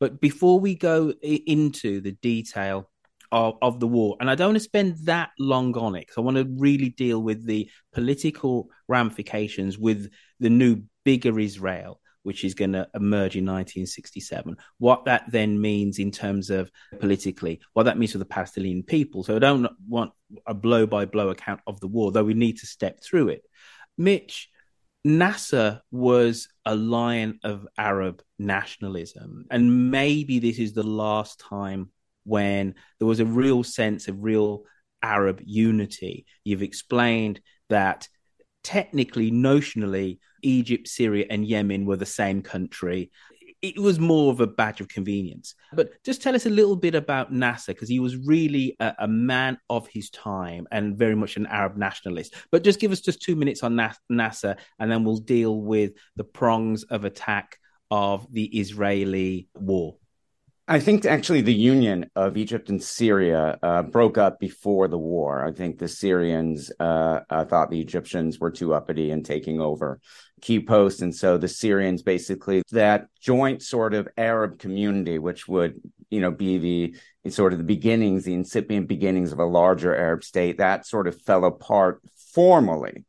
But 0.00 0.20
before 0.20 0.60
we 0.60 0.74
go 0.74 1.12
into 1.22 2.00
the 2.00 2.12
detail 2.12 2.90
of, 3.32 3.56
of 3.60 3.80
the 3.80 3.88
war, 3.88 4.16
and 4.20 4.30
I 4.30 4.34
don't 4.34 4.48
want 4.48 4.56
to 4.56 4.64
spend 4.64 4.96
that 5.04 5.30
long 5.38 5.76
on 5.76 5.94
it, 5.96 6.00
because 6.00 6.18
I 6.18 6.22
want 6.22 6.36
to 6.36 6.48
really 6.56 6.90
deal 6.90 7.22
with 7.22 7.44
the 7.44 7.70
political 7.92 8.70
ramifications 8.86 9.78
with 9.78 10.10
the 10.40 10.50
new 10.50 10.82
bigger 11.04 11.38
Israel 11.38 12.00
which 12.28 12.44
is 12.44 12.52
going 12.52 12.72
to 12.72 12.86
emerge 12.94 13.36
in 13.36 13.46
1967. 13.46 14.54
What 14.76 15.06
that 15.06 15.24
then 15.30 15.58
means 15.58 15.98
in 15.98 16.10
terms 16.10 16.50
of 16.50 16.70
politically, 17.00 17.60
what 17.72 17.84
that 17.84 17.96
means 17.96 18.12
for 18.12 18.18
the 18.18 18.26
Palestinian 18.26 18.82
people. 18.82 19.24
So 19.24 19.36
I 19.36 19.38
don't 19.38 19.66
want 19.88 20.12
a 20.46 20.52
blow 20.52 20.86
by 20.86 21.06
blow 21.06 21.30
account 21.30 21.60
of 21.66 21.80
the 21.80 21.86
war, 21.86 22.12
though 22.12 22.24
we 22.24 22.34
need 22.34 22.58
to 22.58 22.66
step 22.66 23.02
through 23.02 23.28
it. 23.28 23.44
Mitch, 23.96 24.50
Nasser 25.04 25.80
was 25.90 26.48
a 26.64 26.74
lion 26.74 27.38
of 27.44 27.66
Arab 27.76 28.22
nationalism. 28.38 29.46
And 29.50 29.90
maybe 29.90 30.38
this 30.38 30.58
is 30.58 30.72
the 30.72 30.82
last 30.82 31.40
time 31.40 31.90
when 32.24 32.74
there 32.98 33.08
was 33.08 33.20
a 33.20 33.26
real 33.26 33.62
sense 33.62 34.08
of 34.08 34.22
real 34.22 34.64
Arab 35.02 35.40
unity. 35.44 36.26
You've 36.44 36.62
explained 36.62 37.40
that 37.68 38.08
technically, 38.62 39.30
notionally, 39.30 40.18
Egypt, 40.42 40.88
Syria, 40.88 41.26
and 41.30 41.46
Yemen 41.46 41.86
were 41.86 41.96
the 41.96 42.06
same 42.06 42.42
country. 42.42 43.10
It 43.60 43.78
was 43.78 43.98
more 43.98 44.30
of 44.30 44.40
a 44.40 44.46
badge 44.46 44.80
of 44.80 44.88
convenience. 44.88 45.54
But 45.72 45.90
just 46.04 46.22
tell 46.22 46.34
us 46.34 46.46
a 46.46 46.50
little 46.50 46.76
bit 46.76 46.94
about 46.94 47.32
Nasser, 47.32 47.72
because 47.72 47.88
he 47.88 47.98
was 47.98 48.16
really 48.16 48.76
a, 48.78 48.94
a, 49.00 49.08
man 49.08 49.58
of 49.68 49.88
his 49.88 50.10
time 50.10 50.68
and 50.70 50.96
very 50.96 51.16
much 51.16 51.36
an 51.36 51.46
Arab 51.46 51.76
nationalist. 51.76 52.34
But 52.52 52.62
just 52.62 52.78
give 52.78 52.92
us 52.92 53.00
just 53.00 53.20
two 53.20 53.34
minutes 53.34 53.64
on 53.64 53.74
Nas- 53.74 53.98
Nasser, 54.08 54.56
and 54.78 54.90
then 54.90 55.02
we'll 55.02 55.16
deal 55.16 55.60
with 55.60 55.92
the 56.14 56.24
prongs 56.24 56.84
of 56.84 57.04
attack 57.04 57.58
of 57.90 58.32
the 58.32 58.44
Israeli 58.44 59.48
war. 59.54 59.96
I 60.70 60.80
think 60.80 61.06
actually 61.06 61.40
the 61.40 61.54
union 61.54 62.10
of 62.14 62.36
Egypt 62.36 62.68
and 62.68 62.82
Syria 62.82 63.58
uh, 63.62 63.82
broke 63.84 64.18
up 64.18 64.38
before 64.38 64.86
the 64.86 64.98
war. 64.98 65.42
I 65.42 65.50
think 65.50 65.78
the 65.78 65.88
Syrians 65.88 66.70
uh, 66.78 67.20
uh, 67.30 67.46
thought 67.46 67.70
the 67.70 67.80
Egyptians 67.80 68.38
were 68.38 68.50
too 68.50 68.74
uppity 68.74 69.10
and 69.10 69.24
taking 69.24 69.62
over 69.62 69.98
key 70.42 70.60
posts. 70.60 71.00
And 71.00 71.14
so 71.14 71.38
the 71.38 71.48
Syrians 71.48 72.02
basically, 72.02 72.62
that 72.70 73.06
joint 73.18 73.62
sort 73.62 73.94
of 73.94 74.08
Arab 74.18 74.58
community, 74.58 75.18
which 75.18 75.48
would, 75.48 75.80
you 76.10 76.20
know, 76.20 76.30
be 76.30 76.58
the 76.58 77.30
sort 77.30 77.54
of 77.54 77.58
the 77.58 77.64
beginnings, 77.64 78.24
the 78.24 78.34
incipient 78.34 78.88
beginnings 78.88 79.32
of 79.32 79.38
a 79.38 79.46
larger 79.46 79.96
Arab 79.96 80.22
state, 80.22 80.58
that 80.58 80.86
sort 80.86 81.08
of 81.08 81.18
fell 81.22 81.46
apart 81.46 82.02
formally 82.34 83.06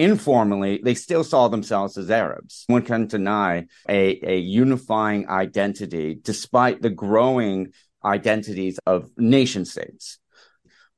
informally, 0.00 0.80
they 0.82 0.94
still 0.94 1.22
saw 1.22 1.48
themselves 1.48 1.98
as 1.98 2.10
Arabs. 2.10 2.64
One 2.68 2.82
can 2.82 3.06
deny 3.06 3.66
a, 3.88 4.18
a 4.22 4.38
unifying 4.38 5.28
identity 5.28 6.18
despite 6.20 6.80
the 6.80 6.90
growing 6.90 7.72
identities 8.02 8.78
of 8.86 9.10
nation 9.18 9.64
states. 9.66 10.18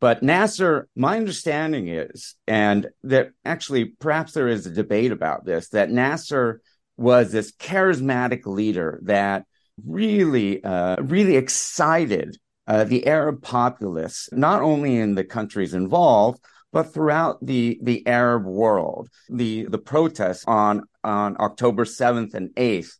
But 0.00 0.22
Nasser, 0.22 0.88
my 0.94 1.16
understanding 1.16 1.88
is, 1.88 2.36
and 2.46 2.88
that 3.02 3.30
actually 3.44 3.86
perhaps 3.86 4.32
there 4.32 4.48
is 4.48 4.66
a 4.66 4.70
debate 4.70 5.12
about 5.12 5.44
this, 5.44 5.68
that 5.70 5.90
Nasser 5.90 6.60
was 6.96 7.32
this 7.32 7.52
charismatic 7.52 8.46
leader 8.46 9.00
that 9.04 9.46
really, 9.84 10.62
uh, 10.62 10.96
really 11.02 11.36
excited 11.36 12.36
uh, 12.68 12.84
the 12.84 13.06
Arab 13.06 13.42
populace, 13.42 14.28
not 14.32 14.62
only 14.62 14.96
in 14.96 15.14
the 15.16 15.24
countries 15.24 15.74
involved, 15.74 16.40
but 16.72 16.92
throughout 16.94 17.38
the 17.44 17.78
the 17.82 18.06
Arab 18.06 18.44
world. 18.44 19.08
The 19.28 19.66
the 19.66 19.78
protests 19.78 20.44
on 20.46 20.84
on 21.04 21.36
October 21.40 21.84
7th 21.84 22.34
and 22.34 22.50
8th 22.50 22.96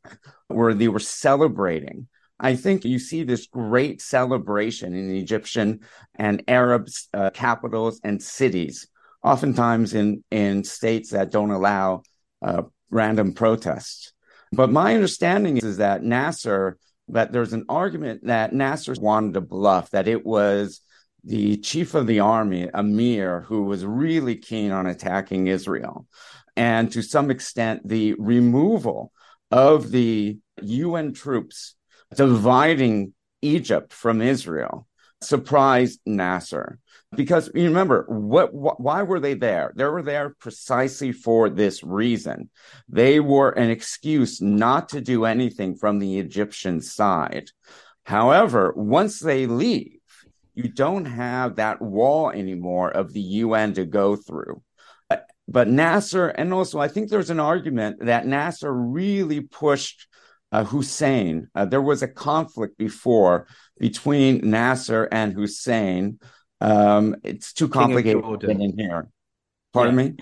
where 0.49 0.75
they 0.75 0.89
were 0.89 0.99
celebrating 0.99 2.09
I 2.43 2.57
think 2.57 2.85
you 2.85 2.99
see 2.99 3.23
this 3.23 3.47
great 3.47 4.03
celebration 4.03 4.95
in 4.95 5.15
Egyptian 5.15 5.81
and 6.17 6.43
Arab 6.49 6.89
uh, 7.15 7.31
capitals 7.31 8.01
and 8.03 8.21
cities, 8.21 8.89
oftentimes 9.23 9.95
in, 9.95 10.25
in 10.33 10.65
states 10.65 11.11
that 11.11 11.31
don't 11.31 11.53
allow 11.53 12.03
uh, 12.43 12.63
random 12.91 13.33
protests. 13.33 14.13
But 14.51 14.73
my 14.73 14.97
understanding 14.97 15.59
is, 15.59 15.65
is 15.65 15.77
that 15.77 16.03
Nasser, 16.03 16.79
that 17.09 17.31
there's 17.31 17.53
an 17.53 17.65
argument 17.69 18.27
that 18.27 18.53
Nasser 18.53 18.95
wanted 19.01 19.35
to 19.35 19.41
bluff, 19.41 19.91
that 19.91 20.09
it 20.09 20.27
was 20.27 20.81
the 21.25 21.57
chief 21.59 21.95
of 21.95 22.07
the 22.07 22.21
army, 22.21 22.69
Amir, 22.73 23.43
who 23.43 23.63
was 23.63 23.85
really 23.85 24.37
keen 24.37 24.73
on 24.73 24.87
attacking 24.87 25.47
Israel. 25.47 26.07
And 26.57 26.91
to 26.93 27.03
some 27.03 27.31
extent, 27.31 27.87
the 27.87 28.15
removal 28.19 29.13
of 29.51 29.91
the 29.91 30.39
UN 30.61 31.13
troops 31.13 31.75
dividing 32.15 33.15
Egypt 33.41 33.93
from 33.93 34.21
Israel 34.21 34.87
surprised 35.21 36.01
Nasser. 36.05 36.79
Because 37.15 37.51
you 37.55 37.65
remember, 37.65 38.07
what, 38.09 38.55
what, 38.55 38.81
why 38.81 39.03
were 39.03 39.21
they 39.21 39.35
there? 39.35 39.73
They 39.77 39.85
were 39.85 40.03
there 40.03 40.35
precisely 40.41 41.13
for 41.13 41.51
this 41.51 41.83
reason. 41.83 42.49
They 42.89 43.21
were 43.21 43.51
an 43.51 43.71
excuse 43.71 44.41
not 44.41 44.89
to 44.91 45.01
do 45.01 45.27
anything 45.27 45.77
from 45.77 45.99
the 45.99 46.19
Egyptian 46.19 46.81
side. 46.81 47.51
However, 48.05 48.73
once 48.75 49.21
they 49.21 49.47
leave, 49.47 49.99
you 50.55 50.69
don't 50.69 51.07
have 51.07 51.57
that 51.57 51.81
wall 51.81 52.31
anymore 52.31 52.91
of 52.91 53.13
the 53.13 53.21
UN 53.21 53.75
to 53.75 53.85
go 53.85 54.17
through. 54.17 54.63
But 55.49 55.69
Nasser, 55.69 56.29
and 56.29 56.53
also 56.53 56.79
I 56.79 56.89
think 56.89 57.09
there's 57.09 57.31
an 57.31 57.41
argument 57.41 58.07
that 58.07 58.27
Nasser 58.27 58.73
really 58.73 59.41
pushed 59.41 60.07
uh, 60.53 60.65
Hussein. 60.65 61.49
Uh, 61.55 61.65
there 61.65 61.83
was 61.83 62.03
a 62.03 62.09
conflict 62.09 62.79
before 62.79 63.49
between 63.79 64.49
Nasser 64.49 65.09
and 65.11 65.33
Hussein. 65.33 66.21
Um, 66.61 67.17
it's 67.25 67.53
too 67.53 67.69
complicated 67.69 68.45
in 68.45 68.79
here. 68.79 69.09
Pardon 69.73 69.99
yeah. 69.99 70.05
me? 70.05 70.15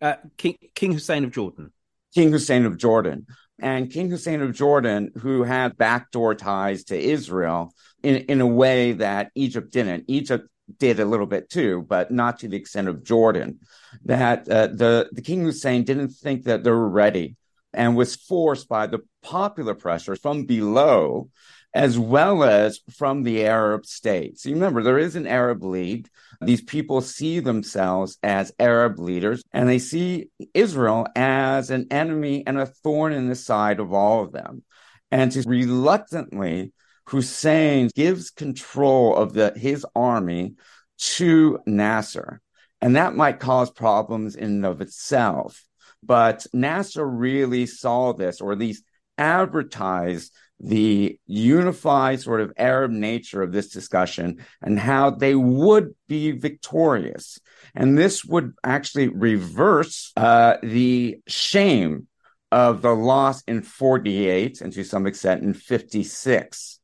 Uh, 0.00 0.14
King, 0.36 0.56
King 0.74 0.92
Hussein 0.92 1.24
of 1.24 1.30
Jordan. 1.30 1.72
King 2.14 2.32
Hussein 2.32 2.64
of 2.64 2.76
Jordan. 2.76 3.26
And 3.58 3.90
King 3.90 4.10
Hussein 4.10 4.42
of 4.42 4.54
Jordan, 4.54 5.12
who 5.18 5.42
had 5.42 5.78
backdoor 5.78 6.34
ties 6.34 6.84
to 6.84 6.98
Israel 6.98 7.72
in, 8.02 8.16
in 8.16 8.40
a 8.40 8.46
way 8.46 8.92
that 8.92 9.30
Egypt 9.34 9.72
didn't. 9.72 10.04
Egypt 10.08 10.48
did 10.78 11.00
a 11.00 11.04
little 11.04 11.26
bit 11.26 11.48
too, 11.48 11.84
but 11.88 12.10
not 12.10 12.40
to 12.40 12.48
the 12.48 12.56
extent 12.56 12.88
of 12.88 13.04
Jordan. 13.04 13.60
That 14.04 14.48
uh, 14.48 14.68
the, 14.68 15.08
the 15.12 15.22
King 15.22 15.42
Hussein 15.44 15.84
didn't 15.84 16.10
think 16.10 16.44
that 16.44 16.64
they 16.64 16.70
were 16.70 16.88
ready 16.88 17.36
and 17.72 17.96
was 17.96 18.16
forced 18.16 18.68
by 18.68 18.86
the 18.86 19.00
popular 19.22 19.74
pressure 19.74 20.16
from 20.16 20.44
below 20.44 21.30
as 21.76 21.98
well 21.98 22.42
as 22.42 22.80
from 22.90 23.22
the 23.22 23.44
Arab 23.44 23.84
states. 23.84 24.46
You 24.46 24.54
remember, 24.54 24.82
there 24.82 24.98
is 24.98 25.14
an 25.14 25.26
Arab 25.26 25.62
League. 25.62 26.08
These 26.40 26.62
people 26.62 27.02
see 27.02 27.38
themselves 27.38 28.16
as 28.22 28.50
Arab 28.58 28.98
leaders, 28.98 29.42
and 29.52 29.68
they 29.68 29.78
see 29.78 30.30
Israel 30.54 31.06
as 31.14 31.68
an 31.68 31.88
enemy 31.90 32.46
and 32.46 32.58
a 32.58 32.64
thorn 32.64 33.12
in 33.12 33.28
the 33.28 33.34
side 33.34 33.78
of 33.78 33.92
all 33.92 34.24
of 34.24 34.32
them. 34.32 34.64
And 35.10 35.30
to 35.32 35.42
reluctantly, 35.46 36.72
Hussein 37.08 37.90
gives 37.94 38.30
control 38.30 39.14
of 39.14 39.34
the, 39.34 39.52
his 39.54 39.84
army 39.94 40.54
to 40.98 41.58
Nasser. 41.66 42.40
And 42.80 42.96
that 42.96 43.14
might 43.14 43.38
cause 43.38 43.70
problems 43.70 44.34
in 44.34 44.44
and 44.44 44.66
of 44.66 44.80
itself. 44.80 45.62
But 46.02 46.46
Nasser 46.54 47.06
really 47.06 47.66
saw 47.66 48.14
this, 48.14 48.40
or 48.40 48.52
at 48.52 48.58
least 48.58 48.82
advertised 49.18 50.32
the 50.58 51.18
unified 51.26 52.20
sort 52.20 52.40
of 52.40 52.52
Arab 52.56 52.90
nature 52.90 53.42
of 53.42 53.52
this 53.52 53.68
discussion 53.68 54.44
and 54.62 54.78
how 54.78 55.10
they 55.10 55.34
would 55.34 55.94
be 56.08 56.32
victorious. 56.32 57.38
And 57.74 57.96
this 57.96 58.24
would 58.24 58.54
actually 58.64 59.08
reverse 59.08 60.12
uh, 60.16 60.56
the 60.62 61.20
shame 61.26 62.06
of 62.50 62.80
the 62.80 62.94
loss 62.94 63.42
in 63.42 63.62
48 63.62 64.60
and 64.60 64.72
to 64.72 64.84
some 64.84 65.06
extent 65.06 65.42
in 65.42 65.52
56. 65.52 66.80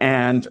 And, 0.00 0.46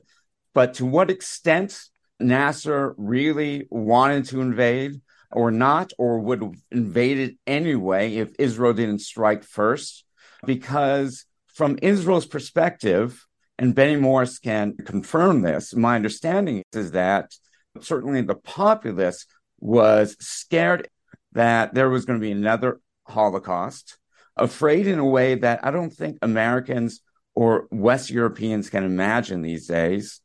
but 0.53 0.75
to 0.75 0.86
what 0.86 1.10
extent 1.10 1.80
Nasser 2.19 2.95
really 2.97 3.67
wanted 3.69 4.25
to 4.25 4.41
invade 4.41 4.99
or 5.32 5.51
not, 5.51 5.91
or 5.97 6.19
would 6.19 6.56
invade 6.71 7.17
it 7.17 7.38
anyway 7.45 8.15
if 8.15 8.34
Israel 8.39 8.73
didn't 8.73 8.99
strike 8.99 9.43
first, 9.43 10.06
because 10.45 11.25
from 11.58 11.80
Israel's 11.82 12.28
perspective, 12.28 13.26
and 13.58 13.74
Benny 13.74 13.96
Morris 13.96 14.38
can 14.38 14.78
confirm 14.78 15.41
this, 15.41 15.76
my 15.76 15.96
understanding 15.96 16.63
is 16.72 16.91
that 16.91 17.32
certainly 17.82 18.22
the 18.22 18.36
populace 18.36 19.26
was 19.60 20.15
scared 20.20 20.88
that 21.32 21.74
there 21.74 21.89
was 21.89 22.06
going 22.06 22.20
to 22.20 22.24
be 22.26 22.32
another 22.32 22.80
Holocaust, 23.08 23.98
afraid 24.36 24.86
in 24.86 25.00
a 25.00 25.06
way 25.06 25.34
that 25.34 25.65
I 25.65 25.72
don't 25.72 25.89
think 25.89 26.20
Americans 26.22 27.02
or 27.34 27.67
West 27.72 28.12
Europeans 28.12 28.70
can 28.70 28.84
imagine 28.84 29.41
these 29.41 29.65
days. 29.65 30.22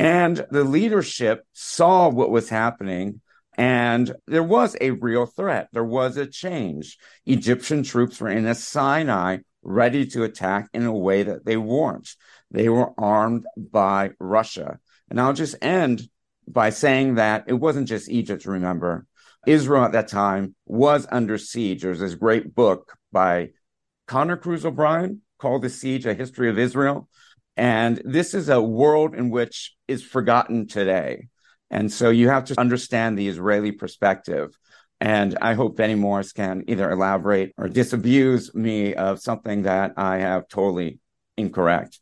And 0.00 0.44
the 0.50 0.64
leadership 0.64 1.44
saw 1.52 2.08
what 2.08 2.30
was 2.30 2.48
happening 2.48 3.20
and 3.56 4.12
there 4.26 4.42
was 4.42 4.76
a 4.80 4.92
real 4.92 5.26
threat. 5.26 5.68
There 5.72 5.84
was 5.84 6.16
a 6.16 6.26
change. 6.26 6.98
Egyptian 7.26 7.82
troops 7.82 8.20
were 8.20 8.30
in 8.30 8.46
a 8.46 8.54
Sinai 8.54 9.38
ready 9.62 10.06
to 10.06 10.24
attack 10.24 10.68
in 10.72 10.84
a 10.84 10.92
way 10.92 11.22
that 11.22 11.44
they 11.44 11.56
weren't. 11.56 12.08
They 12.50 12.68
were 12.68 12.92
armed 12.98 13.46
by 13.56 14.10
Russia. 14.18 14.78
And 15.08 15.20
I'll 15.20 15.32
just 15.32 15.56
end 15.62 16.02
by 16.48 16.70
saying 16.70 17.16
that 17.16 17.44
it 17.46 17.54
wasn't 17.54 17.88
just 17.88 18.10
Egypt, 18.10 18.44
remember. 18.46 19.06
Israel 19.46 19.84
at 19.84 19.92
that 19.92 20.08
time 20.08 20.54
was 20.66 21.06
under 21.10 21.38
siege. 21.38 21.82
There's 21.82 22.00
this 22.00 22.14
great 22.14 22.54
book 22.54 22.96
by 23.10 23.50
Conor 24.06 24.36
Cruise 24.36 24.64
O'Brien 24.64 25.22
called 25.38 25.62
The 25.62 25.70
Siege, 25.70 26.06
A 26.06 26.14
History 26.14 26.48
of 26.48 26.58
Israel. 26.58 27.08
And 27.56 28.00
this 28.04 28.34
is 28.34 28.48
a 28.48 28.62
world 28.62 29.14
in 29.14 29.30
which 29.30 29.74
is 29.88 30.02
forgotten 30.02 30.66
today. 30.66 31.28
And 31.70 31.92
so 31.92 32.10
you 32.10 32.28
have 32.28 32.44
to 32.46 32.60
understand 32.60 33.18
the 33.18 33.28
Israeli 33.28 33.72
perspective. 33.72 34.56
And 35.02 35.36
I 35.42 35.54
hope 35.54 35.76
Benny 35.76 35.96
Morris 35.96 36.32
can 36.32 36.62
either 36.68 36.88
elaborate 36.88 37.54
or 37.58 37.68
disabuse 37.68 38.54
me 38.54 38.94
of 38.94 39.18
something 39.18 39.62
that 39.62 39.94
I 39.96 40.18
have 40.18 40.46
totally 40.46 41.00
incorrect. 41.36 41.98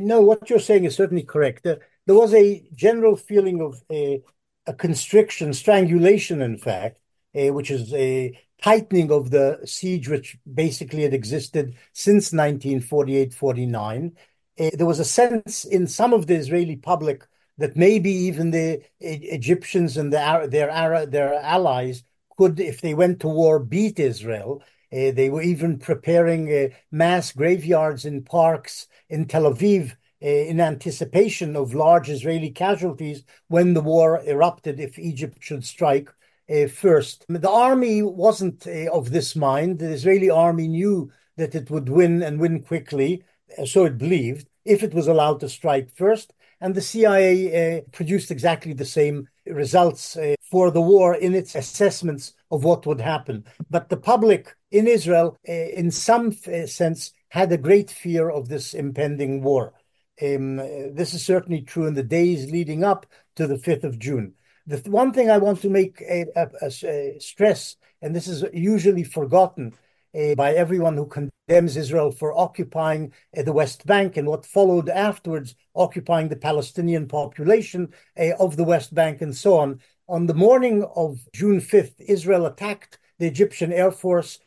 No, 0.00 0.20
what 0.22 0.50
you're 0.50 0.58
saying 0.58 0.82
is 0.82 0.96
certainly 0.96 1.22
correct. 1.22 1.62
There, 1.62 1.78
there 2.04 2.16
was 2.16 2.34
a 2.34 2.64
general 2.74 3.14
feeling 3.14 3.60
of 3.60 3.80
a, 3.92 4.22
a 4.66 4.74
constriction, 4.74 5.52
strangulation, 5.52 6.42
in 6.42 6.58
fact, 6.58 6.98
uh, 7.36 7.52
which 7.52 7.70
is 7.70 7.94
a 7.94 8.36
tightening 8.60 9.12
of 9.12 9.30
the 9.30 9.60
siege, 9.64 10.08
which 10.08 10.36
basically 10.52 11.04
had 11.04 11.14
existed 11.14 11.76
since 11.92 12.32
1948 12.32 13.32
49. 13.32 14.16
Uh, 14.58 14.70
there 14.74 14.86
was 14.86 14.98
a 14.98 15.04
sense 15.04 15.64
in 15.64 15.86
some 15.86 16.12
of 16.12 16.26
the 16.26 16.34
Israeli 16.34 16.74
public 16.74 17.24
that 17.58 17.76
maybe 17.76 18.10
even 18.10 18.50
the 18.50 18.82
Egyptians 18.98 19.96
and 19.96 20.12
the, 20.12 20.48
their, 20.50 21.06
their 21.06 21.34
allies 21.34 22.02
could, 22.42 22.58
if 22.58 22.80
they 22.80 22.94
went 22.94 23.20
to 23.20 23.28
war, 23.28 23.58
beat 23.58 24.00
Israel. 24.00 24.62
Uh, 24.92 25.10
they 25.12 25.30
were 25.30 25.42
even 25.42 25.78
preparing 25.78 26.52
uh, 26.52 26.68
mass 26.90 27.32
graveyards 27.32 28.04
in 28.04 28.22
parks 28.22 28.88
in 29.08 29.26
Tel 29.26 29.44
Aviv 29.44 29.92
uh, 30.22 30.26
in 30.26 30.60
anticipation 30.60 31.56
of 31.56 31.72
large 31.74 32.10
Israeli 32.10 32.50
casualties 32.50 33.22
when 33.48 33.74
the 33.74 33.80
war 33.80 34.22
erupted 34.26 34.80
if 34.80 34.98
Egypt 34.98 35.38
should 35.40 35.64
strike 35.64 36.10
uh, 36.50 36.66
first. 36.66 37.24
The 37.28 37.48
army 37.48 38.02
wasn't 38.02 38.66
uh, 38.66 38.90
of 38.92 39.10
this 39.10 39.36
mind. 39.36 39.78
The 39.78 39.92
Israeli 39.92 40.30
army 40.30 40.68
knew 40.68 41.10
that 41.36 41.54
it 41.54 41.70
would 41.70 41.88
win 41.88 42.22
and 42.22 42.40
win 42.40 42.62
quickly, 42.62 43.22
uh, 43.56 43.64
so 43.64 43.84
it 43.84 43.98
believed, 43.98 44.48
if 44.64 44.82
it 44.82 44.94
was 44.94 45.06
allowed 45.06 45.40
to 45.40 45.48
strike 45.48 45.94
first. 45.94 46.32
And 46.60 46.74
the 46.74 46.80
CIA 46.80 47.82
produced 47.90 48.30
exactly 48.30 48.72
the 48.72 48.84
same 48.84 49.28
results 49.46 50.16
uh, 50.16 50.34
for 50.50 50.70
the 50.70 50.80
war 50.80 51.14
in 51.14 51.34
its 51.34 51.54
assessments 51.54 52.34
of 52.50 52.64
what 52.64 52.86
would 52.86 53.00
happen. 53.00 53.44
But 53.70 53.88
the 53.88 53.96
public 53.96 54.54
in 54.70 54.86
Israel, 54.86 55.36
uh, 55.48 55.52
in 55.52 55.90
some 55.90 56.36
uh, 56.46 56.66
sense, 56.66 57.12
had 57.28 57.50
a 57.52 57.58
great 57.58 57.90
fear 57.90 58.30
of 58.30 58.48
this 58.48 58.74
impending 58.74 59.42
war. 59.42 59.74
Um, 60.22 60.56
this 60.56 61.14
is 61.14 61.24
certainly 61.24 61.62
true 61.62 61.86
in 61.86 61.94
the 61.94 62.02
days 62.02 62.50
leading 62.50 62.84
up 62.84 63.06
to 63.36 63.46
the 63.46 63.56
5th 63.56 63.84
of 63.84 63.98
June. 63.98 64.34
The 64.66 64.76
th- 64.76 64.88
one 64.88 65.12
thing 65.12 65.30
I 65.30 65.38
want 65.38 65.62
to 65.62 65.70
make 65.70 66.00
a, 66.02 66.26
a, 66.36 66.48
a, 66.60 66.66
a 66.86 67.20
stress, 67.20 67.76
and 68.00 68.14
this 68.14 68.28
is 68.28 68.44
usually 68.52 69.02
forgotten, 69.04 69.74
uh, 70.14 70.34
by 70.34 70.52
everyone 70.52 70.96
who 70.96 71.06
condemns 71.48 71.76
Israel 71.76 72.10
for 72.10 72.38
occupying 72.38 73.12
uh, 73.36 73.42
the 73.42 73.52
West 73.52 73.86
Bank 73.86 74.16
and 74.16 74.28
what 74.28 74.46
followed 74.46 74.88
afterwards, 74.88 75.54
occupying 75.74 76.28
the 76.28 76.36
Palestinian 76.36 77.06
population 77.08 77.92
uh, 78.18 78.30
of 78.38 78.56
the 78.56 78.64
West 78.64 78.94
Bank 78.94 79.20
and 79.20 79.36
so 79.36 79.58
on. 79.58 79.80
On 80.08 80.26
the 80.26 80.34
morning 80.34 80.84
of 80.94 81.20
June 81.32 81.60
5th, 81.60 81.94
Israel 81.98 82.46
attacked 82.46 82.98
the 83.18 83.26
Egyptian 83.26 83.72
Air 83.72 83.90
Force 83.90 84.38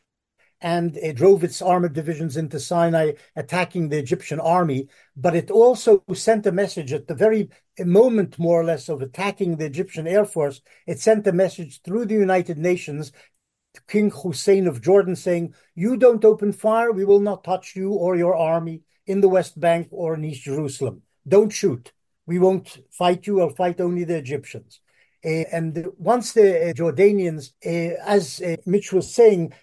and 0.61 0.95
it 0.97 1.17
drove 1.17 1.43
its 1.43 1.61
armored 1.61 1.93
divisions 1.93 2.37
into 2.37 2.59
Sinai, 2.59 3.11
attacking 3.35 3.89
the 3.89 3.99
Egyptian 3.99 4.39
army. 4.39 4.87
But 5.15 5.35
it 5.35 5.51
also 5.51 6.01
sent 6.13 6.45
a 6.45 6.51
message 6.51 6.93
at 6.93 7.07
the 7.07 7.13
very 7.13 7.49
moment, 7.77 8.39
more 8.39 8.61
or 8.61 8.63
less, 8.63 8.87
of 8.87 9.01
attacking 9.01 9.57
the 9.57 9.65
Egyptian 9.65 10.07
Air 10.07 10.25
Force. 10.25 10.61
It 10.87 10.99
sent 10.99 11.27
a 11.27 11.33
message 11.33 11.81
through 11.81 12.05
the 12.05 12.15
United 12.15 12.57
Nations 12.57 13.11
King 13.87 14.11
Hussein 14.11 14.67
of 14.67 14.81
Jordan 14.81 15.15
saying, 15.15 15.53
You 15.75 15.97
don't 15.97 16.25
open 16.25 16.51
fire, 16.51 16.91
we 16.91 17.05
will 17.05 17.19
not 17.19 17.43
touch 17.43 17.75
you 17.75 17.91
or 17.91 18.15
your 18.15 18.35
army 18.35 18.81
in 19.05 19.21
the 19.21 19.29
West 19.29 19.59
Bank 19.59 19.87
or 19.91 20.15
in 20.15 20.25
East 20.25 20.43
Jerusalem. 20.43 21.01
Don't 21.27 21.51
shoot. 21.51 21.91
We 22.25 22.39
won't 22.39 22.79
fight 22.91 23.27
you, 23.27 23.41
I'll 23.41 23.49
fight 23.49 23.79
only 23.79 24.03
the 24.03 24.17
Egyptians. 24.17 24.79
Uh, 25.23 25.45
and 25.51 25.87
once 25.97 26.33
the 26.33 26.69
uh, 26.69 26.73
Jordanians, 26.73 27.51
uh, 27.65 27.99
as 28.05 28.41
Mitch 28.65 28.93
was 28.93 29.13
saying, 29.13 29.53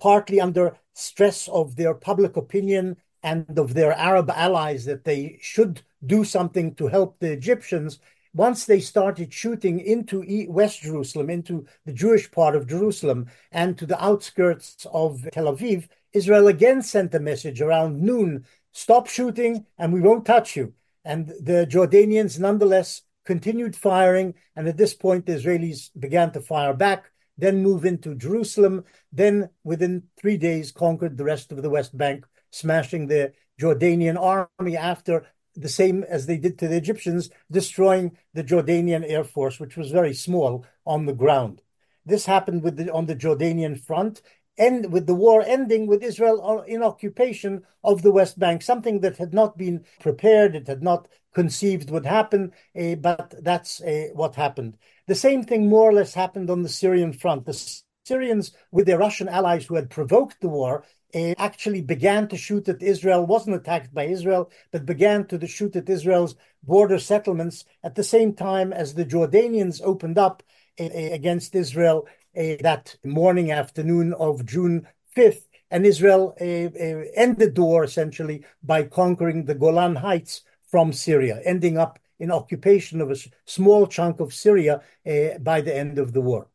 partly 0.00 0.40
under 0.40 0.76
stress 0.94 1.48
of 1.48 1.76
their 1.76 1.94
public 1.94 2.36
opinion 2.36 2.96
and 3.22 3.58
of 3.58 3.74
their 3.74 3.92
Arab 3.92 4.30
allies 4.30 4.84
that 4.84 5.04
they 5.04 5.38
should 5.40 5.82
do 6.04 6.24
something 6.24 6.74
to 6.76 6.86
help 6.86 7.18
the 7.18 7.32
Egyptians, 7.32 7.98
once 8.34 8.64
they 8.64 8.80
started 8.80 9.32
shooting 9.32 9.80
into 9.80 10.24
West 10.48 10.82
Jerusalem, 10.82 11.30
into 11.30 11.66
the 11.84 11.92
Jewish 11.92 12.30
part 12.30 12.54
of 12.54 12.66
Jerusalem, 12.66 13.26
and 13.50 13.76
to 13.78 13.86
the 13.86 14.02
outskirts 14.02 14.86
of 14.92 15.28
Tel 15.32 15.46
Aviv, 15.46 15.88
Israel 16.12 16.48
again 16.48 16.82
sent 16.82 17.14
a 17.14 17.20
message 17.20 17.60
around 17.60 18.00
noon 18.00 18.44
stop 18.72 19.08
shooting 19.08 19.66
and 19.76 19.92
we 19.92 20.00
won't 20.00 20.24
touch 20.24 20.56
you. 20.56 20.72
And 21.04 21.28
the 21.28 21.66
Jordanians 21.68 22.38
nonetheless 22.38 23.02
continued 23.24 23.76
firing, 23.76 24.34
and 24.56 24.68
at 24.68 24.76
this 24.76 24.94
point, 24.94 25.26
the 25.26 25.32
Israelis 25.32 25.90
began 25.98 26.32
to 26.32 26.40
fire 26.40 26.74
back, 26.74 27.10
then 27.36 27.62
move 27.62 27.84
into 27.84 28.14
Jerusalem, 28.14 28.84
then 29.12 29.50
within 29.64 30.04
three 30.18 30.36
days 30.36 30.72
conquered 30.72 31.16
the 31.16 31.24
rest 31.24 31.52
of 31.52 31.62
the 31.62 31.70
West 31.70 31.96
Bank, 31.96 32.24
smashing 32.50 33.06
the 33.06 33.32
Jordanian 33.60 34.16
army 34.16 34.76
after 34.76 35.26
the 35.60 35.68
same 35.68 36.04
as 36.04 36.26
they 36.26 36.38
did 36.38 36.58
to 36.58 36.68
the 36.68 36.76
Egyptians, 36.76 37.30
destroying 37.50 38.16
the 38.34 38.44
Jordanian 38.44 39.04
Air 39.06 39.24
Force, 39.24 39.58
which 39.58 39.76
was 39.76 39.90
very 39.90 40.14
small 40.14 40.64
on 40.86 41.06
the 41.06 41.12
ground. 41.12 41.62
This 42.06 42.26
happened 42.26 42.62
with 42.62 42.76
the, 42.76 42.92
on 42.92 43.06
the 43.06 43.16
Jordanian 43.16 43.78
front, 43.80 44.22
and 44.56 44.92
with 44.92 45.06
the 45.06 45.14
war 45.14 45.42
ending 45.46 45.86
with 45.86 46.02
Israel 46.02 46.62
in 46.62 46.82
occupation 46.82 47.62
of 47.84 48.02
the 48.02 48.10
West 48.10 48.38
Bank, 48.38 48.62
something 48.62 49.00
that 49.00 49.16
had 49.16 49.32
not 49.32 49.56
been 49.56 49.84
prepared, 50.00 50.56
it 50.56 50.66
had 50.66 50.82
not 50.82 51.06
conceived 51.34 51.90
would 51.90 52.06
happen, 52.06 52.52
uh, 52.76 52.96
but 52.96 53.34
that's 53.42 53.80
uh, 53.82 54.08
what 54.14 54.34
happened. 54.34 54.76
The 55.06 55.14
same 55.14 55.44
thing 55.44 55.68
more 55.68 55.88
or 55.88 55.92
less 55.92 56.14
happened 56.14 56.50
on 56.50 56.62
the 56.62 56.68
Syrian 56.68 57.12
front. 57.12 57.46
The 57.46 57.82
Syrians, 58.04 58.52
with 58.72 58.86
their 58.86 58.98
Russian 58.98 59.28
allies 59.28 59.66
who 59.66 59.76
had 59.76 59.90
provoked 59.90 60.40
the 60.40 60.48
war, 60.48 60.84
Uh, 61.14 61.34
actually 61.38 61.80
began 61.80 62.28
to 62.28 62.36
shoot 62.36 62.68
at 62.68 62.82
Israel, 62.82 63.26
wasn't 63.26 63.56
attacked 63.56 63.94
by 63.94 64.04
Israel, 64.04 64.50
but 64.70 64.84
began 64.84 65.26
to 65.26 65.46
shoot 65.46 65.74
at 65.74 65.88
Israel's 65.88 66.34
border 66.62 66.98
settlements 66.98 67.64
at 67.82 67.94
the 67.94 68.04
same 68.04 68.34
time 68.34 68.72
as 68.72 68.92
the 68.92 69.06
Jordanians 69.06 69.80
opened 69.82 70.18
up 70.18 70.42
uh, 70.78 70.84
uh, 70.84 70.88
against 70.92 71.54
Israel 71.54 72.06
that 72.34 72.94
morning, 73.04 73.50
afternoon 73.50 74.12
of 74.12 74.44
June 74.44 74.86
5th. 75.16 75.42
And 75.70 75.84
Israel 75.84 76.34
ended 76.38 77.54
the 77.54 77.62
war 77.62 77.82
essentially 77.82 78.44
by 78.62 78.84
conquering 78.84 79.44
the 79.44 79.56
Golan 79.56 79.96
Heights 79.96 80.42
from 80.70 80.92
Syria, 80.92 81.40
ending 81.44 81.78
up 81.78 81.98
in 82.18 82.30
occupation 82.30 83.00
of 83.00 83.10
a 83.10 83.16
small 83.44 83.86
chunk 83.86 84.20
of 84.20 84.34
Syria 84.34 84.82
uh, 85.06 85.38
by 85.40 85.60
the 85.60 85.74
end 85.74 85.98
of 85.98 86.12
the 86.12 86.20
war. 86.20 86.48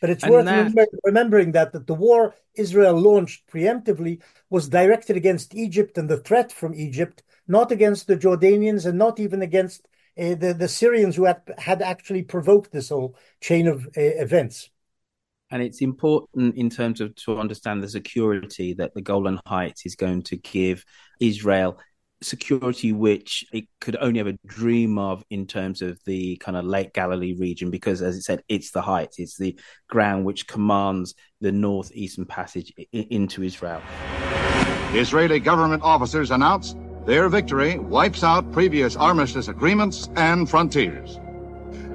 But 0.00 0.10
it's 0.10 0.24
and 0.24 0.32
worth 0.32 0.44
that... 0.44 0.58
remember, 0.58 0.86
remembering 1.04 1.52
that, 1.52 1.72
that 1.72 1.86
the 1.86 1.94
war 1.94 2.34
Israel 2.54 2.98
launched 2.98 3.46
preemptively 3.50 4.22
was 4.50 4.68
directed 4.68 5.16
against 5.16 5.54
Egypt 5.54 5.98
and 5.98 6.08
the 6.08 6.18
threat 6.18 6.52
from 6.52 6.74
Egypt, 6.74 7.22
not 7.48 7.72
against 7.72 8.06
the 8.06 8.16
Jordanians 8.16 8.86
and 8.86 8.98
not 8.98 9.20
even 9.20 9.42
against 9.42 9.86
uh, 10.18 10.34
the, 10.34 10.54
the 10.58 10.68
Syrians 10.68 11.16
who 11.16 11.24
had, 11.24 11.42
had 11.58 11.82
actually 11.82 12.22
provoked 12.22 12.72
this 12.72 12.88
whole 12.88 13.16
chain 13.40 13.66
of 13.66 13.86
uh, 13.86 13.90
events. 13.96 14.70
And 15.50 15.62
it's 15.62 15.80
important 15.80 16.56
in 16.56 16.70
terms 16.70 17.00
of 17.00 17.14
to 17.16 17.38
understand 17.38 17.82
the 17.82 17.88
security 17.88 18.74
that 18.74 18.94
the 18.94 19.02
Golan 19.02 19.38
Heights 19.46 19.86
is 19.86 19.94
going 19.94 20.22
to 20.22 20.36
give 20.36 20.84
Israel 21.20 21.78
security 22.22 22.92
which 22.92 23.44
it 23.52 23.64
could 23.80 23.96
only 24.00 24.20
ever 24.20 24.32
dream 24.46 24.98
of 24.98 25.24
in 25.30 25.46
terms 25.46 25.82
of 25.82 25.98
the 26.06 26.36
kind 26.36 26.56
of 26.56 26.64
Lake 26.64 26.92
Galilee 26.92 27.34
region, 27.38 27.70
because 27.70 28.02
as 28.02 28.16
it 28.16 28.22
said, 28.22 28.42
it's 28.48 28.70
the 28.70 28.82
heights, 28.82 29.18
it's 29.18 29.36
the 29.36 29.58
ground 29.88 30.24
which 30.24 30.46
commands 30.46 31.14
the 31.40 31.52
northeastern 31.52 32.24
passage 32.24 32.72
into 32.92 33.42
Israel. 33.42 33.82
Israeli 34.92 35.40
government 35.40 35.82
officers 35.82 36.30
announced 36.30 36.76
their 37.04 37.28
victory 37.28 37.78
wipes 37.78 38.24
out 38.24 38.50
previous 38.52 38.96
armistice 38.96 39.48
agreements 39.48 40.08
and 40.16 40.48
frontiers. 40.48 41.20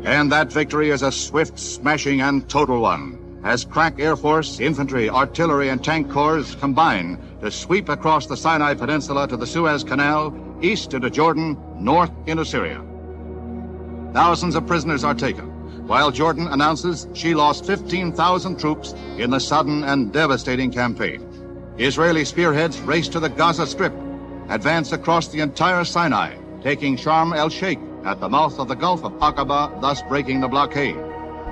And 0.04 0.32
that 0.32 0.52
victory 0.52 0.90
is 0.90 1.02
a 1.02 1.12
swift, 1.12 1.60
smashing, 1.60 2.22
and 2.22 2.48
total 2.50 2.82
one 2.82 3.21
as 3.44 3.66
crack 3.66 4.00
Air 4.00 4.16
Force, 4.16 4.60
infantry, 4.60 5.10
artillery, 5.10 5.70
and 5.70 5.84
tank 5.84 6.12
corps 6.12 6.56
combine 6.56 7.18
to 7.42 7.50
sweep 7.50 7.90
across 7.90 8.28
the 8.28 8.38
Sinai 8.38 8.74
Peninsula 8.74 9.28
to 9.28 9.38
the 9.38 9.48
Suez 9.48 9.84
Canal, 9.84 10.36
east 10.62 10.94
into 10.94 11.10
Jordan, 11.10 11.58
north 11.80 12.12
into 12.28 12.46
Syria. 12.46 12.84
Thousands 14.14 14.56
of 14.56 14.68
prisoners 14.68 15.04
are 15.04 15.16
taken, 15.16 15.88
while 15.88 16.12
Jordan 16.12 16.48
announces 16.48 17.08
she 17.14 17.34
lost 17.34 17.66
15,000 17.66 18.60
troops 18.60 18.94
in 19.18 19.32
the 19.32 19.40
sudden 19.40 19.84
and 19.86 20.14
devastating 20.14 20.72
campaign. 20.72 21.28
Israeli 21.78 22.26
spearheads 22.26 22.80
race 22.82 23.08
to 23.08 23.20
the 23.20 23.30
Gaza 23.30 23.66
Strip, 23.66 23.94
advance 24.50 24.92
across 24.92 25.30
the 25.30 25.40
entire 25.40 25.84
Sinai, 25.84 26.36
taking 26.62 26.96
Sharm 26.96 27.36
el 27.36 27.50
Sheikh 27.50 27.80
at 28.06 28.20
the 28.20 28.30
mouth 28.30 28.60
of 28.60 28.68
the 28.68 28.76
Gulf 28.76 29.04
of 29.04 29.14
Aqaba, 29.14 29.82
thus 29.82 30.04
breaking 30.04 30.42
the 30.42 30.48
blockade. 30.48 31.11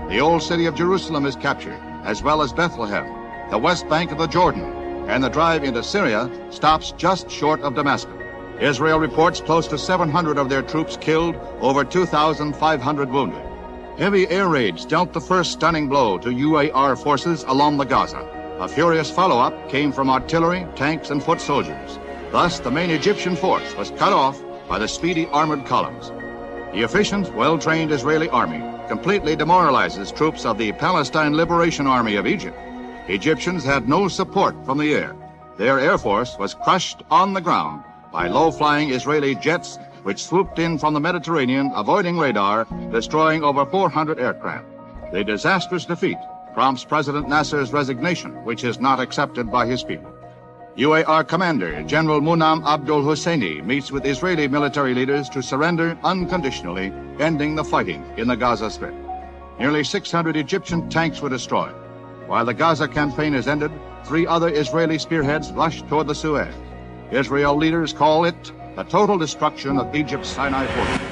The 0.09 0.19
old 0.19 0.41
city 0.41 0.65
of 0.65 0.73
Jerusalem 0.73 1.27
is 1.27 1.35
captured, 1.35 1.79
as 2.03 2.23
well 2.23 2.41
as 2.41 2.51
Bethlehem, 2.51 3.05
the 3.51 3.59
west 3.59 3.87
bank 3.87 4.11
of 4.11 4.17
the 4.17 4.25
Jordan, 4.25 4.63
and 5.07 5.23
the 5.23 5.29
drive 5.29 5.63
into 5.63 5.83
Syria 5.83 6.27
stops 6.49 6.93
just 6.93 7.29
short 7.29 7.61
of 7.61 7.75
Damascus. 7.75 8.15
Israel 8.59 8.99
reports 8.99 9.39
close 9.39 9.67
to 9.67 9.77
700 9.77 10.39
of 10.39 10.49
their 10.49 10.63
troops 10.63 10.97
killed, 10.97 11.35
over 11.61 11.85
2,500 11.85 13.09
wounded. 13.11 13.43
Heavy 13.99 14.27
air 14.29 14.47
raids 14.47 14.83
dealt 14.83 15.13
the 15.13 15.21
first 15.21 15.51
stunning 15.51 15.87
blow 15.87 16.17
to 16.17 16.29
UAR 16.29 16.97
forces 16.97 17.43
along 17.43 17.77
the 17.77 17.85
Gaza. 17.85 18.27
A 18.59 18.67
furious 18.67 19.11
follow-up 19.11 19.69
came 19.69 19.91
from 19.91 20.09
artillery, 20.09 20.65
tanks, 20.75 21.11
and 21.11 21.21
foot 21.21 21.39
soldiers. 21.39 21.99
Thus, 22.31 22.59
the 22.59 22.71
main 22.71 22.89
Egyptian 22.89 23.35
force 23.35 23.75
was 23.75 23.91
cut 23.91 24.13
off 24.13 24.41
by 24.67 24.79
the 24.79 24.87
speedy 24.87 25.27
armored 25.27 25.67
columns. 25.67 26.09
The 26.73 26.81
efficient, 26.81 27.31
well-trained 27.35 27.91
Israeli 27.91 28.27
army 28.29 28.68
completely 28.89 29.35
demoralizes 29.35 30.11
troops 30.11 30.45
of 30.45 30.57
the 30.57 30.71
Palestine 30.73 31.37
Liberation 31.37 31.85
Army 31.85 32.15
of 32.15 32.25
Egypt. 32.25 32.57
Egyptians 33.07 33.63
had 33.63 33.87
no 33.87 34.07
support 34.07 34.55
from 34.65 34.79
the 34.79 34.93
air. 34.93 35.15
Their 35.57 35.79
air 35.79 35.97
force 35.97 36.35
was 36.39 36.55
crushed 36.55 37.03
on 37.11 37.33
the 37.33 37.41
ground 37.41 37.83
by 38.11 38.27
low-flying 38.27 38.89
Israeli 38.89 39.35
jets 39.35 39.77
which 40.03 40.23
swooped 40.23 40.57
in 40.57 40.79
from 40.79 40.93
the 40.93 40.99
Mediterranean, 40.99 41.71
avoiding 41.75 42.17
radar, 42.17 42.65
destroying 42.91 43.43
over 43.43 43.65
400 43.65 44.19
aircraft. 44.19 44.65
The 45.11 45.23
disastrous 45.23 45.85
defeat 45.85 46.17
prompts 46.53 46.83
President 46.83 47.29
Nasser's 47.29 47.71
resignation, 47.71 48.43
which 48.43 48.63
is 48.63 48.79
not 48.79 48.99
accepted 48.99 49.51
by 49.51 49.67
his 49.67 49.83
people. 49.83 50.11
UAR 50.79 51.27
commander 51.27 51.83
General 51.83 52.21
Munam 52.21 52.65
Abdul 52.65 53.01
Husseini 53.01 53.61
meets 53.65 53.91
with 53.91 54.05
Israeli 54.05 54.47
military 54.47 54.93
leaders 54.93 55.27
to 55.27 55.43
surrender 55.43 55.99
unconditionally, 56.05 56.93
ending 57.19 57.53
the 57.53 57.65
fighting 57.65 58.01
in 58.15 58.29
the 58.29 58.37
Gaza 58.37 58.71
Strip. 58.71 58.95
Nearly 59.59 59.83
600 59.83 60.37
Egyptian 60.37 60.89
tanks 60.89 61.19
were 61.19 61.27
destroyed. 61.27 61.75
While 62.27 62.45
the 62.45 62.53
Gaza 62.53 62.87
campaign 62.87 63.33
is 63.33 63.45
ended, 63.45 63.73
three 64.05 64.25
other 64.25 64.47
Israeli 64.47 64.97
spearheads 64.97 65.51
rush 65.51 65.81
toward 65.81 66.07
the 66.07 66.15
Suez. 66.15 66.55
Israel 67.11 67.57
leaders 67.57 67.91
call 67.91 68.23
it 68.23 68.53
the 68.77 68.83
total 68.83 69.17
destruction 69.17 69.77
of 69.77 69.93
Egypt's 69.93 70.29
Sinai 70.29 70.65
fortress. 70.65 71.11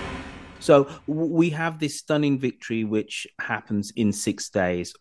So 0.59 0.89
we 1.07 1.49
have 1.49 1.77
this 1.77 1.97
stunning 1.97 2.39
victory, 2.39 2.85
which 2.85 3.27
happens 3.37 3.91
in 3.97 4.13
six 4.13 4.49
days. 4.49 4.93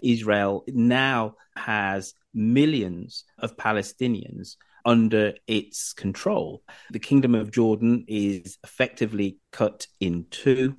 Israel 0.00 0.62
now 0.68 1.34
has 1.56 2.14
millions 2.36 3.24
of 3.38 3.56
Palestinians 3.56 4.56
under 4.84 5.34
its 5.48 5.92
control. 5.92 6.62
The 6.90 7.00
Kingdom 7.00 7.34
of 7.34 7.50
Jordan 7.50 8.04
is 8.06 8.58
effectively 8.62 9.38
cut 9.50 9.88
in 9.98 10.26
two. 10.30 10.76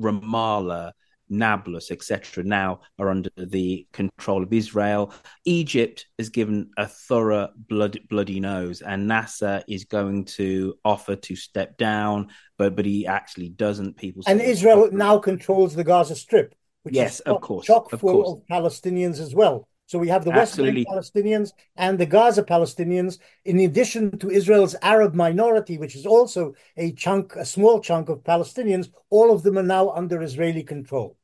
Ramallah, 0.00 0.92
Nablus, 1.28 1.90
etc., 1.90 2.42
now 2.42 2.80
are 2.98 3.10
under 3.10 3.30
the 3.36 3.86
control 3.92 4.42
of 4.42 4.52
Israel. 4.52 5.12
Egypt 5.44 6.06
has 6.18 6.30
given 6.30 6.70
a 6.78 6.86
thorough 6.86 7.50
blood, 7.54 8.00
bloody 8.08 8.40
nose, 8.40 8.80
and 8.80 9.06
Nasser 9.06 9.62
is 9.68 9.84
going 9.84 10.24
to 10.24 10.74
offer 10.84 11.14
to 11.16 11.36
step 11.36 11.76
down, 11.76 12.28
but 12.56 12.74
but 12.74 12.86
he 12.86 13.06
actually 13.06 13.50
doesn't. 13.50 13.96
People 13.96 14.22
and 14.26 14.40
Israel 14.40 14.88
now 14.90 15.18
controls 15.18 15.74
the 15.74 15.84
Gaza 15.84 16.16
Strip, 16.16 16.54
which 16.82 16.94
yes, 16.94 17.16
is 17.16 17.20
of 17.20 17.40
course, 17.42 17.66
chock 17.66 17.92
of 17.92 18.00
full 18.00 18.22
course. 18.22 18.40
of 18.40 18.62
Palestinians 18.62 19.20
as 19.20 19.34
well. 19.34 19.68
So 19.90 19.98
we 19.98 20.06
have 20.06 20.24
the 20.24 20.30
West 20.30 20.56
Bank 20.56 20.86
Palestinians 20.86 21.50
and 21.74 21.98
the 21.98 22.06
Gaza 22.06 22.44
Palestinians, 22.44 23.18
in 23.44 23.58
addition 23.58 24.16
to 24.18 24.30
Israel's 24.30 24.76
Arab 24.82 25.16
minority, 25.16 25.78
which 25.78 25.96
is 25.96 26.06
also 26.06 26.54
a 26.76 26.92
chunk, 26.92 27.34
a 27.34 27.44
small 27.44 27.80
chunk 27.80 28.08
of 28.08 28.22
Palestinians. 28.22 28.88
All 29.10 29.32
of 29.32 29.42
them 29.42 29.58
are 29.58 29.64
now 29.64 29.90
under 29.90 30.22
Israeli 30.22 30.62
control. 30.62 31.16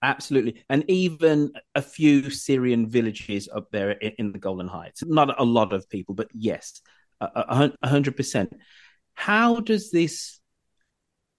Absolutely. 0.00 0.64
And 0.70 0.86
even 0.88 1.52
a 1.74 1.82
few 1.82 2.30
Syrian 2.30 2.88
villages 2.88 3.46
up 3.54 3.70
there 3.72 3.90
in 3.90 4.32
the 4.32 4.38
Golan 4.38 4.68
Heights. 4.68 5.04
Not 5.04 5.38
a 5.38 5.44
lot 5.44 5.74
of 5.74 5.90
people, 5.90 6.14
but 6.14 6.28
yes, 6.32 6.80
a 7.20 7.70
hundred 7.84 8.16
percent. 8.16 8.56
How 9.12 9.60
does 9.60 9.90
this 9.90 10.40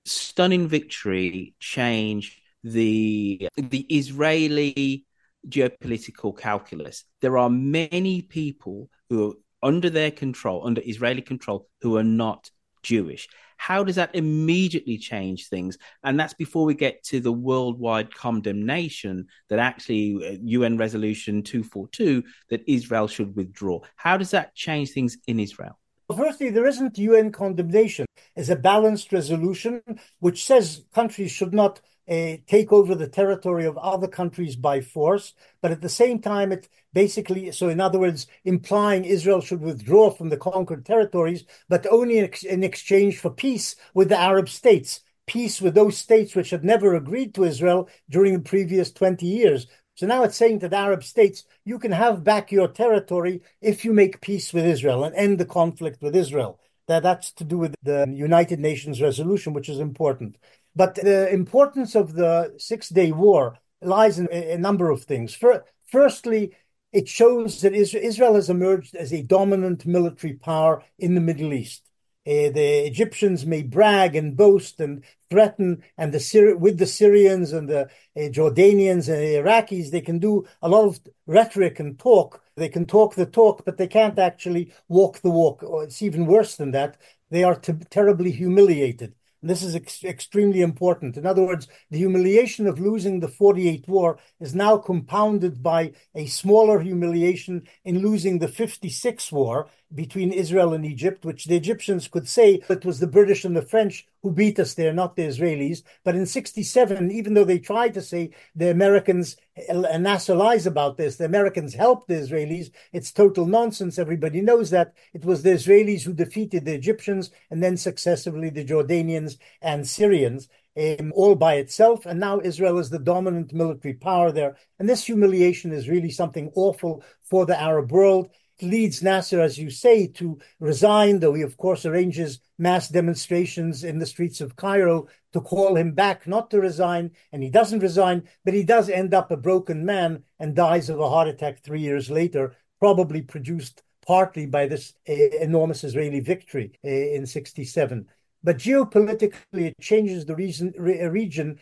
stunning 0.05 0.67
victory 0.67 1.55
change 1.59 2.43
the 2.63 3.49
the 3.57 3.79
Israeli 3.89 5.07
geopolitical 5.47 6.37
calculus. 6.37 7.05
There 7.21 7.37
are 7.37 7.49
many 7.49 8.21
people 8.21 8.89
who 9.09 9.29
are 9.29 9.33
under 9.61 9.89
their 9.89 10.11
control, 10.11 10.65
under 10.65 10.81
Israeli 10.85 11.21
control, 11.21 11.67
who 11.81 11.97
are 11.97 12.03
not 12.03 12.49
Jewish. 12.83 13.27
How 13.57 13.83
does 13.83 13.95
that 13.95 14.15
immediately 14.15 14.97
change 14.97 15.47
things? 15.47 15.77
And 16.03 16.17
that's 16.17 16.33
before 16.33 16.63
we 16.63 16.73
get 16.73 17.03
to 17.05 17.19
the 17.19 17.33
worldwide 17.33 18.13
condemnation 18.13 19.27
that 19.49 19.59
actually 19.59 20.39
UN 20.43 20.75
uh, 20.75 20.77
Resolution 20.77 21.43
242 21.43 22.23
that 22.49 22.63
Israel 22.67 23.07
should 23.07 23.35
withdraw. 23.35 23.81
How 23.97 24.15
does 24.15 24.31
that 24.31 24.55
change 24.55 24.91
things 24.91 25.17
in 25.27 25.39
Israel? 25.39 25.77
firstly, 26.15 26.49
there 26.49 26.65
isn't 26.65 26.97
UN 26.97 27.31
condemnation. 27.31 28.05
It's 28.35 28.49
a 28.49 28.55
balanced 28.55 29.11
resolution 29.13 29.83
which 30.19 30.45
says 30.45 30.85
countries 30.93 31.31
should 31.31 31.53
not 31.53 31.81
Uh, 32.09 32.37
take 32.47 32.73
over 32.73 32.95
the 32.95 33.07
territory 33.07 33.65
of 33.65 33.77
other 33.77 34.07
countries 34.07 34.55
by 34.55 34.81
force. 34.81 35.33
But 35.61 35.71
at 35.71 35.81
the 35.81 35.89
same 35.89 36.19
time, 36.19 36.51
it 36.51 36.67
basically, 36.91 37.51
so 37.51 37.69
in 37.69 37.79
other 37.79 37.99
words, 37.99 38.25
implying 38.43 39.05
Israel 39.05 39.41
should 39.41 39.61
withdraw 39.61 40.09
from 40.09 40.29
the 40.29 40.37
conquered 40.37 40.85
territories, 40.85 41.43
but 41.67 41.85
only 41.91 42.17
in, 42.17 42.25
ex- 42.25 42.43
in 42.43 42.63
exchange 42.63 43.19
for 43.19 43.29
peace 43.29 43.75
with 43.93 44.09
the 44.09 44.17
Arab 44.17 44.49
states, 44.49 45.01
peace 45.27 45.61
with 45.61 45.75
those 45.75 45.97
states 45.97 46.35
which 46.35 46.49
had 46.49 46.63
never 46.63 46.95
agreed 46.95 47.35
to 47.35 47.43
Israel 47.43 47.87
during 48.09 48.33
the 48.33 48.39
previous 48.39 48.91
20 48.91 49.27
years. 49.27 49.67
So 49.95 50.07
now 50.07 50.23
it's 50.23 50.37
saying 50.37 50.61
to 50.61 50.69
the 50.69 50.77
Arab 50.77 51.03
states, 51.03 51.43
you 51.65 51.77
can 51.77 51.91
have 51.91 52.23
back 52.23 52.51
your 52.51 52.69
territory 52.69 53.41
if 53.61 53.85
you 53.85 53.93
make 53.93 54.21
peace 54.21 54.51
with 54.53 54.65
Israel 54.65 55.03
and 55.03 55.13
end 55.13 55.37
the 55.39 55.45
conflict 55.45 56.01
with 56.01 56.15
Israel. 56.15 56.59
That, 56.87 57.03
that's 57.03 57.31
to 57.33 57.43
do 57.43 57.59
with 57.59 57.75
the 57.83 58.07
United 58.11 58.59
Nations 58.59 58.99
resolution, 58.99 59.53
which 59.53 59.69
is 59.69 59.79
important. 59.79 60.37
But 60.79 60.95
the 60.95 61.29
importance 61.33 61.93
of 61.93 62.13
the 62.13 62.53
Six 62.57 62.87
Day 62.87 63.11
War 63.11 63.57
lies 63.81 64.17
in 64.17 64.29
a 64.31 64.57
number 64.57 64.89
of 64.89 65.03
things. 65.03 65.37
Firstly, 65.85 66.55
it 66.93 67.09
shows 67.09 67.59
that 67.59 67.73
Israel 67.73 68.35
has 68.35 68.49
emerged 68.49 68.95
as 68.95 69.11
a 69.11 69.21
dominant 69.21 69.85
military 69.85 70.35
power 70.35 70.81
in 70.97 71.15
the 71.15 71.25
Middle 71.29 71.51
East. 71.51 71.83
Uh, 72.25 72.47
the 72.59 72.87
Egyptians 72.87 73.45
may 73.45 73.61
brag 73.61 74.15
and 74.15 74.37
boast 74.37 74.79
and 74.79 75.03
threaten, 75.29 75.83
and 75.97 76.13
the 76.13 76.17
Syri- 76.17 76.57
with 76.57 76.77
the 76.77 76.85
Syrians 76.85 77.51
and 77.51 77.67
the 77.67 77.81
uh, 78.15 78.29
Jordanians 78.37 79.09
and 79.09 79.21
the 79.21 79.35
Iraqis, 79.43 79.91
they 79.91 79.99
can 79.99 80.17
do 80.17 80.47
a 80.61 80.69
lot 80.69 80.85
of 80.85 81.01
rhetoric 81.27 81.81
and 81.81 81.99
talk. 81.99 82.41
They 82.55 82.69
can 82.69 82.85
talk 82.85 83.15
the 83.15 83.25
talk, 83.25 83.65
but 83.65 83.75
they 83.75 83.87
can't 83.87 84.17
actually 84.17 84.71
walk 84.87 85.19
the 85.19 85.29
walk. 85.29 85.61
Or 85.61 85.83
it's 85.83 86.01
even 86.01 86.25
worse 86.25 86.55
than 86.55 86.71
that. 86.71 86.95
They 87.29 87.43
are 87.43 87.55
t- 87.55 87.73
terribly 87.89 88.31
humiliated. 88.31 89.15
This 89.41 89.63
is 89.63 89.75
ex- 89.75 90.03
extremely 90.03 90.61
important. 90.61 91.15
In 91.15 91.25
other 91.25 91.43
words, 91.43 91.67
the 91.89 91.97
humiliation 91.97 92.67
of 92.67 92.79
losing 92.79 93.19
the 93.19 93.27
48 93.27 93.87
war 93.87 94.19
is 94.39 94.53
now 94.53 94.77
compounded 94.77 95.63
by 95.63 95.93
a 96.13 96.25
smaller 96.25 96.81
humiliation 96.81 97.63
in 97.85 97.99
losing 97.99 98.39
the 98.39 98.49
56 98.49 99.31
war 99.31 99.69
between 99.93 100.31
Israel 100.31 100.73
and 100.73 100.85
Egypt, 100.85 101.25
which 101.25 101.45
the 101.45 101.55
Egyptians 101.55 102.07
could 102.07 102.27
say 102.27 102.61
it 102.69 102.85
was 102.85 102.99
the 102.99 103.07
British 103.07 103.43
and 103.43 103.55
the 103.55 103.61
French 103.61 104.05
who 104.21 104.31
beat 104.31 104.59
us 104.59 104.75
there, 104.75 104.93
not 104.93 105.15
the 105.15 105.23
Israelis. 105.23 105.81
But 106.03 106.15
in 106.15 106.25
67, 106.25 107.11
even 107.11 107.33
though 107.33 107.43
they 107.43 107.59
tried 107.59 107.95
to 107.95 108.01
say 108.01 108.31
the 108.55 108.69
Americans, 108.69 109.37
and 109.67 110.03
Nasser 110.03 110.35
lies 110.35 110.67
about 110.67 110.97
this, 110.97 111.15
the 111.15 111.25
Americans 111.25 111.73
helped 111.73 112.07
the 112.07 112.15
Israelis, 112.15 112.71
it's 112.93 113.11
total 113.11 113.45
nonsense. 113.45 113.97
Everybody 113.97 114.41
knows 114.41 114.69
that. 114.69 114.93
It 115.13 115.25
was 115.25 115.41
the 115.41 115.51
Israelis 115.51 116.03
who 116.03 116.13
defeated 116.13 116.65
the 116.65 116.75
Egyptians 116.75 117.31
and 117.49 117.63
then 117.63 117.75
successively 117.75 118.49
the 118.49 118.65
Jordanians 118.65 119.37
and 119.61 119.87
Syrians. 119.87 120.49
Um, 120.77 121.11
all 121.13 121.35
by 121.35 121.55
itself. 121.55 122.05
And 122.05 122.21
now 122.21 122.39
Israel 122.39 122.77
is 122.77 122.89
the 122.89 122.99
dominant 122.99 123.51
military 123.51 123.95
power 123.95 124.31
there. 124.31 124.55
And 124.77 124.87
this 124.87 125.03
humiliation 125.03 125.73
is 125.73 125.89
really 125.89 126.11
something 126.11 126.51
awful 126.55 127.03
for 127.21 127.45
the 127.45 127.59
Arab 127.59 127.91
world 127.91 128.29
leads 128.61 129.01
Nasser, 129.01 129.39
as 129.39 129.57
you 129.57 129.69
say, 129.69 130.07
to 130.07 130.39
resign, 130.59 131.19
though 131.19 131.33
he, 131.33 131.41
of 131.41 131.57
course, 131.57 131.85
arranges 131.85 132.39
mass 132.57 132.89
demonstrations 132.89 133.83
in 133.83 133.99
the 133.99 134.05
streets 134.05 134.41
of 134.41 134.55
Cairo 134.55 135.07
to 135.33 135.41
call 135.41 135.75
him 135.75 135.93
back 135.93 136.27
not 136.27 136.49
to 136.51 136.59
resign. 136.59 137.11
And 137.31 137.43
he 137.43 137.49
doesn't 137.49 137.79
resign, 137.79 138.27
but 138.45 138.53
he 138.53 138.63
does 138.63 138.89
end 138.89 139.13
up 139.13 139.31
a 139.31 139.37
broken 139.37 139.85
man 139.85 140.23
and 140.39 140.55
dies 140.55 140.89
of 140.89 140.99
a 140.99 141.09
heart 141.09 141.27
attack 141.27 141.63
three 141.63 141.81
years 141.81 142.09
later, 142.09 142.55
probably 142.79 143.21
produced 143.21 143.83
partly 144.05 144.45
by 144.45 144.65
this 144.65 144.93
uh, 145.07 145.13
enormous 145.13 145.83
Israeli 145.83 146.19
victory 146.19 146.71
uh, 146.83 146.89
in 146.89 147.25
67. 147.25 148.07
But 148.43 148.57
geopolitically, 148.57 149.33
it 149.53 149.79
changes 149.79 150.25
the 150.25 150.35
reason, 150.35 150.73
re- 150.77 151.05
region. 151.05 151.59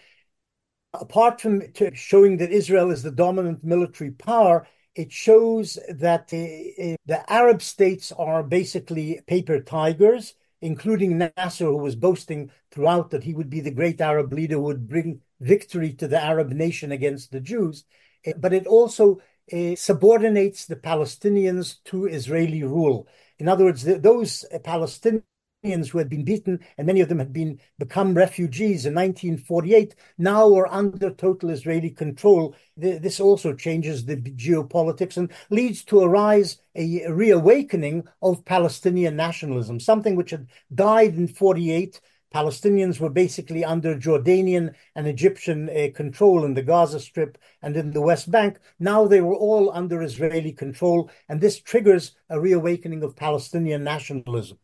Apart 0.94 1.42
from 1.42 1.62
showing 1.94 2.38
that 2.38 2.52
Israel 2.52 2.92
is 2.92 3.04
the 3.04 3.12
dominant 3.12 3.64
military 3.64 4.12
power, 4.12 4.66
it 4.98 5.12
shows 5.12 5.78
that 5.90 6.24
uh, 6.34 6.98
the 7.06 7.24
Arab 7.28 7.62
states 7.62 8.12
are 8.12 8.42
basically 8.42 9.22
paper 9.28 9.60
tigers, 9.62 10.34
including 10.60 11.20
Nasser, 11.20 11.66
who 11.66 11.78
was 11.78 11.96
boasting 11.96 12.50
throughout 12.72 13.12
that 13.12 13.24
he 13.24 13.34
would 13.36 13.50
be 13.50 13.62
the 13.62 13.72
great 13.72 14.02
Arab 14.02 14.34
leader 14.34 14.56
who 14.56 14.64
would 14.64 14.90
bring 14.90 15.22
victory 15.40 15.94
to 15.94 16.08
the 16.08 16.22
Arab 16.22 16.50
nation 16.50 16.92
against 16.92 17.32
the 17.32 17.40
Jews. 17.40 17.86
Uh, 18.26 18.32
but 18.38 18.54
it 18.54 18.66
also 18.66 19.22
uh, 19.54 19.76
subordinates 19.76 20.66
the 20.66 20.76
Palestinians 20.76 21.78
to 21.86 22.08
Israeli 22.08 22.64
rule. 22.64 23.08
In 23.38 23.48
other 23.48 23.66
words, 23.66 23.84
the, 23.84 24.00
those 24.00 24.46
Palestinians 24.64 25.22
who 25.64 25.98
had 25.98 26.08
been 26.08 26.24
beaten, 26.24 26.60
and 26.78 26.86
many 26.86 27.02
of 27.02 27.10
them 27.10 27.18
had 27.18 27.34
been 27.34 27.60
become 27.80 28.14
refugees 28.14 28.86
in 28.86 28.94
1948, 28.94 29.96
now 30.20 30.54
are 30.56 30.72
under 30.72 31.10
total 31.10 31.50
Israeli 31.50 31.90
control. 31.90 32.56
This 32.76 33.20
also 33.20 33.56
changes 33.56 34.06
the 34.06 34.18
geopolitics 34.18 35.18
and 35.18 35.32
leads 35.50 35.84
to 35.86 36.02
a 36.02 36.08
rise, 36.08 36.60
a 36.76 37.12
reawakening 37.12 38.08
of 38.22 38.46
Palestinian 38.46 39.16
nationalism, 39.16 39.80
something 39.80 40.16
which 40.16 40.30
had 40.30 40.48
died 40.76 41.16
in 41.16 41.28
48. 41.28 42.02
Palestinians 42.32 43.00
were 43.00 43.10
basically 43.10 43.66
under 43.66 43.96
Jordanian 43.96 44.76
and 44.96 45.08
Egyptian 45.08 45.70
uh, 45.70 45.88
control 45.96 46.46
in 46.46 46.54
the 46.54 46.62
Gaza 46.62 47.00
Strip 47.00 47.38
and 47.64 47.76
in 47.76 47.92
the 47.92 48.02
West 48.02 48.30
Bank. 48.30 48.60
Now 48.80 49.08
they 49.08 49.22
were 49.22 49.36
all 49.36 49.72
under 49.72 50.04
Israeli 50.04 50.52
control, 50.52 51.10
and 51.30 51.42
this 51.42 51.60
triggers 51.60 52.16
a 52.30 52.40
reawakening 52.40 53.02
of 53.02 53.16
Palestinian 53.16 53.84
nationalism. 53.84 54.60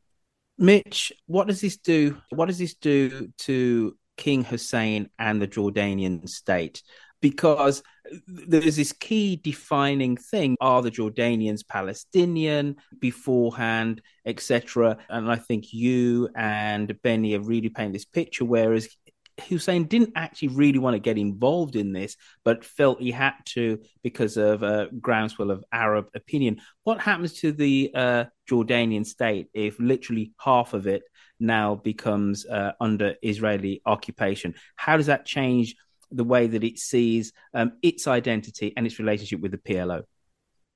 Mitch, 0.57 1.11
what 1.25 1.47
does 1.47 1.61
this 1.61 1.77
do? 1.77 2.17
What 2.29 2.45
does 2.45 2.59
this 2.59 2.75
do 2.75 3.29
to 3.39 3.97
King 4.17 4.43
Hussein 4.43 5.09
and 5.17 5.41
the 5.41 5.47
Jordanian 5.47 6.27
state? 6.29 6.83
Because 7.21 7.81
there's 8.27 8.75
this 8.75 8.91
key 8.91 9.37
defining 9.37 10.17
thing: 10.17 10.57
are 10.59 10.81
the 10.81 10.91
Jordanians 10.91 11.65
Palestinian 11.67 12.75
beforehand, 12.99 14.01
etc.? 14.25 14.97
And 15.09 15.31
I 15.31 15.37
think 15.37 15.73
you 15.73 16.29
and 16.35 17.01
Benny 17.01 17.31
have 17.31 17.47
really 17.47 17.69
painted 17.69 17.95
this 17.95 18.05
picture. 18.05 18.45
Whereas 18.45 18.89
Hussein 19.47 19.85
didn't 19.85 20.13
actually 20.15 20.49
really 20.49 20.79
want 20.79 20.95
to 20.95 20.99
get 20.99 21.17
involved 21.17 21.75
in 21.75 21.91
this, 21.91 22.15
but 22.43 22.63
felt 22.63 23.01
he 23.01 23.11
had 23.11 23.33
to 23.45 23.79
because 24.03 24.37
of 24.37 24.63
a 24.63 24.89
groundswell 24.99 25.51
of 25.51 25.63
Arab 25.71 26.07
opinion. 26.15 26.61
What 26.83 27.01
happens 27.01 27.33
to 27.41 27.51
the 27.51 27.91
uh, 27.93 28.25
Jordanian 28.49 29.05
state 29.05 29.47
if 29.53 29.79
literally 29.79 30.33
half 30.39 30.73
of 30.73 30.87
it 30.87 31.03
now 31.39 31.75
becomes 31.75 32.45
uh, 32.45 32.73
under 32.79 33.15
Israeli 33.21 33.81
occupation? 33.85 34.55
How 34.75 34.97
does 34.97 35.07
that 35.07 35.25
change 35.25 35.75
the 36.11 36.23
way 36.23 36.47
that 36.47 36.63
it 36.63 36.77
sees 36.77 37.33
um, 37.53 37.73
its 37.81 38.07
identity 38.07 38.73
and 38.77 38.85
its 38.85 38.99
relationship 38.99 39.41
with 39.41 39.51
the 39.51 39.57
PLO? 39.57 40.03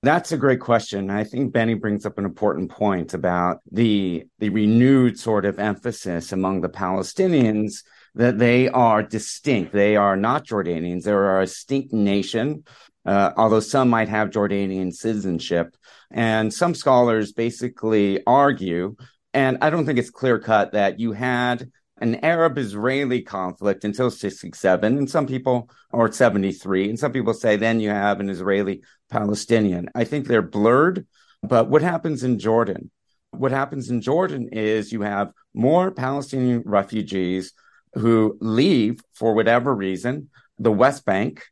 That's 0.03 0.32
a 0.32 0.38
great 0.38 0.60
question. 0.60 1.10
I 1.10 1.24
think 1.24 1.53
Benny 1.53 1.74
brings 1.74 2.05
up 2.05 2.20
an 2.20 2.26
important 2.26 2.70
point 2.70 3.14
about 3.14 3.62
the 3.72 4.26
the 4.38 4.49
renewed 4.49 5.20
sort 5.20 5.43
of 5.45 5.60
emphasis 5.60 6.32
among 6.32 6.62
the 6.62 6.70
Palestinians 6.70 7.84
that 8.18 8.39
they 8.39 8.68
are 8.68 9.03
distinct. 9.03 9.72
They 9.72 9.95
are 9.95 10.18
not 10.18 10.45
Jordanians. 10.45 11.03
They 11.03 11.11
are 11.11 11.41
a 11.41 11.45
distinct 11.45 11.93
nation, 11.93 12.63
uh, 13.05 13.32
although 13.38 13.59
some 13.59 13.89
might 13.89 14.09
have 14.09 14.32
Jordanian 14.32 14.91
citizenship. 14.91 15.76
And 16.11 16.51
some 16.51 16.74
scholars 16.74 17.32
basically 17.32 18.26
argue, 18.26 18.95
and 19.36 19.59
I 19.61 19.70
don't 19.70 19.86
think 19.86 19.99
it's 19.99 20.09
clear 20.09 20.39
cut, 20.39 20.72
that 20.72 20.99
you 20.99 21.11
had 21.11 21.72
an 21.99 22.24
Arab 22.24 22.57
Israeli 22.57 23.22
conflict 23.22 23.84
until 23.84 24.09
67, 24.09 24.97
and 24.97 25.09
some 25.09 25.28
people, 25.28 25.70
or 25.91 26.11
73, 26.11 26.89
and 26.89 26.99
some 26.99 27.11
people 27.11 27.34
say 27.36 27.55
then 27.55 27.80
you 27.80 27.89
have 27.89 28.20
an 28.20 28.30
Israeli 28.30 28.82
Palestinian. 29.11 29.89
I 29.93 30.05
think 30.05 30.28
they're 30.28 30.41
blurred, 30.41 31.05
but 31.43 31.70
what 31.70 31.84
happens 31.84 32.24
in 32.24 32.39
Jordan? 32.39 32.89
What 33.32 33.51
happens 33.51 33.91
in 33.91 34.01
Jordan 34.01 34.49
is 34.51 34.91
you 34.91 35.01
have 35.01 35.32
more 35.53 35.91
Palestinian 35.91 36.63
refugees 36.65 37.53
who 37.97 38.37
leave 38.39 39.01
for 39.13 39.33
whatever 39.33 39.73
reason 39.73 40.29
the 40.59 40.71
West 40.71 41.05
Bank 41.05 41.43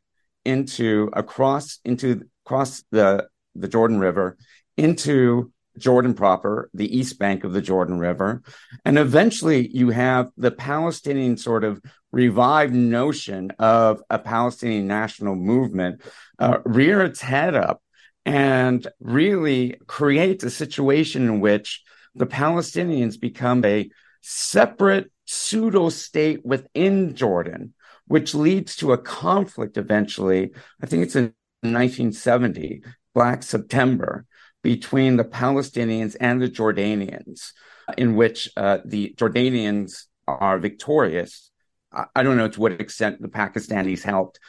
into 0.44 1.10
across 1.12 1.80
into 1.84 2.22
across 2.44 2.84
the 2.90 3.28
the 3.54 3.68
Jordan 3.68 3.98
River 3.98 4.36
into 4.76 5.52
Jordan 5.78 6.14
proper, 6.14 6.70
the 6.72 6.96
east 6.96 7.18
bank 7.18 7.44
of 7.44 7.52
the 7.52 7.60
Jordan 7.60 7.98
River. 7.98 8.42
And 8.84 8.98
eventually 8.98 9.68
you 9.68 9.90
have 9.90 10.30
the 10.36 10.50
Palestinian 10.50 11.36
sort 11.36 11.64
of 11.64 11.82
revived 12.12 12.74
notion 12.74 13.50
of 13.58 14.02
a 14.08 14.18
Palestinian 14.18 14.86
national 14.86 15.34
movement 15.34 16.00
uh, 16.38 16.58
rear 16.64 17.02
its 17.02 17.20
head 17.20 17.54
up 17.54 17.82
and 18.24 18.86
really 19.00 19.78
create 19.86 20.42
a 20.42 20.50
situation 20.50 21.24
in 21.24 21.40
which 21.40 21.82
the 22.14 22.26
Palestinians 22.26 23.20
become 23.20 23.64
a 23.64 23.90
separate 24.28 25.12
pseudo 25.24 25.88
state 25.88 26.44
within 26.44 27.14
Jordan, 27.14 27.74
which 28.08 28.34
leads 28.34 28.74
to 28.74 28.92
a 28.92 28.98
conflict 28.98 29.76
eventually. 29.76 30.50
I 30.82 30.86
think 30.86 31.04
it's 31.04 31.14
in 31.14 31.32
1970, 31.62 32.82
Black 33.14 33.44
September, 33.44 34.26
between 34.64 35.16
the 35.16 35.24
Palestinians 35.24 36.16
and 36.18 36.42
the 36.42 36.48
Jordanians, 36.48 37.52
in 37.96 38.16
which 38.16 38.50
uh, 38.56 38.78
the 38.84 39.14
Jordanians 39.16 40.06
are 40.26 40.58
victorious. 40.58 41.52
I 41.92 42.24
don't 42.24 42.36
know 42.36 42.48
to 42.48 42.60
what 42.60 42.80
extent 42.80 43.22
the 43.22 43.28
Pakistanis 43.28 44.02
helped. 44.02 44.40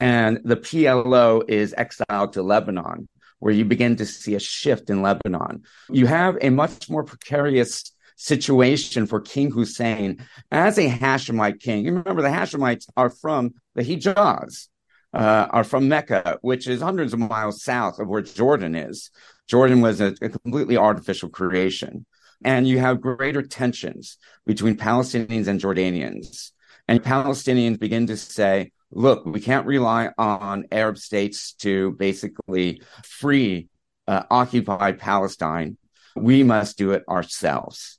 And 0.00 0.40
the 0.44 0.56
PLO 0.56 1.46
is 1.46 1.74
exiled 1.76 2.32
to 2.32 2.42
Lebanon, 2.42 3.06
where 3.40 3.52
you 3.52 3.66
begin 3.66 3.96
to 3.96 4.06
see 4.06 4.34
a 4.34 4.40
shift 4.40 4.88
in 4.88 5.02
Lebanon. 5.02 5.64
You 5.90 6.06
have 6.06 6.38
a 6.40 6.48
much 6.48 6.88
more 6.88 7.04
precarious 7.04 7.92
situation 8.16 9.06
for 9.06 9.20
King 9.20 9.50
Hussein 9.50 10.26
as 10.50 10.78
a 10.78 10.88
Hashemite 10.88 11.60
king. 11.60 11.84
You 11.84 11.92
remember 11.94 12.22
the 12.22 12.28
Hashemites 12.28 12.86
are 12.96 13.10
from 13.10 13.54
the 13.74 13.82
Hijaz, 13.82 14.68
uh, 15.14 15.46
are 15.50 15.64
from 15.64 15.88
Mecca, 15.88 16.38
which 16.40 16.66
is 16.66 16.80
hundreds 16.80 17.12
of 17.12 17.20
miles 17.20 17.62
south 17.62 17.98
of 17.98 18.08
where 18.08 18.22
Jordan 18.22 18.74
is. 18.74 19.10
Jordan 19.46 19.80
was 19.80 20.00
a, 20.00 20.14
a 20.20 20.28
completely 20.28 20.76
artificial 20.76 21.28
creation. 21.28 22.06
And 22.44 22.68
you 22.68 22.78
have 22.78 23.00
greater 23.00 23.42
tensions 23.42 24.18
between 24.44 24.76
Palestinians 24.76 25.46
and 25.46 25.60
Jordanians. 25.60 26.52
And 26.88 27.02
Palestinians 27.02 27.78
begin 27.78 28.06
to 28.08 28.16
say, 28.16 28.72
look, 28.90 29.24
we 29.24 29.40
can't 29.40 29.66
rely 29.66 30.10
on 30.18 30.66
Arab 30.70 30.98
states 30.98 31.52
to 31.54 31.92
basically 31.92 32.82
free 33.04 33.68
uh, 34.06 34.24
occupied 34.30 34.98
Palestine. 34.98 35.76
We 36.14 36.42
must 36.42 36.78
do 36.78 36.92
it 36.92 37.04
ourselves. 37.08 37.98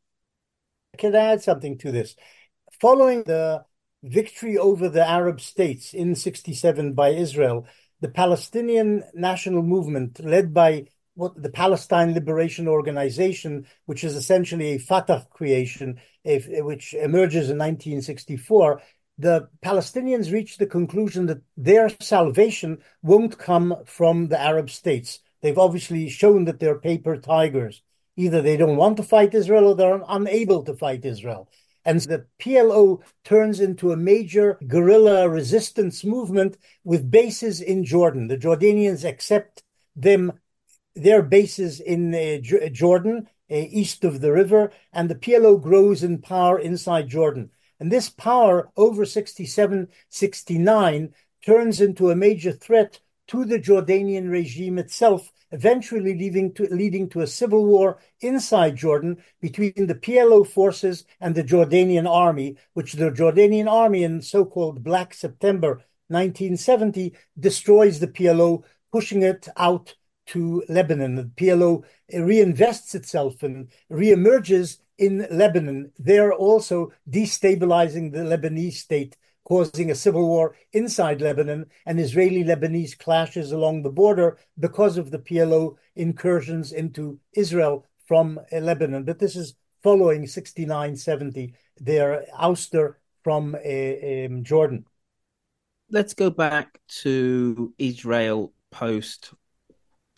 Can 0.98 1.16
add 1.16 1.42
something 1.42 1.78
to 1.80 1.92
this? 1.92 2.16
Following 2.80 3.24
the 3.24 3.66
victory 4.04 4.58
over 4.58 4.90
the 4.90 5.08
Arab 5.08 5.42
states 5.42 5.94
in 5.94 6.16
67 6.16 6.94
by 6.94 7.10
Israel, 7.10 7.66
the 8.02 8.10
Palestinian 8.10 9.04
national 9.14 9.64
movement, 9.64 10.24
led 10.24 10.54
by 10.54 10.88
what 11.16 11.42
the 11.42 11.50
Palestine 11.50 12.14
Liberation 12.14 12.68
Organization, 12.68 13.66
which 13.86 14.04
is 14.04 14.16
essentially 14.16 14.76
a 14.76 14.78
Fatah 14.78 15.26
creation, 15.32 16.00
if, 16.24 16.48
which 16.64 16.94
emerges 16.94 17.50
in 17.50 17.58
1964, 17.58 18.82
the 19.18 19.50
Palestinians 19.66 20.32
reached 20.32 20.60
the 20.60 20.68
conclusion 20.68 21.26
that 21.26 21.42
their 21.56 21.90
salvation 22.00 22.78
won't 23.02 23.40
come 23.40 23.76
from 23.86 24.28
the 24.28 24.40
Arab 24.40 24.70
states. 24.70 25.20
They've 25.42 25.58
obviously 25.58 26.08
shown 26.10 26.46
that 26.46 26.60
they're 26.60 26.80
paper 26.80 27.18
tigers. 27.18 27.82
Either 28.18 28.42
they 28.42 28.58
don't 28.58 28.76
want 28.76 28.98
to 28.98 29.04
fight 29.04 29.34
Israel 29.34 29.68
or 29.68 29.76
they're 29.76 30.02
unable 30.10 30.64
to 30.64 30.74
fight 30.74 31.06
Israel. 31.06 31.48
And 31.86 32.02
the 32.02 32.26
PLO 32.40 33.02
turns 33.24 33.62
into 33.62 33.94
a 33.94 33.98
major 33.98 34.58
guerrilla 34.68 35.30
resistance 35.30 36.04
movement 36.04 36.58
with 36.84 37.10
bases 37.10 37.62
in 37.62 37.86
Jordan. 37.86 38.28
The 38.28 38.38
Jordanians 38.38 39.08
accept 39.08 39.64
them, 39.96 40.34
their 40.96 41.22
bases 41.22 41.80
in 41.80 42.14
uh, 42.14 42.40
J- 42.42 42.70
Jordan, 42.72 43.30
uh, 43.50 43.56
east 43.56 44.04
of 44.04 44.20
the 44.20 44.34
river, 44.34 44.72
and 44.92 45.10
the 45.10 45.16
PLO 45.16 45.62
grows 45.62 46.04
in 46.04 46.18
power 46.20 46.60
inside 46.60 47.08
Jordan. 47.08 47.52
And 47.80 47.92
this 47.92 48.10
power 48.10 48.70
over 48.76 49.06
67 49.06 49.88
69 50.10 51.14
turns 51.46 51.80
into 51.80 52.10
a 52.10 52.16
major 52.16 52.52
threat 52.52 53.00
to 53.28 53.46
the 53.46 53.60
Jordanian 53.60 54.30
regime 54.30 54.78
itself, 54.78 55.32
eventually 55.52 56.16
leading 56.16 56.54
to, 56.54 56.68
leading 56.72 57.10
to 57.10 57.22
a 57.22 57.28
civil 57.28 57.66
war 57.66 58.00
inside 58.22 58.76
Jordan 58.76 59.18
between 59.42 59.88
the 59.88 59.96
PLO 59.96 60.46
forces 60.46 61.06
and 61.20 61.36
the 61.36 61.44
Jordanian 61.44 62.10
army, 62.10 62.58
which 62.74 62.94
the 62.94 63.12
Jordanian 63.12 63.70
army 63.72 64.04
in 64.04 64.22
so 64.22 64.46
called 64.46 64.84
Black 64.84 65.14
September 65.14 65.82
1970 66.10 67.14
destroys 67.40 68.00
the 68.00 68.08
PLO, 68.08 68.64
pushing 68.92 69.24
it 69.24 69.48
out 69.58 69.96
to 70.28 70.64
Lebanon. 70.70 71.16
The 71.16 71.24
PLO 71.24 71.84
reinvests 72.14 72.96
itself 72.96 73.44
and 73.44 73.70
reemerges 73.92 74.80
in 74.98 75.28
Lebanon. 75.32 75.92
They're 75.98 76.34
also 76.34 76.92
destabilizing 77.10 78.12
the 78.12 78.20
Lebanese 78.20 78.74
state, 78.74 79.18
causing 79.48 79.90
a 79.92 79.96
civil 79.96 80.28
war 80.28 80.56
inside 80.74 81.22
Lebanon 81.22 81.66
and 81.86 82.00
Israeli 82.00 82.44
Lebanese 82.44 82.98
clashes 82.98 83.52
along 83.52 83.82
the 83.82 83.90
border 83.90 84.38
because 84.60 84.98
of 84.98 85.10
the 85.10 85.20
PLO 85.20 85.76
incursions 85.96 86.74
into 86.74 87.20
Israel 87.34 87.86
from 88.06 88.40
uh, 88.52 88.58
Lebanon. 88.58 89.04
But 89.04 89.20
this 89.20 89.36
is 89.36 89.56
following 89.82 90.28
6970, 90.28 91.54
their 91.80 92.26
ouster 92.38 92.96
from 93.24 93.56
uh, 93.56 94.26
um, 94.26 94.44
Jordan. 94.44 94.86
Let's 95.90 96.14
go 96.14 96.30
back 96.30 96.80
to 97.04 97.74
Israel 97.78 98.52
post 98.72 99.34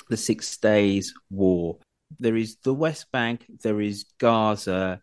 the 0.09 0.17
Six 0.17 0.57
Days 0.57 1.13
War 1.29 1.77
there 2.17 2.35
is 2.35 2.57
the 2.63 2.73
West 2.73 3.11
Bank, 3.11 3.45
there 3.61 3.81
is 3.81 4.05
Gaza. 4.17 5.01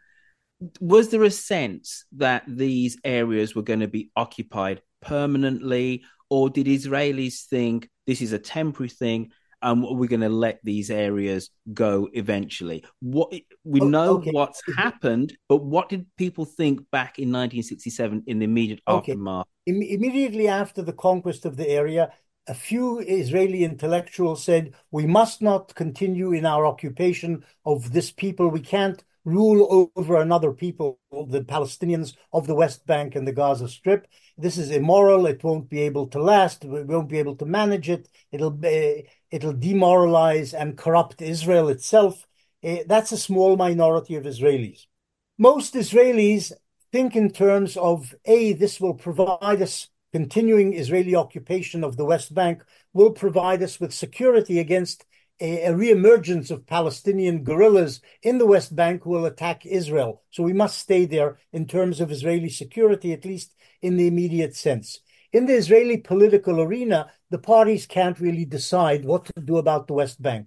Was 0.81 1.11
there 1.11 1.25
a 1.25 1.31
sense 1.31 2.05
that 2.13 2.45
these 2.47 2.97
areas 3.05 3.55
were 3.55 3.63
going 3.63 3.81
to 3.81 3.89
be 3.89 4.11
occupied 4.17 4.83
permanently, 5.03 6.05
or 6.31 6.51
did 6.51 6.67
Israelis 6.67 7.45
think 7.45 7.89
this 8.07 8.23
is 8.23 8.33
a 8.33 8.39
temporary 8.39 8.89
thing 8.89 9.33
and 9.63 9.83
we're 9.83 10.09
going 10.09 10.21
to 10.21 10.29
let 10.29 10.61
these 10.63 10.91
areas 10.91 11.51
go 11.73 12.09
eventually? 12.13 12.85
What 13.01 13.33
we 13.65 13.81
oh, 13.81 13.89
know 13.89 14.11
okay. 14.17 14.31
what's 14.33 14.63
happened, 14.77 15.37
but 15.49 15.59
what 15.59 15.89
did 15.89 16.07
people 16.17 16.45
think 16.45 16.81
back 16.91 17.19
in 17.19 17.29
1967 17.29 18.25
in 18.27 18.39
the 18.39 18.45
immediate 18.45 18.81
okay. 18.89 19.13
aftermath? 19.13 19.47
Immediately 19.67 20.49
after 20.49 20.83
the 20.83 20.93
conquest 20.93 21.45
of 21.45 21.57
the 21.57 21.69
area, 21.69 22.13
a 22.47 22.55
few 22.55 23.01
Israeli 23.01 23.65
intellectuals 23.65 24.45
said, 24.45 24.75
we 24.91 25.07
must 25.07 25.43
not 25.43 25.75
continue 25.75 26.33
in 26.33 26.47
our 26.47 26.65
occupation 26.65 27.45
of 27.65 27.93
this 27.93 28.11
people. 28.13 28.49
We 28.49 28.61
can't 28.61 29.03
rule 29.27 29.91
over 29.97 30.17
another 30.17 30.53
people, 30.53 31.01
the 31.11 31.43
Palestinians 31.43 32.15
of 32.33 32.47
the 32.47 32.55
West 32.55 32.87
Bank 32.87 33.17
and 33.17 33.27
the 33.27 33.33
Gaza 33.33 33.69
Strip. 33.69 34.07
This 34.39 34.57
is 34.57 34.71
immoral. 34.71 35.27
It 35.27 35.43
won't 35.43 35.69
be 35.69 35.81
able 35.81 36.07
to 36.09 36.23
last. 36.23 36.65
We 36.65 36.85
won't 36.85 37.09
be 37.09 37.19
able 37.19 37.35
to 37.37 37.45
manage 37.45 37.91
it. 37.91 38.09
It'll 38.31 38.57
it'll 39.31 39.53
demoralize 39.53 40.55
and 40.55 40.79
corrupt 40.79 41.21
Israel 41.21 41.69
itself. 41.69 42.25
Uh, 42.65 42.79
that's 42.87 43.13
a 43.13 43.19
small 43.19 43.57
minority 43.57 44.15
of 44.15 44.25
Israelis. 44.25 44.87
Most 45.39 45.75
Israelis 45.75 46.53
think 46.93 47.17
in 47.17 47.31
terms 47.31 47.77
of 47.77 48.15
a 48.25 48.53
this 48.53 48.81
will 48.81 48.95
provide 48.95 49.61
us 49.61 49.89
continuing 50.13 50.73
Israeli 50.73 51.17
occupation 51.17 51.83
of 51.83 51.97
the 51.97 52.05
West 52.05 52.33
Bank 52.33 52.65
will 52.95 53.11
provide 53.11 53.63
us 53.63 53.81
with 53.81 53.93
security 53.93 54.61
against 54.61 55.05
a, 55.41 55.65
a 55.65 55.73
reemergence 55.73 56.51
of 56.51 56.67
Palestinian 56.67 57.45
guerrillas 57.45 58.01
in 58.23 58.39
the 58.39 58.47
West 58.47 58.75
Bank 58.75 59.03
who 59.03 59.11
will 59.11 59.27
attack 59.27 59.67
Israel. 59.67 60.23
So 60.31 60.43
we 60.43 60.53
must 60.53 60.79
stay 60.79 61.05
there 61.05 61.39
in 61.53 61.67
terms 61.67 62.01
of 62.01 62.11
Israeli 62.11 62.49
security, 62.49 63.13
at 63.13 63.25
least 63.25 63.55
in 63.83 63.97
the 63.97 64.07
immediate 64.07 64.57
sense. 64.57 65.01
In 65.33 65.47
the 65.47 65.55
Israeli 65.55 65.99
political 65.99 66.61
arena, 66.61 67.11
the 67.31 67.39
parties 67.39 67.87
can't 67.87 68.21
really 68.21 68.45
decide 68.45 69.05
what 69.05 69.27
to 69.27 69.43
do 69.43 69.59
about 69.59 69.87
the 69.87 69.95
West 69.95 70.23
Bank 70.23 70.47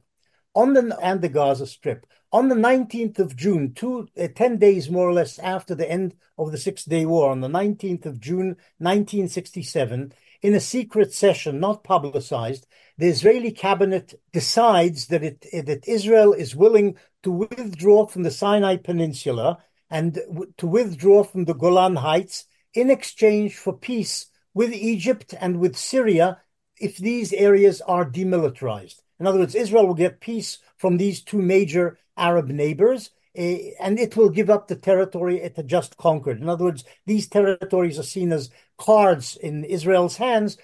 on 0.55 0.73
the 0.73 0.97
and 1.01 1.21
the 1.21 1.29
Gaza 1.29 1.67
Strip. 1.67 2.05
On 2.31 2.47
the 2.47 2.55
19th 2.55 3.19
of 3.19 3.35
June, 3.35 3.73
two, 3.73 4.07
uh, 4.19 4.27
10 4.35 4.57
days 4.57 4.89
more 4.89 5.09
or 5.09 5.13
less 5.13 5.39
after 5.39 5.73
the 5.73 5.89
end 5.89 6.15
of 6.37 6.51
the 6.51 6.57
Six 6.57 6.85
Day 6.85 7.05
War, 7.05 7.31
on 7.31 7.41
the 7.41 7.47
19th 7.47 8.05
of 8.05 8.19
June 8.19 8.55
1967, 8.77 10.13
in 10.41 10.53
a 10.53 10.59
secret 10.59 11.13
session 11.13 11.59
not 11.59 11.83
publicized, 11.83 12.65
the 12.97 13.07
Israeli 13.07 13.51
cabinet 13.51 14.13
decides 14.33 15.07
that, 15.07 15.23
it, 15.23 15.45
that 15.65 15.87
Israel 15.87 16.33
is 16.33 16.55
willing 16.55 16.97
to 17.23 17.31
withdraw 17.31 18.05
from 18.05 18.23
the 18.23 18.31
Sinai 18.31 18.77
Peninsula 18.77 19.59
and 19.89 20.19
to 20.57 20.67
withdraw 20.67 21.23
from 21.23 21.45
the 21.45 21.53
Golan 21.53 21.95
Heights 21.97 22.45
in 22.73 22.89
exchange 22.89 23.55
for 23.55 23.73
peace 23.73 24.27
with 24.53 24.73
Egypt 24.73 25.33
and 25.39 25.59
with 25.59 25.75
Syria 25.75 26.41
if 26.79 26.97
these 26.97 27.33
areas 27.33 27.81
are 27.81 28.09
demilitarized. 28.09 29.01
In 29.19 29.27
other 29.27 29.39
words, 29.39 29.55
Israel 29.55 29.87
will 29.87 29.95
get 29.95 30.21
peace 30.21 30.59
from 30.77 30.97
these 30.97 31.21
two 31.21 31.41
major 31.41 31.97
Arab 32.15 32.47
neighbors, 32.47 33.11
uh, 33.37 33.41
and 33.81 33.99
it 33.99 34.15
will 34.15 34.29
give 34.29 34.49
up 34.49 34.67
the 34.67 34.75
territory 34.75 35.39
it 35.39 35.55
had 35.55 35.67
just 35.67 35.97
conquered. 35.97 36.41
In 36.41 36.49
other 36.49 36.65
words, 36.65 36.83
these 37.05 37.27
territories 37.27 37.99
are 37.99 38.03
seen 38.03 38.31
as 38.31 38.49
cards 38.79 39.35
in 39.35 39.63
Israel's 39.63 40.17
hands 40.17 40.57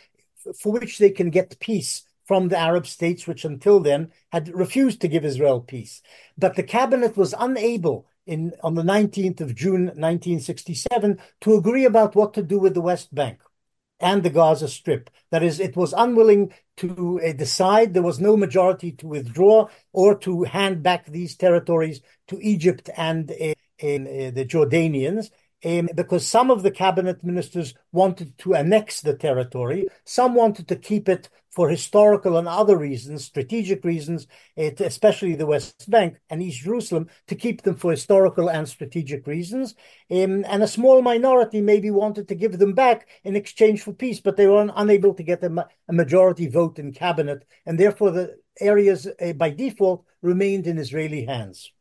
for 0.60 0.72
which 0.72 0.98
they 0.98 1.10
can 1.10 1.30
get 1.30 1.60
peace 1.60 2.04
from 2.26 2.48
the 2.48 2.58
Arab 2.58 2.88
states, 2.88 3.28
which 3.28 3.46
until 3.46 3.80
then 3.80 4.12
had 4.32 4.54
refused 4.54 5.02
to 5.02 5.08
give 5.08 5.24
Israel 5.24 5.62
peace. 5.62 6.02
But 6.38 6.56
the 6.56 6.64
cabinet 6.64 7.16
was 7.16 7.36
unable 7.38 8.08
in 8.26 8.54
on 8.64 8.74
the 8.74 8.82
19th 8.82 9.42
of 9.42 9.56
June 9.56 9.86
1967 9.86 11.20
to 11.42 11.56
agree 11.56 11.86
about 11.86 12.16
what 12.16 12.34
to 12.34 12.42
do 12.42 12.60
with 12.60 12.74
the 12.74 12.82
West 12.82 13.14
Bank 13.14 13.40
and 14.00 14.24
the 14.24 14.30
Gaza 14.30 14.68
Strip. 14.68 15.10
That 15.32 15.44
is, 15.44 15.60
it 15.60 15.76
was 15.76 15.94
unwilling 15.94 16.52
to 16.78 17.22
uh, 17.22 17.34
decide. 17.34 17.94
There 17.94 18.04
was 18.04 18.20
no 18.20 18.36
majority 18.36 18.92
to 18.94 19.08
withdraw 19.08 19.68
or 19.94 20.18
to 20.20 20.44
hand 20.44 20.84
back 20.84 21.06
these 21.06 21.36
territories 21.36 22.02
to 22.28 22.40
Egypt 22.42 22.90
and 22.98 23.32
uh, 23.32 23.54
uh, 23.84 24.32
the 24.32 24.46
Jordanians. 24.50 25.30
Um, 25.64 25.90
because 25.96 26.28
some 26.28 26.52
of 26.52 26.64
the 26.64 26.72
cabinet 26.72 27.24
ministers 27.24 27.74
wanted 27.92 28.38
to 28.40 28.56
annex 28.56 29.02
the 29.02 29.16
territory, 29.16 29.88
some 30.04 30.36
wanted 30.36 30.68
to 30.68 30.76
keep 30.76 31.08
it 31.08 31.30
for 31.56 31.70
historical 31.70 32.38
and 32.38 32.50
other 32.50 32.78
reasons, 32.78 33.24
strategic 33.24 33.86
reasons, 33.86 34.28
it, 34.58 34.82
especially 34.82 35.36
the 35.36 35.46
West 35.46 35.90
Bank 35.90 36.18
and 36.30 36.44
East 36.44 36.64
Jerusalem, 36.64 37.08
to 37.28 37.36
keep 37.36 37.62
them 37.62 37.76
for 37.76 37.92
historical 37.92 38.50
and 38.50 38.68
strategic 38.68 39.26
reasons. 39.26 39.74
Um, 40.12 40.44
and 40.50 40.62
a 40.62 40.68
small 40.68 41.02
minority 41.02 41.62
maybe 41.62 41.92
wanted 41.92 42.28
to 42.28 42.36
give 42.36 42.60
them 42.60 42.74
back 42.74 43.08
in 43.24 43.38
exchange 43.38 43.84
for 43.84 43.94
peace, 43.94 44.20
but 44.20 44.36
they 44.36 44.48
were 44.48 44.60
un- 44.60 44.74
unable 44.76 45.14
to 45.14 45.24
get 45.24 45.46
a, 45.46 45.50
ma- 45.50 45.64
a, 45.88 45.94
majority 45.94 46.48
vote 46.50 46.78
in 46.78 46.92
cabinet, 46.92 47.46
and 47.66 47.80
therefore 47.80 48.12
the 48.12 48.38
areas 48.60 49.08
uh, 49.08 49.32
by 49.32 49.50
default 49.50 50.06
remained 50.22 50.68
in 50.68 50.78
Israeli 50.78 51.24
hands. 51.24 51.72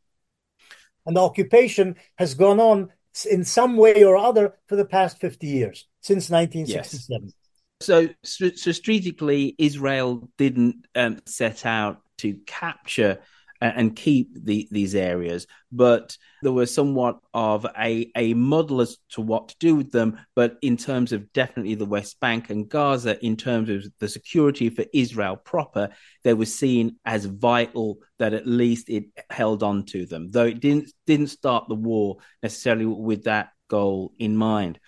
And 1.05 1.17
the 1.17 1.21
occupation 1.21 1.97
has 2.17 2.33
gone 2.33 2.61
on 2.61 2.93
in 3.23 3.45
some 3.45 3.77
way 3.77 4.03
or 4.03 4.17
other 4.17 4.55
for 4.67 4.75
the 4.75 4.85
past 4.85 5.19
50 5.19 5.47
years, 5.47 5.87
since 6.01 6.29
1967. 6.29 7.25
Yes. 7.25 7.33
So, 7.81 8.09
so 8.23 8.49
strategically, 8.49 9.55
Israel 9.57 10.29
didn't 10.37 10.87
um, 10.95 11.19
set 11.25 11.65
out 11.65 12.01
to 12.17 12.33
capture 12.45 13.19
and 13.61 13.95
keep 13.95 14.29
the, 14.43 14.67
these 14.69 14.95
areas, 14.95 15.47
but 15.71 16.17
there 16.41 16.51
was 16.51 16.73
somewhat 16.73 17.19
of 17.33 17.65
a, 17.77 18.11
a 18.15 18.33
model 18.33 18.81
as 18.81 18.97
to 19.09 19.21
what 19.21 19.49
to 19.49 19.55
do 19.59 19.75
with 19.75 19.91
them. 19.91 20.19
But 20.35 20.57
in 20.61 20.77
terms 20.77 21.13
of 21.13 21.31
definitely 21.33 21.75
the 21.75 21.85
West 21.85 22.19
Bank 22.19 22.49
and 22.49 22.67
Gaza, 22.69 23.23
in 23.25 23.37
terms 23.37 23.69
of 23.69 23.91
the 23.99 24.09
security 24.09 24.69
for 24.69 24.85
Israel 24.93 25.37
proper, 25.37 25.89
they 26.23 26.33
were 26.33 26.45
seen 26.45 26.97
as 27.05 27.25
vital 27.25 27.99
that 28.19 28.33
at 28.33 28.45
least 28.45 28.89
it 28.89 29.05
held 29.29 29.63
on 29.63 29.85
to 29.85 30.05
them, 30.05 30.31
though 30.31 30.45
it 30.45 30.59
didn't 30.59 30.91
didn't 31.05 31.27
start 31.27 31.67
the 31.67 31.75
war 31.75 32.17
necessarily 32.43 32.85
with 32.85 33.23
that 33.23 33.49
goal 33.69 34.13
in 34.19 34.35
mind. 34.35 34.79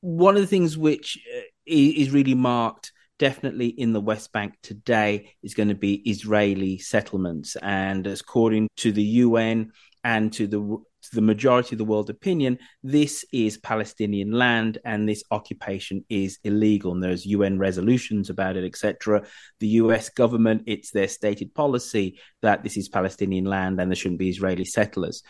One 0.00 0.36
of 0.36 0.42
the 0.42 0.46
things 0.46 0.78
which 0.78 1.18
uh, 1.36 1.40
is 1.66 2.10
really 2.10 2.34
marked 2.34 2.92
definitely 3.18 3.68
in 3.68 3.92
the 3.92 4.00
West 4.00 4.32
Bank 4.32 4.54
today 4.62 5.34
is 5.42 5.54
going 5.54 5.68
to 5.68 5.74
be 5.74 6.08
Israeli 6.08 6.78
settlements. 6.78 7.56
And 7.56 8.06
according 8.06 8.68
to 8.78 8.92
the 8.92 9.02
UN 9.02 9.72
and 10.04 10.32
to 10.34 10.46
the 10.46 10.78
the 11.12 11.22
majority 11.22 11.74
of 11.74 11.78
the 11.78 11.84
world 11.84 12.10
opinion, 12.10 12.58
this 12.82 13.24
is 13.32 13.58
Palestinian 13.58 14.32
land 14.32 14.78
and 14.84 15.08
this 15.08 15.22
occupation 15.30 16.04
is 16.08 16.38
illegal. 16.44 16.92
And 16.92 17.02
there's 17.02 17.26
UN 17.26 17.58
resolutions 17.58 18.30
about 18.30 18.56
it, 18.56 18.64
etc. 18.64 19.24
The 19.60 19.68
US 19.68 20.08
government, 20.08 20.64
it's 20.66 20.90
their 20.90 21.08
stated 21.08 21.54
policy 21.54 22.18
that 22.42 22.64
this 22.64 22.76
is 22.76 22.88
Palestinian 22.88 23.44
land 23.44 23.80
and 23.80 23.90
there 23.90 23.96
shouldn't 23.96 24.18
be 24.18 24.28
Israeli 24.28 24.64
settlers. 24.64 25.22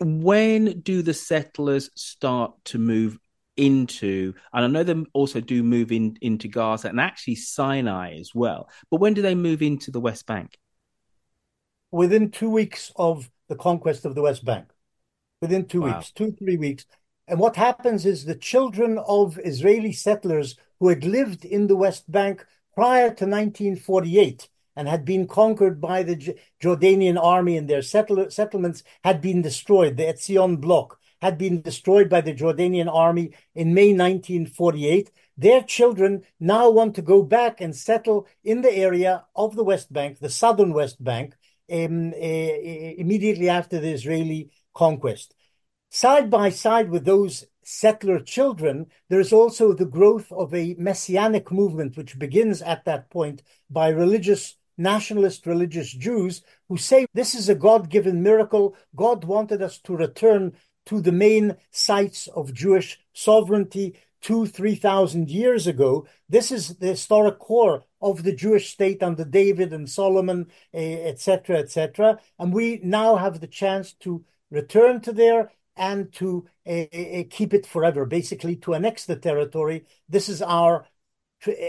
When 0.00 0.80
do 0.80 1.02
the 1.02 1.14
settlers 1.14 1.90
start 1.94 2.52
to 2.66 2.78
move 2.78 3.18
into, 3.56 4.34
and 4.52 4.64
I 4.64 4.68
know 4.68 4.82
they 4.82 5.04
also 5.12 5.40
do 5.40 5.62
move 5.62 5.92
in 5.92 6.16
into 6.20 6.48
Gaza 6.48 6.88
and 6.88 7.00
actually 7.00 7.36
Sinai 7.36 8.16
as 8.18 8.34
well. 8.34 8.68
But 8.90 9.00
when 9.00 9.14
do 9.14 9.22
they 9.22 9.34
move 9.34 9.62
into 9.62 9.90
the 9.90 10.00
West 10.00 10.26
Bank? 10.26 10.58
Within 11.90 12.30
two 12.30 12.50
weeks 12.50 12.92
of 12.96 13.30
the 13.48 13.56
conquest 13.56 14.04
of 14.04 14.14
the 14.14 14.22
West 14.22 14.44
Bank. 14.44 14.66
Within 15.40 15.66
two 15.66 15.82
wow. 15.82 15.96
weeks, 15.98 16.10
two, 16.10 16.32
three 16.32 16.56
weeks. 16.56 16.86
And 17.28 17.38
what 17.38 17.56
happens 17.56 18.04
is 18.04 18.24
the 18.24 18.34
children 18.34 18.98
of 19.06 19.38
Israeli 19.44 19.92
settlers 19.92 20.56
who 20.80 20.88
had 20.88 21.04
lived 21.04 21.44
in 21.44 21.66
the 21.66 21.76
West 21.76 22.10
Bank 22.10 22.44
prior 22.74 23.08
to 23.08 23.24
1948 23.24 24.48
and 24.76 24.88
had 24.88 25.04
been 25.04 25.26
conquered 25.26 25.80
by 25.80 26.02
the 26.02 26.16
J- 26.16 26.34
Jordanian 26.60 27.22
army 27.22 27.56
and 27.56 27.68
their 27.68 27.82
settle- 27.82 28.30
settlements 28.30 28.82
had 29.04 29.20
been 29.20 29.42
destroyed. 29.42 29.96
The 29.96 30.04
Etzion 30.04 30.60
bloc 30.60 30.98
had 31.24 31.38
been 31.38 31.62
destroyed 31.62 32.10
by 32.10 32.20
the 32.20 32.34
Jordanian 32.34 32.92
army 32.92 33.32
in 33.54 33.72
May 33.72 33.92
1948. 33.94 35.10
Their 35.38 35.62
children 35.62 36.22
now 36.38 36.68
want 36.68 36.94
to 36.96 37.02
go 37.02 37.22
back 37.22 37.62
and 37.62 37.74
settle 37.74 38.26
in 38.44 38.60
the 38.60 38.76
area 38.76 39.24
of 39.34 39.56
the 39.56 39.64
West 39.64 39.90
Bank, 39.90 40.18
the 40.18 40.28
southern 40.28 40.74
West 40.74 41.02
Bank, 41.02 41.34
um, 41.72 42.12
uh, 42.12 42.98
immediately 43.02 43.48
after 43.48 43.80
the 43.80 43.88
Israeli 43.88 44.50
conquest. 44.74 45.34
Side 45.88 46.28
by 46.28 46.50
side 46.50 46.90
with 46.90 47.06
those 47.06 47.46
settler 47.62 48.20
children, 48.20 48.86
there 49.08 49.20
is 49.20 49.32
also 49.32 49.72
the 49.72 49.86
growth 49.86 50.30
of 50.30 50.52
a 50.52 50.74
messianic 50.78 51.50
movement, 51.50 51.96
which 51.96 52.18
begins 52.18 52.60
at 52.60 52.84
that 52.84 53.08
point 53.08 53.42
by 53.70 53.88
religious 53.88 54.56
nationalist 54.76 55.46
religious 55.46 55.92
Jews 55.92 56.42
who 56.68 56.76
say 56.76 57.06
this 57.14 57.34
is 57.34 57.48
a 57.48 57.54
God 57.54 57.88
given 57.88 58.22
miracle. 58.22 58.76
God 58.94 59.24
wanted 59.24 59.62
us 59.62 59.78
to 59.80 59.96
return 59.96 60.52
to 60.86 61.00
the 61.00 61.12
main 61.12 61.56
sites 61.70 62.28
of 62.28 62.54
Jewish 62.54 63.00
sovereignty 63.12 63.98
two, 64.20 64.46
three 64.46 64.74
thousand 64.74 65.30
years 65.30 65.66
ago. 65.66 66.06
This 66.28 66.50
is 66.50 66.76
the 66.76 66.88
historic 66.88 67.38
core 67.38 67.84
of 68.00 68.22
the 68.22 68.34
Jewish 68.34 68.72
state 68.72 69.02
under 69.02 69.24
David 69.24 69.72
and 69.72 69.88
Solomon, 69.88 70.50
etc., 70.72 71.56
uh, 71.56 71.60
etc. 71.60 72.10
Et 72.12 72.20
and 72.38 72.52
we 72.52 72.80
now 72.82 73.16
have 73.16 73.40
the 73.40 73.46
chance 73.46 73.92
to 73.94 74.24
return 74.50 75.00
to 75.02 75.12
there 75.12 75.52
and 75.76 76.12
to 76.14 76.46
uh, 76.66 76.84
keep 77.30 77.52
it 77.52 77.66
forever, 77.66 78.06
basically 78.06 78.56
to 78.56 78.74
annex 78.74 79.04
the 79.04 79.16
territory. 79.16 79.84
This 80.08 80.28
is 80.28 80.40
our 80.40 80.86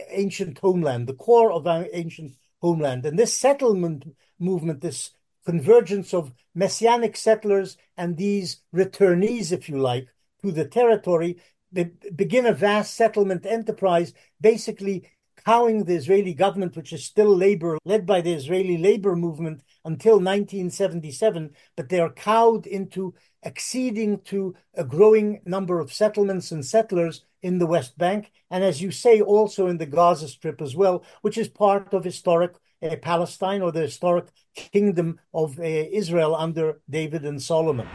ancient 0.10 0.60
homeland, 0.60 1.08
the 1.08 1.14
core 1.14 1.52
of 1.52 1.68
our 1.68 1.88
ancient 1.92 2.38
homeland. 2.62 3.06
And 3.06 3.20
this 3.20 3.34
settlement 3.34 4.16
movement, 4.40 4.82
this 4.82 5.12
convergence 5.46 6.14
of 6.14 6.32
messianic 6.54 7.16
settlers 7.16 7.78
and 7.98 8.18
these 8.18 8.62
returnees, 8.74 9.52
if 9.52 9.70
you 9.70 9.78
like, 9.78 10.08
to 10.44 10.52
the 10.52 10.66
territory, 10.66 11.38
they 11.72 11.86
begin 12.16 12.46
a 12.46 12.54
vast 12.54 12.96
settlement 12.96 13.46
enterprise, 13.46 14.14
basically 14.40 15.10
cowing 15.46 15.84
the 15.84 15.96
Israeli 15.96 16.34
government, 16.34 16.76
which 16.76 16.94
is 16.94 17.04
still 17.04 17.36
labor 17.36 17.78
led 17.86 18.06
by 18.06 18.22
the 18.22 18.34
Israeli 18.34 18.78
labor 18.78 19.16
movement 19.16 19.62
until 19.84 20.16
1977, 20.16 21.52
but 21.76 21.90
they 21.90 22.00
are 22.00 22.10
cowed 22.10 22.66
into 22.66 23.14
acceding 23.44 24.20
to 24.22 24.56
a 24.74 24.84
growing 24.84 25.42
number 25.46 25.80
of 25.80 25.94
settlements 25.94 26.52
and 26.52 26.66
settlers 26.66 27.24
in 27.44 27.60
the 27.60 27.68
West 27.68 27.96
Bank, 27.98 28.32
and 28.50 28.64
as 28.64 28.82
you 28.82 28.90
say, 28.90 29.22
also 29.22 29.68
in 29.68 29.78
the 29.78 29.86
Gaza 29.86 30.28
Strip 30.28 30.62
as 30.62 30.76
well, 30.76 31.04
which 31.22 31.38
is 31.38 31.48
part 31.48 31.94
of 31.94 32.04
historic 32.04 32.56
Palestine 33.02 33.62
or 33.62 33.72
the 33.72 33.82
historic 33.82 34.26
kingdom 34.56 35.20
of 35.34 35.60
uh, 35.60 35.64
Israel 35.64 36.36
under 36.36 36.80
David 36.90 37.26
and 37.26 37.42
Solomon. 37.42 37.88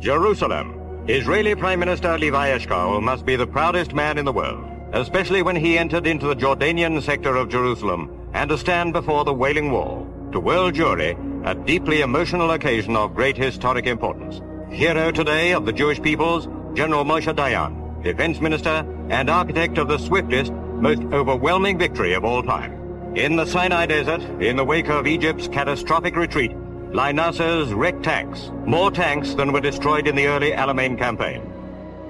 Jerusalem. 0.00 1.04
Israeli 1.08 1.54
Prime 1.54 1.78
Minister 1.78 2.18
Levi 2.18 2.58
Eshkol 2.58 3.00
must 3.00 3.24
be 3.24 3.36
the 3.36 3.46
proudest 3.46 3.94
man 3.94 4.18
in 4.18 4.24
the 4.24 4.32
world, 4.32 4.68
especially 4.92 5.40
when 5.40 5.56
he 5.56 5.78
entered 5.78 6.06
into 6.06 6.26
the 6.26 6.34
Jordanian 6.34 7.00
sector 7.00 7.36
of 7.36 7.48
Jerusalem 7.48 8.28
and 8.34 8.50
to 8.50 8.58
stand 8.58 8.92
before 8.92 9.24
the 9.24 9.32
Wailing 9.32 9.70
Wall. 9.70 10.06
To 10.32 10.40
world 10.40 10.74
Jewry, 10.74 11.16
a 11.46 11.54
deeply 11.54 12.00
emotional 12.00 12.50
occasion 12.50 12.96
of 12.96 13.14
great 13.14 13.36
historic 13.36 13.86
importance. 13.86 14.40
Hero 14.68 15.12
today 15.12 15.52
of 15.52 15.64
the 15.64 15.72
Jewish 15.72 16.02
peoples, 16.02 16.48
General 16.74 17.04
Moshe 17.04 17.32
Dayan, 17.32 18.02
defense 18.02 18.40
minister 18.40 18.84
and 19.08 19.30
architect 19.30 19.78
of 19.78 19.88
the 19.88 19.98
swiftest, 19.98 20.52
most 20.52 21.02
overwhelming 21.12 21.78
victory 21.78 22.12
of 22.14 22.24
all 22.24 22.42
time. 22.42 22.75
In 23.16 23.36
the 23.36 23.46
Sinai 23.46 23.86
Desert, 23.86 24.20
in 24.42 24.56
the 24.56 24.64
wake 24.64 24.90
of 24.90 25.06
Egypt's 25.06 25.48
catastrophic 25.48 26.16
retreat, 26.16 26.54
lie 26.92 27.12
Nasser's 27.12 27.72
wrecked 27.72 28.02
tanks, 28.02 28.50
more 28.66 28.90
tanks 28.90 29.32
than 29.32 29.54
were 29.54 29.60
destroyed 29.62 30.06
in 30.06 30.14
the 30.14 30.26
El 30.26 30.40
Alamein 30.40 30.98
campaign. 30.98 31.40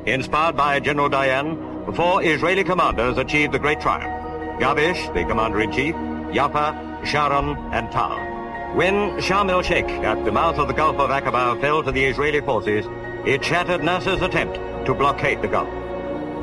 Inspired 0.06 0.56
by 0.56 0.80
General 0.80 1.08
Dayan, 1.08 1.94
four 1.94 2.24
Israeli 2.24 2.64
commanders 2.64 3.18
achieved 3.18 3.52
the 3.52 3.58
great 3.60 3.80
triumph. 3.80 4.60
Gavish, 4.60 5.14
the 5.14 5.24
commander-in-chief, 5.24 5.94
Yafa, 5.94 7.06
Sharon, 7.06 7.56
and 7.72 7.88
Tal. 7.92 8.18
When 8.74 9.20
Sharm 9.20 9.48
el-Sheikh, 9.48 9.88
at 9.88 10.24
the 10.24 10.32
mouth 10.32 10.58
of 10.58 10.66
the 10.66 10.74
Gulf 10.74 10.96
of 10.96 11.10
Aqaba, 11.10 11.60
fell 11.60 11.84
to 11.84 11.92
the 11.92 12.04
Israeli 12.04 12.40
forces, 12.40 12.84
it 13.24 13.44
shattered 13.44 13.84
Nasser's 13.84 14.22
attempt 14.22 14.56
to 14.86 14.92
blockade 14.92 15.40
the 15.40 15.46
Gulf. 15.46 15.85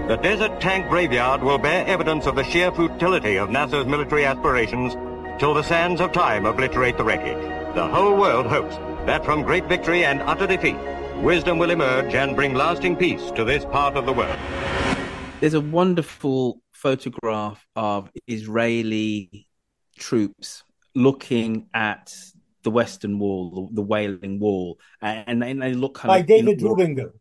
The 0.06 0.18
desert 0.18 0.60
tank 0.60 0.90
graveyard 0.90 1.42
will 1.42 1.58
bear 1.58 1.88
evidence 1.88 2.26
of 2.26 2.36
the 2.36 2.44
sheer 2.44 2.74
futility 2.74 3.38
of 3.38 3.50
Nasser's 3.50 3.86
military 3.86 4.26
aspirations 4.26 4.96
till 5.40 5.54
the 5.54 5.64
sands 5.64 6.02
of 6.02 6.12
time 6.12 6.46
obliterate 6.46 6.98
the 6.98 7.06
wreckage. 7.06 7.42
The 7.74 7.88
whole 7.88 8.18
world 8.18 8.46
hopes 8.46 8.76
that 9.06 9.24
from 9.24 9.44
great 9.44 9.64
victory 9.70 10.04
and 10.04 10.22
utter 10.24 10.46
defeat, 10.46 10.76
wisdom 11.22 11.58
will 11.58 11.72
emerge 11.72 12.14
and 12.16 12.36
bring 12.36 12.54
lasting 12.54 12.98
peace 12.98 13.32
to 13.32 13.46
this 13.46 13.64
part 13.64 13.96
of 13.96 14.06
the 14.06 14.12
world. 14.12 14.38
There's 15.40 15.54
a 15.54 15.62
wonderful 15.62 16.62
photograph 16.74 17.66
of 17.78 18.12
Israeli 18.28 19.48
troops 19.98 20.64
looking 20.94 21.68
at 21.74 22.14
the 22.64 22.72
Western 22.72 23.20
Wall, 23.20 23.70
the 23.72 23.82
Wailing 23.82 24.42
Wall, 24.42 24.80
and 25.02 25.42
they, 25.42 25.54
they 25.54 25.74
look 25.74 25.96
kind 25.96 26.10
by 26.10 26.18
of, 26.18 26.26
David 26.26 26.60
you 26.60 26.68
know, 26.68 26.76
Rubinger. 26.76 27.12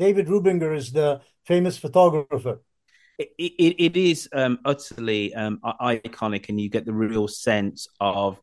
David 0.00 0.26
Rubinger 0.28 0.74
is 0.74 0.92
the 0.92 1.20
famous 1.44 1.76
photographer. 1.76 2.62
It, 3.18 3.28
it, 3.38 3.74
it 3.78 3.96
is 3.98 4.28
um, 4.32 4.58
utterly 4.64 5.34
um, 5.34 5.60
iconic, 5.62 6.48
and 6.48 6.58
you 6.58 6.70
get 6.70 6.86
the 6.86 6.94
real 6.94 7.28
sense 7.28 7.86
of 8.00 8.40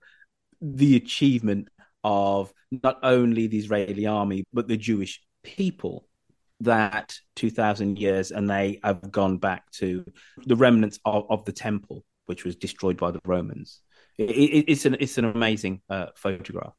the 0.61 0.95
achievement 0.95 1.69
of 2.03 2.53
not 2.71 2.99
only 3.01 3.47
the 3.47 3.57
Israeli 3.57 4.05
army 4.05 4.43
but 4.53 4.67
the 4.67 4.77
Jewish 4.77 5.21
people 5.43 6.07
that 6.61 7.15
2000 7.35 7.99
years 7.99 8.31
and 8.31 8.49
they 8.49 8.79
have 8.83 9.11
gone 9.11 9.37
back 9.37 9.69
to 9.71 10.05
the 10.45 10.55
remnants 10.55 10.99
of, 11.05 11.25
of 11.29 11.45
the 11.45 11.51
temple 11.51 12.03
which 12.25 12.43
was 12.43 12.55
destroyed 12.55 12.97
by 12.97 13.11
the 13.11 13.19
romans 13.25 13.81
it, 14.17 14.31
it, 14.31 14.65
it's 14.71 14.85
an 14.85 14.97
it's 14.99 15.19
an 15.19 15.25
amazing 15.25 15.81
uh, 15.89 16.07
photograph 16.15 16.73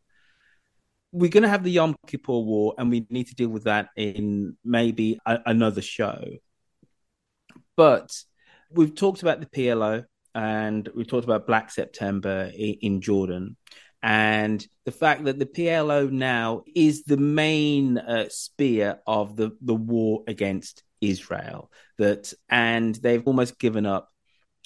we're 1.13 1.31
going 1.31 1.43
to 1.43 1.49
have 1.49 1.65
the 1.65 1.71
yom 1.71 1.97
kippur 2.07 2.33
war 2.33 2.75
and 2.79 2.91
we 2.91 3.07
need 3.11 3.27
to 3.27 3.35
deal 3.35 3.49
with 3.49 3.65
that 3.65 3.89
in 3.97 4.57
maybe 4.65 5.19
a, 5.27 5.39
another 5.47 5.83
show 5.83 6.23
but 7.77 8.13
we've 8.71 8.95
talked 8.95 9.23
about 9.23 9.41
the 9.41 9.47
plo 9.47 10.05
and 10.35 10.89
we've 10.95 11.09
talked 11.09 11.25
about 11.25 11.47
black 11.47 11.71
september 11.71 12.51
in, 12.55 13.01
jordan 13.01 13.57
and 14.03 14.65
the 14.85 14.93
fact 14.93 15.25
that 15.25 15.39
the 15.39 15.47
PLO 15.47 16.11
now 16.11 16.63
is 16.75 17.03
the 17.03 17.17
main 17.17 17.99
uh, 17.99 18.29
spear 18.29 19.01
of 19.07 19.37
the, 19.37 19.57
the 19.61 19.75
war 19.75 20.23
against 20.29 20.85
Israel. 21.01 21.71
That 21.99 22.33
and 22.49 22.95
they've 22.95 23.27
almost 23.27 23.59
given 23.59 23.87
up 23.87 24.09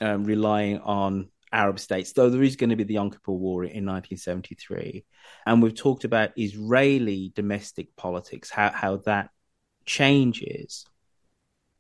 um, 0.02 0.24
relying 0.24 0.80
on 0.80 1.30
Arab 1.52 1.78
states, 1.78 2.12
though 2.12 2.30
there 2.30 2.42
is 2.42 2.56
going 2.56 2.70
to 2.70 2.76
be 2.76 2.84
the 2.84 2.94
Yom 2.94 3.10
Kippur 3.10 3.32
War 3.32 3.64
in 3.64 3.86
1973, 3.86 5.04
and 5.46 5.62
we've 5.62 5.74
talked 5.74 6.04
about 6.04 6.32
Israeli 6.36 7.32
domestic 7.34 7.94
politics, 7.96 8.50
how 8.50 8.70
how 8.70 8.98
that 8.98 9.30
changes. 9.84 10.86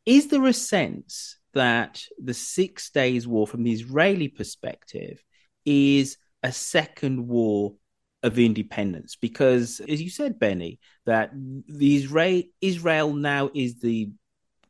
Is 0.04 0.28
there 0.28 0.46
a 0.46 0.52
sense 0.52 1.38
that 1.54 2.04
the 2.22 2.34
Six 2.34 2.90
Days 2.90 3.26
War, 3.26 3.46
from 3.46 3.62
the 3.62 3.72
Israeli 3.72 4.28
perspective, 4.28 5.22
is 5.64 6.18
a 6.42 6.52
second 6.52 7.28
war 7.28 7.74
of 8.22 8.38
independence 8.38 9.16
because 9.16 9.80
as 9.88 10.00
you 10.00 10.08
said 10.08 10.38
benny 10.38 10.78
that 11.06 11.32
the 11.34 11.96
israel 11.96 12.42
israel 12.60 13.12
now 13.12 13.50
is 13.52 13.80
the 13.80 14.10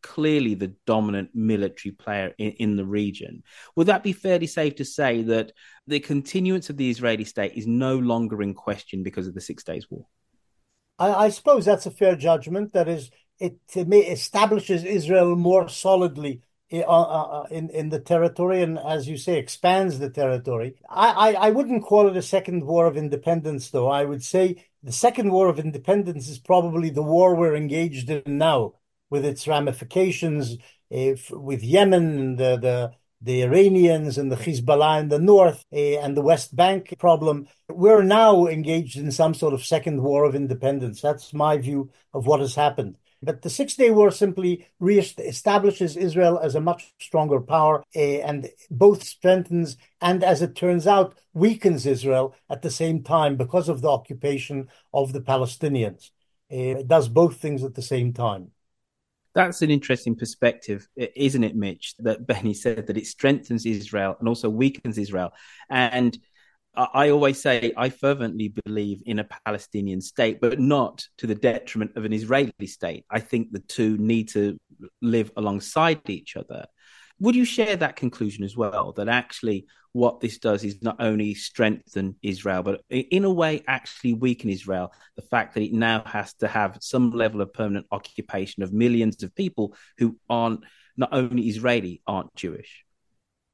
clearly 0.03 0.55
the 0.55 0.75
dominant 0.87 1.31
military 1.35 1.93
player 1.93 2.35
in, 2.39 2.51
in, 2.53 2.77
the 2.77 2.85
region 2.85 3.43
would 3.77 3.87
that 3.87 4.03
be 4.03 4.13
fairly 4.13 4.47
safe 4.47 4.75
to 4.75 4.85
say 4.85 5.23
that 5.23 5.53
the 5.87 6.01
continuance 6.01 6.71
of 6.71 6.77
the 6.77 6.91
israeli 6.91 7.25
state 7.25 7.53
is 7.55 7.67
no 7.67 7.97
longer 7.97 8.43
in 8.43 8.55
question 8.55 9.03
because 9.03 9.27
of 9.27 9.35
the 9.35 9.41
six 9.41 9.63
days 9.65 9.87
war 9.91 10.07
i, 10.99 11.13
I 11.13 11.29
suppose 11.29 11.65
that's 11.65 11.87
a 11.87 11.91
fair 11.91 12.17
judgment 12.17 12.73
that 12.73 12.89
is 12.89 13.11
it, 13.39 13.59
establishes 13.75 14.85
israel 14.85 15.37
more 15.37 15.69
solidly 15.69 16.43
uh, 16.73 16.81
uh, 16.85 17.47
in 17.51 17.69
in 17.69 17.91
the 17.91 18.01
territory, 18.01 18.63
and 18.63 18.79
as 18.79 19.07
you 19.07 19.19
say, 19.19 19.39
expands 19.39 19.99
the 19.99 20.09
territory. 20.09 20.75
I, 20.89 21.33
I, 21.35 21.49
I 21.49 21.51
wouldn't 21.51 21.85
call 21.85 22.09
it 22.09 22.17
a 22.17 22.23
second 22.23 22.65
war 22.65 22.87
of 22.87 22.97
independence, 22.97 23.69
though. 23.69 23.89
I 23.89 24.07
would 24.07 24.25
say 24.25 24.65
the 24.83 24.93
second 24.93 25.31
war 25.31 25.49
of 25.49 25.59
independence 25.59 26.29
is 26.29 26.39
probably 26.39 26.89
the 26.89 27.03
war 27.03 27.35
we're 27.35 27.57
engaged 27.57 28.09
in 28.09 28.39
now, 28.39 28.73
with 29.13 29.25
its 29.25 29.47
ramifications 29.47 30.57
if, 30.91 31.31
with 31.31 31.63
Yemen 31.63 32.05
and 32.19 32.39
the, 32.39 32.53
the 32.67 32.93
the 33.25 33.43
Iranians 33.43 34.19
and 34.19 34.33
the 34.33 34.37
Hezbollah 34.37 35.01
in 35.01 35.09
the 35.09 35.19
north 35.19 35.65
uh, 35.73 35.77
and 35.77 36.17
the 36.17 36.23
West 36.23 36.57
Bank 36.57 36.95
problem. 36.99 37.47
We're 37.69 38.03
now 38.03 38.47
engaged 38.47 38.97
in 38.97 39.13
some 39.13 39.35
sort 39.35 39.55
of 39.55 39.65
second 39.65 40.03
war 40.03 40.25
of 40.25 40.35
independence. 40.35 41.01
That's 41.01 41.33
my 41.33 41.57
view 41.57 41.91
of 42.13 42.27
what 42.27 42.41
has 42.41 42.57
happened. 42.57 42.99
But 43.23 43.43
the 43.43 43.51
Six 43.51 43.77
Day 43.77 43.91
War 43.93 44.11
simply 44.11 44.67
re-establishes 44.81 45.97
Israel 45.97 46.41
as 46.41 46.57
a 46.57 46.61
much 46.61 46.93
stronger 46.99 47.41
power 47.41 47.85
uh, 47.95 48.19
and 48.29 48.49
both 48.69 49.05
strengthens 49.05 49.77
and, 50.01 50.25
as 50.25 50.43
it 50.43 50.57
turns 50.57 50.89
out, 50.89 51.15
weakens 51.33 51.87
Israel 51.87 52.35
at 52.51 52.63
the 52.63 52.71
same 52.71 53.05
time 53.05 53.37
because 53.37 53.69
of 53.69 53.81
the 53.81 53.89
occupation 53.89 54.69
of 54.93 55.13
the 55.13 55.21
Palestinians. 55.21 56.11
Uh, 56.53 56.81
it 56.81 56.89
does 56.89 57.09
both 57.09 57.37
things 57.37 57.63
at 57.63 57.75
the 57.75 57.83
same 57.83 58.13
time. 58.13 58.51
That's 59.35 59.63
an 59.63 59.71
interesting 59.71 60.15
perspective, 60.15 60.87
isn't 60.97 61.45
it, 61.45 61.57
Mitch? 61.57 61.95
That 61.99 62.27
Benny 62.27 62.55
said 62.55 62.87
that 62.87 62.97
it 62.97 63.07
strengthens 63.07 63.67
Israel 63.67 64.17
and 64.19 64.29
also 64.29 64.49
weakens 64.49 64.99
Israel. 64.99 65.33
And 65.71 66.17
I 66.75 67.11
always 67.11 67.41
say 67.41 67.73
I 67.77 67.91
fervently 67.91 68.55
believe 68.65 69.03
in 69.05 69.19
a 69.19 69.29
Palestinian 69.45 70.01
state, 70.01 70.41
but 70.41 70.59
not 70.59 71.07
to 71.19 71.27
the 71.27 71.35
detriment 71.35 71.93
of 71.97 72.07
an 72.07 72.15
Israeli 72.15 72.67
state. 72.67 73.05
I 73.11 73.21
think 73.21 73.53
the 73.53 73.61
two 73.61 73.99
need 73.99 74.31
to 74.31 74.59
live 75.03 75.31
alongside 75.37 76.09
each 76.09 76.35
other. 76.37 76.65
Would 77.23 77.37
you 77.37 77.45
share 77.45 77.77
that 77.77 77.95
conclusion 77.95 78.43
as 78.43 78.57
well? 78.57 78.91
That 78.91 79.09
actually, 79.09 79.67
what 79.93 80.19
this 80.19 80.39
does 80.39 80.65
is 80.65 80.83
not 80.83 80.97
only 80.99 81.35
strengthen 81.35 82.17
Israel, 82.21 82.65
but 82.65 82.81
in 82.91 83.23
a 83.23 83.33
way, 83.33 83.63
actually 83.69 84.15
weaken 84.15 84.51
Israel. 84.51 84.93
The 85.15 85.23
fact 85.23 85.55
that 85.55 85.63
it 85.63 85.73
now 85.73 86.03
has 86.05 86.35
to 86.41 86.49
have 86.49 86.79
some 86.81 87.13
level 87.13 87.41
of 87.41 87.53
permanent 87.53 87.87
occupation 87.93 88.65
of 88.65 88.73
millions 88.73 89.23
of 89.23 89.37
people 89.37 89.77
who 89.99 90.17
aren't 90.29 90.65
not 90.97 91.11
only 91.13 91.45
Israeli, 91.45 92.03
aren't 92.09 92.35
Jewish. 92.35 92.85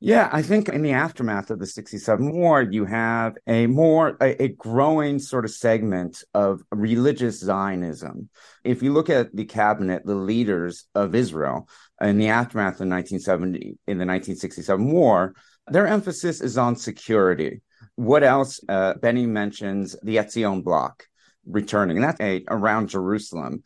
Yeah, 0.01 0.29
I 0.31 0.43
think 0.43 0.69
in 0.69 0.83
the 0.83 0.93
aftermath 0.93 1.51
of 1.51 1.59
the 1.59 1.67
67 1.67 2.31
war, 2.31 2.63
you 2.63 2.85
have 2.85 3.37
a 3.49 3.67
more, 3.67 4.17
a, 4.21 4.45
a, 4.45 4.49
growing 4.49 5.19
sort 5.19 5.45
of 5.45 5.51
segment 5.51 6.23
of 6.35 6.63
religious 6.71 7.41
Zionism. 7.41 8.29
If 8.63 8.81
you 8.81 8.93
look 8.93 9.11
at 9.11 9.35
the 9.35 9.45
cabinet, 9.45 10.03
the 10.05 10.15
leaders 10.15 10.85
of 10.95 11.17
Israel 11.17 11.69
in 12.01 12.19
the 12.19 12.29
aftermath 12.29 12.75
of 12.75 12.87
1970, 12.87 13.59
in 13.89 13.99
the 13.99 14.07
1967 14.07 14.89
war, 14.89 15.35
their 15.67 15.89
emphasis 15.89 16.41
is 16.41 16.57
on 16.57 16.77
security. 16.77 17.61
What 17.97 18.23
else? 18.23 18.61
Uh, 18.69 18.95
Benny 18.95 19.27
mentions 19.27 19.97
the 20.05 20.17
Etzion 20.17 20.63
bloc 20.63 21.09
returning, 21.45 21.97
and 21.97 22.05
that's 22.05 22.21
a, 22.21 22.45
around 22.49 22.89
Jerusalem. 22.91 23.65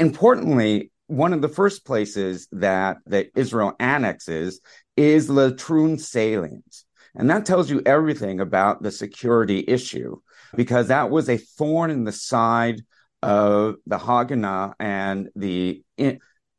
Importantly, 0.00 0.90
one 1.06 1.32
of 1.32 1.40
the 1.40 1.48
first 1.48 1.86
places 1.86 2.48
that, 2.52 2.98
that 3.06 3.28
Israel 3.34 3.74
annexes 3.80 4.60
is 4.98 5.28
Latrun 5.28 5.98
salient. 5.98 6.84
And 7.14 7.30
that 7.30 7.46
tells 7.46 7.70
you 7.70 7.80
everything 7.86 8.40
about 8.40 8.82
the 8.82 8.90
security 8.90 9.64
issue 9.66 10.16
because 10.56 10.88
that 10.88 11.10
was 11.10 11.28
a 11.28 11.36
thorn 11.36 11.90
in 11.90 12.04
the 12.04 12.12
side 12.12 12.82
of 13.22 13.76
the 13.86 13.98
Haganah 13.98 14.74
and 14.78 15.28
the 15.34 15.82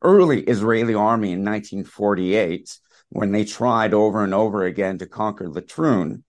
early 0.01 0.41
Israeli 0.41 0.95
army 0.95 1.33
in 1.33 1.43
1948 1.43 2.79
when 3.09 3.31
they 3.31 3.43
tried 3.43 3.93
over 3.93 4.23
and 4.23 4.33
over 4.33 4.63
again 4.63 4.97
to 4.99 5.05
conquer 5.05 5.47
Latrun. 5.47 6.23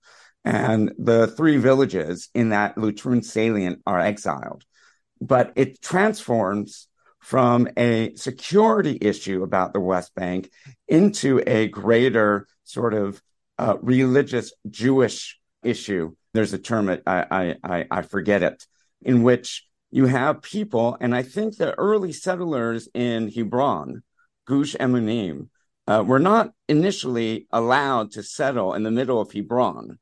And 0.45 0.93
the 0.99 1.29
three 1.29 1.59
villages 1.59 2.29
in 2.35 2.51
that 2.51 2.77
Latrun 2.77 3.25
salient 3.25 3.83
are 3.87 4.01
exiled. 4.01 4.65
But 5.21 5.53
it 5.55 5.83
transforms 5.83 6.89
from 7.21 7.69
a 7.77 8.15
security 8.17 8.99
issue 9.01 9.43
about 9.43 9.73
the 9.73 9.81
West 9.81 10.15
Bank 10.15 10.51
into 10.89 11.43
a 11.47 11.69
greater 11.69 12.47
sort 12.65 12.95
of 12.95 13.23
uh, 13.59 13.77
religious 13.83 14.53
Jewish 14.69 15.39
issue. 15.63 16.13
There's 16.33 16.53
a 16.53 16.59
term 16.59 16.89
I, 16.89 17.01
I 17.07 17.55
I 17.63 17.87
I 17.91 18.03
forget 18.03 18.43
it 18.43 18.67
in 19.03 19.23
which 19.23 19.67
you 19.91 20.07
have 20.07 20.43
people, 20.43 20.97
and 21.01 21.15
I 21.15 21.23
think 21.23 21.57
the 21.57 21.77
early 21.79 22.13
settlers 22.13 22.89
in 22.95 23.31
Hebron, 23.31 24.03
Gush 24.47 24.77
Emunim, 24.77 25.49
uh, 25.87 26.05
were 26.07 26.21
not 26.21 26.53
initially 26.69 27.49
allowed 27.51 28.13
to 28.13 28.23
settle 28.23 28.75
in 28.75 28.83
the 28.85 28.91
middle 28.91 29.21
of 29.21 29.33
Hebron. 29.33 29.99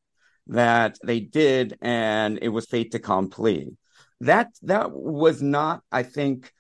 That 0.46 0.98
they 1.04 1.20
did, 1.20 1.76
and 1.82 2.38
it 2.40 2.48
was 2.48 2.66
fait 2.66 2.94
accompli. 2.94 3.76
That 4.20 4.48
that 4.62 4.92
was 4.92 5.42
not, 5.42 5.82
I 5.92 6.02
think, 6.04 6.52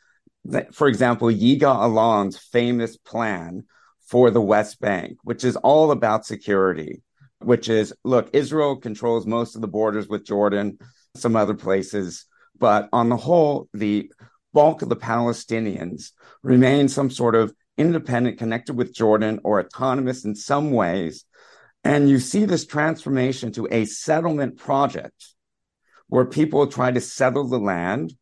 for 0.72 0.88
example, 0.88 1.28
Yigal 1.28 1.74
Allon's 1.74 2.38
famous 2.38 2.96
plan 2.96 3.64
for 4.06 4.30
the 4.30 4.40
West 4.40 4.80
Bank, 4.80 5.18
which 5.22 5.44
is 5.44 5.56
all 5.56 5.90
about 5.90 6.24
security, 6.24 7.02
which 7.40 7.68
is 7.68 7.92
look, 8.04 8.30
Israel 8.32 8.76
controls 8.76 9.26
most 9.26 9.54
of 9.54 9.60
the 9.60 9.68
borders 9.68 10.08
with 10.08 10.24
Jordan, 10.24 10.78
some 11.14 11.36
other 11.36 11.54
places, 11.54 12.24
but 12.58 12.88
on 12.92 13.08
the 13.08 13.16
whole, 13.16 13.68
the 13.72 14.10
bulk 14.52 14.82
of 14.82 14.88
the 14.88 14.96
Palestinians 14.96 16.12
remain 16.42 16.88
some 16.88 17.10
sort 17.10 17.34
of 17.34 17.52
independent, 17.76 18.38
connected 18.38 18.74
with 18.76 18.94
Jordan, 18.94 19.40
or 19.44 19.60
autonomous 19.60 20.24
in 20.24 20.34
some 20.34 20.72
ways. 20.72 21.24
And 21.84 22.08
you 22.08 22.18
see 22.18 22.44
this 22.44 22.66
transformation 22.66 23.52
to 23.52 23.68
a 23.70 23.84
settlement 23.84 24.58
project 24.58 25.34
where 26.08 26.24
people 26.24 26.66
try 26.66 26.90
to 26.90 27.00
settle 27.00 27.46
the 27.46 27.58
land 27.58 28.14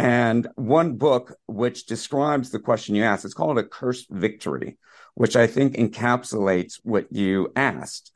and 0.00 0.48
one 0.54 0.96
book 0.96 1.34
which 1.46 1.84
describes 1.84 2.48
the 2.48 2.58
question 2.58 2.94
you 2.94 3.04
asked, 3.04 3.26
it's 3.26 3.34
called 3.34 3.58
A 3.58 3.62
Cursed 3.62 4.08
Victory, 4.08 4.78
which 5.12 5.36
I 5.36 5.46
think 5.46 5.74
encapsulates 5.74 6.80
what 6.82 7.12
you 7.12 7.52
asked. 7.54 8.10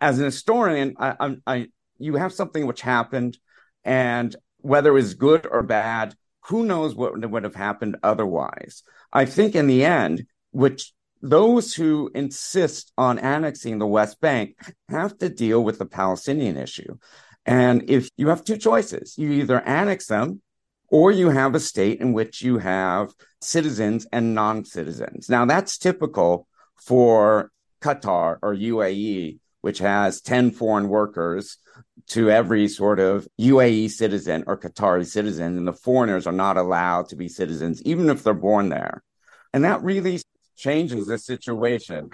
As 0.00 0.18
an 0.18 0.24
historian, 0.24 0.94
I, 0.98 1.36
I, 1.46 1.66
you 1.98 2.14
have 2.16 2.32
something 2.32 2.66
which 2.66 2.80
happened, 2.80 3.36
and 3.84 4.34
whether 4.58 4.88
it 4.88 4.94
was 4.94 5.12
good 5.12 5.46
or 5.46 5.62
bad, 5.62 6.14
who 6.46 6.64
knows 6.64 6.94
what 6.94 7.28
would 7.30 7.44
have 7.44 7.54
happened 7.54 7.98
otherwise. 8.02 8.82
I 9.12 9.26
think 9.26 9.54
in 9.54 9.66
the 9.66 9.84
end, 9.84 10.24
which 10.52 10.94
those 11.20 11.74
who 11.74 12.10
insist 12.14 12.92
on 12.96 13.18
annexing 13.18 13.78
the 13.78 13.86
West 13.86 14.22
Bank 14.22 14.56
have 14.88 15.18
to 15.18 15.28
deal 15.28 15.62
with 15.62 15.78
the 15.78 15.86
Palestinian 15.86 16.56
issue. 16.56 16.96
And 17.44 17.90
if 17.90 18.08
you 18.16 18.28
have 18.28 18.42
two 18.42 18.56
choices, 18.56 19.18
you 19.18 19.32
either 19.32 19.60
annex 19.60 20.06
them 20.06 20.40
or 20.88 21.10
you 21.10 21.30
have 21.30 21.54
a 21.54 21.60
state 21.60 22.00
in 22.00 22.12
which 22.12 22.42
you 22.42 22.58
have 22.58 23.12
citizens 23.40 24.06
and 24.12 24.34
non 24.34 24.64
citizens. 24.64 25.28
Now, 25.28 25.44
that's 25.44 25.78
typical 25.78 26.46
for 26.76 27.50
Qatar 27.82 28.38
or 28.42 28.54
UAE, 28.54 29.38
which 29.60 29.78
has 29.78 30.20
10 30.20 30.52
foreign 30.52 30.88
workers 30.88 31.58
to 32.08 32.30
every 32.30 32.68
sort 32.68 33.00
of 33.00 33.26
UAE 33.40 33.90
citizen 33.90 34.44
or 34.46 34.56
Qatari 34.56 35.06
citizen, 35.06 35.58
and 35.58 35.66
the 35.66 35.72
foreigners 35.72 36.26
are 36.26 36.32
not 36.32 36.56
allowed 36.56 37.08
to 37.08 37.16
be 37.16 37.28
citizens, 37.28 37.82
even 37.82 38.08
if 38.08 38.22
they're 38.22 38.34
born 38.34 38.68
there. 38.68 39.02
And 39.52 39.64
that 39.64 39.82
really 39.82 40.20
changes 40.56 41.06
the 41.06 41.18
situation. 41.18 42.10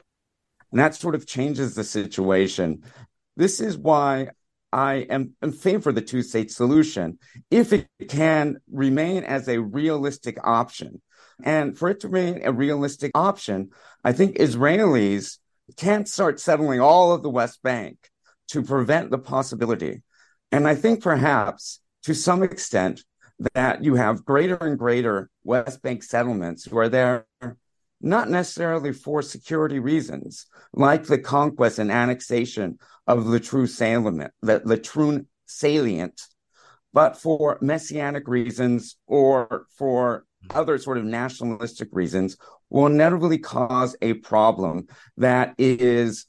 And 0.71 0.81
that 0.81 0.95
sort 0.95 1.15
of 1.15 1.27
changes 1.27 1.75
the 1.75 1.85
situation. 1.85 2.83
This 3.37 3.61
is 3.61 3.77
why 3.77 4.29
I 4.73 5.07
am 5.11 5.35
in 5.43 5.53
favor 5.53 5.91
of 5.91 5.95
the 5.95 6.03
two 6.03 6.23
state 6.23 6.51
solution 6.51 7.19
if 7.51 7.73
it 7.73 7.89
can 8.09 8.59
remain 8.71 9.25
as 9.25 9.49
a 9.49 9.61
realistic 9.61 10.39
option. 10.43 11.03
And 11.43 11.77
for 11.77 11.91
it 11.91 12.01
to 12.01 12.09
remain 12.09 12.43
a 12.45 12.53
realistic 12.53 13.13
option, 13.15 13.71
I 14.05 14.13
think 14.13 14.37
Israelis 14.37 15.39
can't 15.77 16.09
start 16.09 16.41
settling 16.41 16.81
all 16.81 17.13
of 17.13 17.23
the 17.23 17.31
West 17.31 17.63
Bank 17.63 17.99
to 18.49 18.63
prevent 18.63 19.11
the 19.11 19.19
possibility. 19.19 20.03
And 20.51 20.67
I 20.67 20.75
think 20.75 21.03
perhaps 21.03 21.81
to 22.05 22.15
some 22.15 22.43
extent 22.43 23.03
that 23.55 23.83
you 23.83 23.95
have 23.95 24.25
greater 24.25 24.57
and 24.57 24.79
greater 24.79 25.31
West 25.45 25.83
Bank 25.83 26.03
settlements 26.03 26.65
who 26.65 26.79
are 26.79 26.89
there 26.89 27.27
not 28.03 28.29
necessarily 28.29 28.93
for 28.93 29.23
security 29.23 29.79
reasons, 29.79 30.47
like 30.73 31.05
the 31.05 31.19
conquest 31.19 31.79
and 31.79 31.91
annexation 31.91 32.79
of 33.07 33.25
Latrun 33.25 33.69
salient, 33.69 34.33
the 34.43 34.61
Latrun 34.61 35.27
salient, 35.47 36.21
but 36.93 37.17
for 37.17 37.59
messianic 37.61 38.29
reasons 38.29 38.97
or 39.07 39.67
for 39.77 40.25
other 40.51 40.77
sort 40.77 40.99
of 40.99 41.05
nationalistic 41.05 41.89
reasons, 41.93 42.37
will 42.69 42.87
inevitably 42.87 43.39
cause 43.39 43.95
a 44.03 44.15
problem 44.15 44.89
that 45.17 45.55
is 45.59 46.27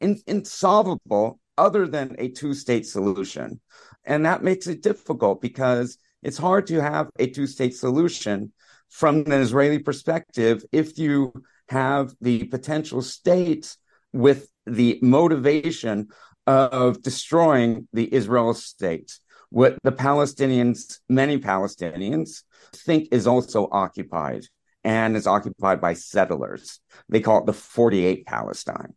in, 0.00 0.18
insolvable 0.26 1.38
other 1.58 1.86
than 1.86 2.16
a 2.18 2.28
two 2.28 2.54
state 2.54 2.86
solution. 2.86 3.60
And 4.04 4.24
that 4.26 4.42
makes 4.42 4.66
it 4.66 4.82
difficult 4.82 5.40
because 5.40 5.98
it's 6.22 6.38
hard 6.38 6.66
to 6.68 6.80
have 6.80 7.10
a 7.18 7.26
two 7.26 7.46
state 7.46 7.76
solution 7.76 8.52
from 8.92 9.20
an 9.20 9.32
Israeli 9.32 9.78
perspective 9.78 10.64
if 10.70 10.98
you 10.98 11.32
have 11.70 12.14
the 12.20 12.44
potential 12.44 13.00
state 13.00 13.74
with 14.12 14.48
the 14.66 14.98
motivation 15.00 16.08
of 16.46 17.02
destroying 17.02 17.88
the 17.94 18.12
Israel 18.12 18.52
state. 18.52 19.18
What 19.48 19.78
the 19.82 19.92
Palestinians, 19.92 20.98
many 21.08 21.38
Palestinians, 21.38 22.42
think 22.74 23.08
is 23.12 23.26
also 23.26 23.68
occupied 23.72 24.44
and 24.84 25.16
is 25.16 25.26
occupied 25.26 25.80
by 25.80 25.94
settlers. 25.94 26.78
They 27.08 27.20
call 27.20 27.40
it 27.40 27.46
the 27.46 27.52
48 27.54 28.26
Palestine. 28.26 28.94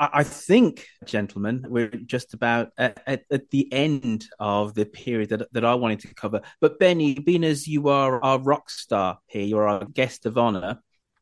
I 0.00 0.22
think, 0.22 0.86
gentlemen, 1.04 1.66
we're 1.68 1.88
just 1.88 2.32
about 2.32 2.70
at, 2.78 3.02
at, 3.04 3.24
at, 3.32 3.50
the 3.50 3.72
end 3.72 4.26
of 4.38 4.74
the 4.74 4.86
period 4.86 5.30
that, 5.30 5.52
that 5.52 5.64
I 5.64 5.74
wanted 5.74 6.00
to 6.00 6.14
cover. 6.14 6.42
But 6.60 6.78
Benny, 6.78 7.14
being 7.14 7.42
as 7.42 7.66
you 7.66 7.88
are 7.88 8.22
our 8.22 8.38
rock 8.38 8.70
star 8.70 9.18
here, 9.26 9.42
you're 9.42 9.66
our 9.66 9.84
guest 9.84 10.24
of 10.24 10.38
honor. 10.38 10.78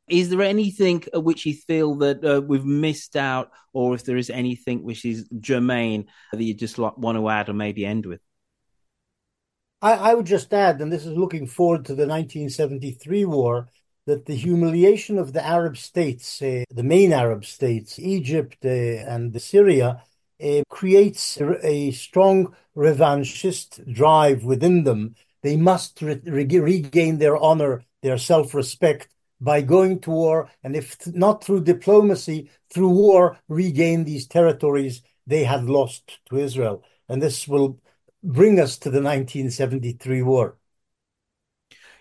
Is 0.09 0.29
there 0.29 0.43
anything 0.43 1.05
which 1.15 1.47
you 1.47 1.55
feel 1.55 1.95
that 1.97 2.23
uh, 2.23 2.43
we've 2.43 2.67
missed 2.67 3.17
out, 3.17 3.51
or 3.73 3.95
if 3.95 4.05
there 4.05 4.19
is 4.19 4.29
anything 4.29 4.83
which 4.83 5.07
is 5.07 5.27
germane 5.41 6.07
that 6.33 6.43
you 6.43 6.53
just 6.53 6.79
like, 6.79 6.99
want 6.99 7.17
to 7.17 7.29
add 7.31 7.49
or 7.49 7.55
maybe 7.55 7.87
end 7.87 8.05
with? 8.05 8.21
I, 9.81 9.93
I 9.93 10.15
would 10.15 10.27
just 10.27 10.53
add, 10.53 10.81
and 10.81 10.93
this 10.93 11.07
is 11.07 11.17
looking 11.17 11.47
forward 11.47 11.87
to 11.87 11.95
the 11.95 12.07
1973 12.07 13.25
war, 13.25 13.69
that 14.07 14.27
the 14.27 14.37
humiliation 14.37 15.19
of 15.19 15.33
the 15.33 15.45
Arab 15.45 15.77
states, 15.77 16.41
uh, 16.41 16.65
the 16.71 16.83
main 16.83 17.13
Arab 17.13 17.45
states, 17.45 17.99
Egypt 17.99 18.59
uh, 18.65 18.69
and 18.69 19.41
Syria, 19.41 20.03
uh, 20.43 20.63
creates 20.69 21.39
a 21.41 21.91
strong 21.91 22.55
revanchist 22.77 23.93
drive 23.93 24.45
within 24.45 24.85
them. 24.85 25.15
They 25.43 25.57
must 25.57 26.01
re- 26.03 26.21
regain 26.25 27.19
their 27.19 27.37
honor, 27.37 27.85
their 28.03 28.19
self 28.19 28.55
respect 28.55 29.09
by 29.41 29.61
going 29.63 30.01
to 30.01 30.11
war, 30.11 30.51
and 30.63 30.75
if 30.77 30.99
th- 30.99 31.17
not 31.17 31.43
through 31.43 31.65
diplomacy, 31.65 32.51
through 32.73 32.91
war, 32.91 33.39
regain 33.49 34.05
these 34.05 34.27
territories 34.27 35.03
they 35.27 35.45
had 35.45 35.65
lost 35.65 36.21
to 36.29 36.39
Israel. 36.39 36.83
And 37.09 37.21
this 37.23 37.47
will 37.49 37.79
bring 38.23 38.61
us 38.61 38.77
to 38.79 38.91
the 38.91 39.03
1973 39.03 40.23
war. 40.23 40.57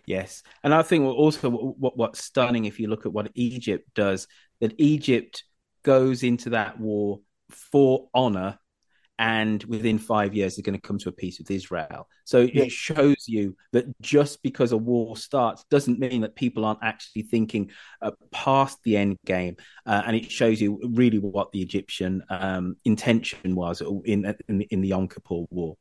Yes, 0.06 0.44
and 0.64 0.74
I 0.74 0.84
think 0.84 1.06
also 1.06 1.50
what, 1.50 1.98
what's 1.98 2.24
stunning 2.24 2.66
if 2.66 2.80
you 2.80 2.88
look 2.88 3.06
at 3.06 3.14
what 3.14 3.32
Egypt 3.34 3.90
does, 3.96 4.28
that 4.60 4.74
Egypt 4.78 5.44
goes 5.84 6.24
into 6.24 6.52
that 6.52 6.80
war 6.80 7.22
for 7.50 8.10
honor, 8.14 8.60
and 9.18 9.64
within 9.64 9.98
five 9.98 10.34
years 10.34 10.56
they're 10.56 10.64
going 10.64 10.80
to 10.80 10.88
come 10.88 10.98
to 11.00 11.10
a 11.10 11.12
peace 11.12 11.40
with 11.40 11.50
Israel. 11.50 12.08
So 12.26 12.48
it 12.52 12.72
shows 12.72 13.28
you 13.28 13.56
that 13.72 13.86
just 14.02 14.44
because 14.44 14.72
a 14.74 14.78
war 14.78 15.16
starts 15.16 15.64
doesn't 15.70 16.00
mean 16.00 16.22
that 16.22 16.36
people 16.36 16.66
aren't 16.66 16.84
actually 16.84 17.24
thinking 17.24 17.72
uh, 18.02 18.12
past 18.32 18.78
the 18.84 18.98
end 18.98 19.18
game, 19.26 19.56
uh, 19.86 20.04
and 20.06 20.16
it 20.16 20.32
shows 20.32 20.62
you 20.62 20.80
really 20.94 21.20
what 21.20 21.52
the 21.52 21.62
Egyptian 21.62 22.24
um, 22.30 22.76
intention 22.84 23.56
was 23.56 23.82
in 24.04 24.36
in, 24.48 24.62
in 24.62 24.82
the 24.82 24.90
Yom 24.90 25.08
Kippur 25.08 25.46
War. 25.50 25.78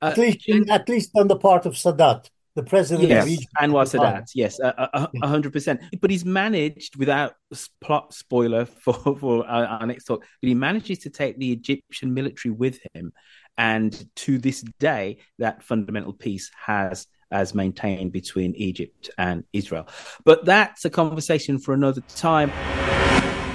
Uh, 0.00 0.06
at 0.12 0.18
least, 0.18 0.48
at 0.70 0.88
least 0.88 1.10
on 1.16 1.26
the 1.26 1.36
part 1.36 1.66
of 1.66 1.74
Sadat 1.74 2.28
the 2.58 2.64
president 2.64 3.08
yes, 3.08 3.22
of 3.22 3.30
Egypt. 3.30 3.52
Anwar 3.60 3.86
Sadat, 3.86 4.30
yes, 4.34 4.58
a 4.60 5.08
hundred 5.22 5.52
percent. 5.52 5.80
But 6.00 6.10
he's 6.10 6.24
managed 6.24 6.96
without 6.96 7.34
plot 7.80 8.12
spoiler 8.12 8.64
for 8.64 8.94
for 8.94 9.46
our, 9.46 9.64
our, 9.64 9.86
next 9.86 10.04
talk. 10.04 10.24
But 10.42 10.48
he 10.48 10.54
manages 10.54 10.98
to 11.00 11.10
take 11.10 11.38
the 11.38 11.52
Egyptian 11.52 12.14
military 12.14 12.52
with 12.52 12.80
him, 12.92 13.12
and 13.56 13.92
to 14.16 14.38
this 14.38 14.62
day, 14.80 15.18
that 15.38 15.62
fundamental 15.62 16.12
peace 16.12 16.50
has 16.66 17.06
as 17.30 17.54
maintained 17.54 18.10
between 18.10 18.54
Egypt 18.56 19.10
and 19.18 19.44
Israel. 19.52 19.86
But 20.24 20.44
that's 20.44 20.84
a 20.84 20.90
conversation 20.90 21.58
for 21.58 21.74
another 21.74 22.00
time. 22.16 22.50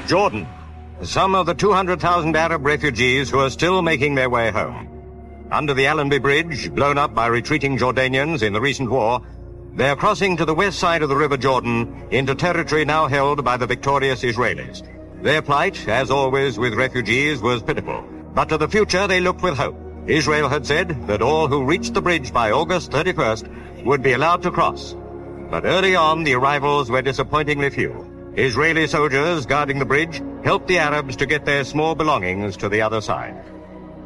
Jordan, 0.07 0.47
some 1.01 1.35
of 1.35 1.45
the 1.45 1.55
200,000 1.55 2.35
Arab 2.35 2.65
refugees 2.65 3.29
who 3.29 3.39
are 3.39 3.49
still 3.49 3.81
making 3.81 4.15
their 4.15 4.29
way 4.29 4.51
home. 4.51 4.92
Under 5.53 5.75
the 5.75 5.85
Allenby 5.85 6.17
Bridge, 6.17 6.73
blown 6.73 6.97
up 6.97 7.13
by 7.13 7.27
retreating 7.27 7.77
Jordanians 7.77 8.41
in 8.41 8.53
the 8.53 8.59
recent 8.59 8.89
war, 8.89 9.21
they 9.75 9.87
are 9.87 9.95
crossing 9.95 10.35
to 10.37 10.45
the 10.45 10.55
west 10.55 10.79
side 10.79 11.03
of 11.03 11.09
the 11.09 11.15
River 11.15 11.37
Jordan 11.37 12.07
into 12.09 12.33
territory 12.33 12.85
now 12.85 13.05
held 13.05 13.45
by 13.45 13.57
the 13.57 13.67
victorious 13.67 14.23
Israelis. 14.23 14.81
Their 15.21 15.43
plight, 15.43 15.87
as 15.87 16.09
always 16.09 16.57
with 16.57 16.73
refugees, 16.73 17.39
was 17.39 17.61
pitiful. 17.61 18.03
But 18.33 18.49
to 18.49 18.57
the 18.57 18.67
future 18.67 19.05
they 19.05 19.21
looked 19.21 19.43
with 19.43 19.55
hope. 19.55 19.77
Israel 20.07 20.49
had 20.49 20.65
said 20.65 21.05
that 21.05 21.21
all 21.21 21.47
who 21.47 21.63
reached 21.65 21.93
the 21.93 22.01
bridge 22.01 22.33
by 22.33 22.49
August 22.49 22.89
31st 22.89 23.85
would 23.85 24.01
be 24.01 24.13
allowed 24.13 24.41
to 24.41 24.49
cross. 24.49 24.95
But 25.51 25.65
early 25.65 25.95
on, 25.95 26.23
the 26.23 26.33
arrivals 26.33 26.89
were 26.89 27.03
disappointingly 27.03 27.69
few. 27.69 27.93
Israeli 28.35 28.87
soldiers 28.87 29.45
guarding 29.45 29.77
the 29.77 29.85
bridge 29.85 30.19
helped 30.43 30.67
the 30.67 30.79
Arabs 30.79 31.15
to 31.17 31.27
get 31.27 31.45
their 31.45 31.63
small 31.63 31.93
belongings 31.93 32.57
to 32.57 32.69
the 32.69 32.81
other 32.81 33.01
side. 33.01 33.52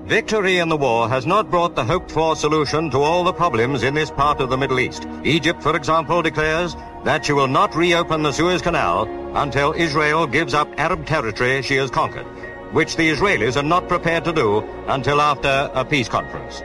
Victory 0.08 0.60
in 0.60 0.70
the 0.70 0.78
war 0.78 1.10
has 1.10 1.26
not 1.26 1.52
brought 1.52 1.76
the 1.76 1.84
hoped-for 1.84 2.38
solution 2.38 2.90
to 2.92 3.00
all 3.00 3.26
the 3.26 3.34
problems 3.34 3.84
in 3.84 3.94
this 3.94 4.10
part 4.10 4.40
of 4.40 4.50
the 4.50 4.56
Middle 4.56 4.80
East. 4.80 5.06
Egypt, 5.26 5.62
for 5.62 5.76
example, 5.76 6.22
declares 6.22 6.78
that 7.04 7.26
she 7.26 7.34
will 7.34 7.50
not 7.50 7.76
reopen 7.76 8.24
the 8.24 8.32
Suez 8.32 8.62
Canal 8.62 9.04
until 9.36 9.74
Israel 9.74 10.26
gives 10.26 10.54
up 10.54 10.70
Arab 10.78 11.06
territory 11.06 11.62
she 11.62 11.76
has 11.76 11.92
conquered, 11.92 12.26
which 12.72 12.96
the 12.96 13.10
Israelis 13.10 13.58
are 13.58 13.68
not 13.68 13.90
prepared 13.90 14.24
to 14.24 14.32
do 14.32 14.60
until 14.88 15.20
after 15.20 15.70
a 15.74 15.84
peace 15.84 16.08
conference. 16.08 16.64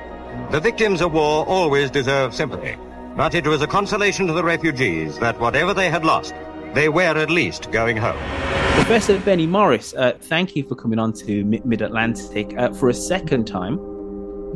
The 0.52 0.60
victims 0.60 1.00
of 1.00 1.12
war 1.12 1.44
always 1.44 1.90
deserve 1.90 2.36
sympathy, 2.36 2.76
but 3.16 3.34
it 3.34 3.44
was 3.44 3.60
a 3.60 3.66
consolation 3.66 4.28
to 4.28 4.34
the 4.34 4.44
refugees 4.44 5.18
that 5.18 5.40
whatever 5.40 5.74
they 5.74 5.90
had 5.90 6.04
lost, 6.04 6.32
they 6.74 6.88
were 6.88 7.02
at 7.02 7.30
least 7.30 7.70
going 7.70 7.96
home. 7.96 8.18
Professor 8.74 9.18
Benny 9.20 9.46
Morris, 9.46 9.94
uh, 9.94 10.12
thank 10.20 10.56
you 10.56 10.64
for 10.64 10.74
coming 10.74 10.98
on 10.98 11.12
to 11.12 11.44
Mid 11.44 11.82
Atlantic 11.82 12.54
uh, 12.58 12.72
for 12.72 12.88
a 12.88 12.94
second 12.94 13.46
time. 13.46 13.78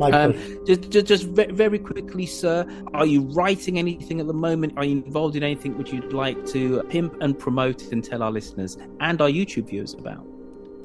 Um, 0.01 0.33
just, 0.65 0.89
just, 0.91 1.07
just 1.07 1.23
very 1.25 1.79
quickly, 1.79 2.25
sir, 2.25 2.67
are 2.93 3.05
you 3.05 3.21
writing 3.21 3.79
anything 3.79 4.19
at 4.19 4.27
the 4.27 4.33
moment? 4.33 4.73
Are 4.77 4.85
you 4.85 5.03
involved 5.03 5.35
in 5.35 5.43
anything 5.43 5.77
which 5.77 5.91
you'd 5.91 6.13
like 6.13 6.45
to 6.47 6.83
pimp 6.83 7.15
and 7.21 7.37
promote 7.37 7.91
and 7.91 8.03
tell 8.03 8.21
our 8.21 8.31
listeners 8.31 8.77
and 8.99 9.19
our 9.21 9.29
YouTube 9.29 9.69
viewers 9.69 9.93
about? 9.93 10.25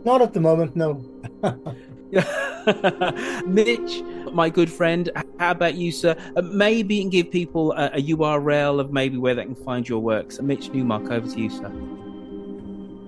Not 0.04 0.22
at 0.22 0.32
the 0.32 0.40
moment, 0.40 0.76
no. 0.76 1.04
Mitch, 3.46 4.02
my 4.32 4.48
good 4.48 4.70
friend, 4.70 5.10
how 5.38 5.50
about 5.50 5.74
you, 5.74 5.92
sir? 5.92 6.16
Uh, 6.36 6.42
maybe 6.42 6.96
you 6.96 7.02
can 7.02 7.10
give 7.10 7.30
people 7.30 7.72
a, 7.72 7.90
a, 7.94 8.02
URL 8.02 8.80
of 8.80 8.92
maybe 8.92 9.16
where 9.16 9.34
they 9.34 9.44
can 9.44 9.54
find 9.54 9.88
your 9.88 10.00
works. 10.00 10.36
So 10.36 10.42
Mitch 10.42 10.70
Newmark, 10.70 11.10
over 11.10 11.28
to 11.28 11.40
you, 11.40 11.50
sir. 11.50 11.72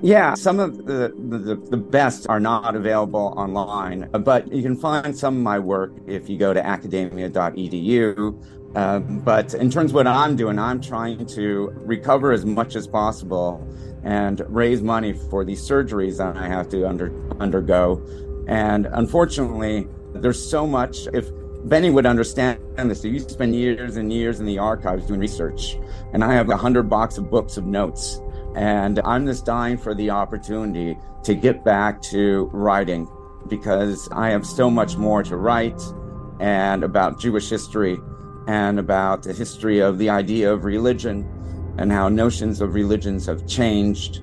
Yeah, 0.02 0.34
some 0.34 0.60
of 0.60 0.84
the, 0.84 1.14
the, 1.16 1.54
the 1.54 1.76
best 1.76 2.26
are 2.28 2.40
not 2.40 2.76
available 2.76 3.32
online, 3.36 4.10
but 4.12 4.52
you 4.52 4.62
can 4.62 4.76
find 4.76 5.16
some 5.16 5.36
of 5.36 5.42
my 5.42 5.58
work 5.58 5.92
if 6.06 6.28
you 6.28 6.36
go 6.36 6.52
to 6.52 6.64
academia.edu 6.64 8.76
Um, 8.76 9.20
but 9.20 9.54
in 9.54 9.70
terms 9.70 9.92
of 9.92 9.94
what 9.94 10.06
I'm 10.06 10.36
doing, 10.36 10.58
I'm 10.58 10.80
trying 10.80 11.24
to 11.26 11.72
recover 11.76 12.32
as 12.32 12.44
much 12.44 12.76
as 12.76 12.86
possible 12.86 13.66
and 14.02 14.42
raise 14.48 14.82
money 14.82 15.14
for 15.14 15.42
these 15.42 15.66
surgeries 15.66 16.18
that 16.18 16.36
I 16.36 16.48
have 16.48 16.68
to 16.70 16.86
under, 16.86 17.10
undergo. 17.40 18.02
And 18.46 18.86
unfortunately, 18.92 19.88
there's 20.24 20.42
so 20.42 20.66
much. 20.66 21.06
If 21.12 21.30
Benny 21.68 21.90
would 21.90 22.06
understand 22.06 22.58
this, 22.78 23.04
you 23.04 23.18
spend 23.18 23.54
years 23.54 23.98
and 23.98 24.10
years 24.10 24.40
in 24.40 24.46
the 24.46 24.58
archives 24.58 25.04
doing 25.04 25.20
research, 25.20 25.76
and 26.14 26.24
I 26.24 26.32
have 26.32 26.48
a 26.48 26.56
hundred 26.56 26.84
box 26.84 27.18
of 27.18 27.30
books 27.30 27.58
of 27.58 27.66
notes, 27.66 28.22
and 28.56 29.00
I'm 29.04 29.26
just 29.26 29.44
dying 29.44 29.76
for 29.76 29.94
the 29.94 30.08
opportunity 30.08 30.96
to 31.24 31.34
get 31.34 31.62
back 31.62 32.00
to 32.04 32.48
writing 32.54 33.06
because 33.48 34.08
I 34.12 34.30
have 34.30 34.46
so 34.46 34.70
much 34.70 34.96
more 34.96 35.22
to 35.24 35.36
write 35.36 35.78
and 36.40 36.84
about 36.84 37.20
Jewish 37.20 37.50
history 37.50 37.98
and 38.46 38.78
about 38.78 39.24
the 39.24 39.34
history 39.34 39.80
of 39.80 39.98
the 39.98 40.08
idea 40.08 40.50
of 40.50 40.64
religion 40.64 41.28
and 41.76 41.92
how 41.92 42.08
notions 42.08 42.62
of 42.62 42.72
religions 42.72 43.26
have 43.26 43.46
changed. 43.46 44.22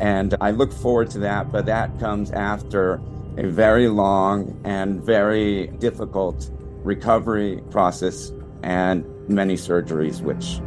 And 0.00 0.34
I 0.40 0.52
look 0.52 0.72
forward 0.72 1.10
to 1.10 1.18
that, 1.18 1.52
but 1.52 1.66
that 1.66 2.00
comes 2.00 2.30
after 2.30 2.98
a 3.36 3.46
very 3.46 3.88
long 3.88 4.60
and 4.64 5.02
very 5.02 5.68
difficult 5.78 6.50
recovery 6.84 7.62
process 7.70 8.32
and 8.62 9.04
many 9.28 9.54
surgeries, 9.54 10.20
which 10.20 10.60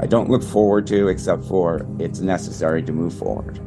I 0.00 0.06
don't 0.06 0.30
look 0.30 0.42
forward 0.42 0.86
to 0.88 1.08
except 1.08 1.44
for 1.44 1.86
it's 1.98 2.20
necessary 2.20 2.82
to 2.82 2.92
move 2.92 3.14
forward. 3.14 3.60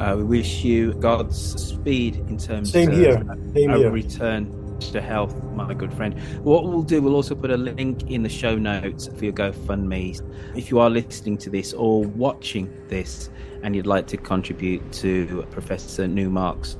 Uh, 0.00 0.14
we 0.18 0.24
wish 0.24 0.62
you 0.62 0.92
God's 0.94 1.38
speed 1.62 2.16
in 2.28 2.36
terms 2.36 2.70
Same 2.70 2.90
of 2.90 2.96
here. 2.96 3.22
Same 3.54 3.70
a 3.70 3.78
here. 3.78 3.90
return 3.90 4.78
to 4.78 5.00
health, 5.00 5.42
my 5.54 5.72
good 5.72 5.92
friend. 5.92 6.20
What 6.44 6.64
we'll 6.64 6.82
do, 6.82 7.00
we'll 7.00 7.14
also 7.14 7.34
put 7.34 7.50
a 7.50 7.56
link 7.56 8.10
in 8.10 8.22
the 8.22 8.28
show 8.28 8.56
notes 8.56 9.08
for 9.08 9.24
your 9.24 9.32
GoFundMe. 9.32 10.20
If 10.54 10.70
you 10.70 10.80
are 10.80 10.90
listening 10.90 11.38
to 11.38 11.50
this 11.50 11.72
or 11.72 12.04
watching 12.04 12.70
this 12.88 13.30
and 13.66 13.74
you'd 13.74 13.84
like 13.84 14.06
to 14.06 14.16
contribute 14.16 14.92
to 14.92 15.44
Professor 15.50 16.06
Newmark's 16.06 16.76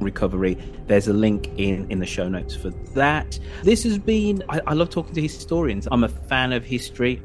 recovery, 0.00 0.56
there's 0.86 1.06
a 1.06 1.12
link 1.12 1.50
in, 1.58 1.86
in 1.90 1.98
the 1.98 2.06
show 2.06 2.30
notes 2.30 2.56
for 2.56 2.70
that. 2.94 3.38
This 3.62 3.84
has 3.84 3.98
been, 3.98 4.42
I, 4.48 4.62
I 4.66 4.72
love 4.72 4.88
talking 4.88 5.14
to 5.14 5.20
historians. 5.20 5.86
I'm 5.92 6.02
a 6.02 6.08
fan 6.08 6.54
of 6.54 6.64
history. 6.64 7.22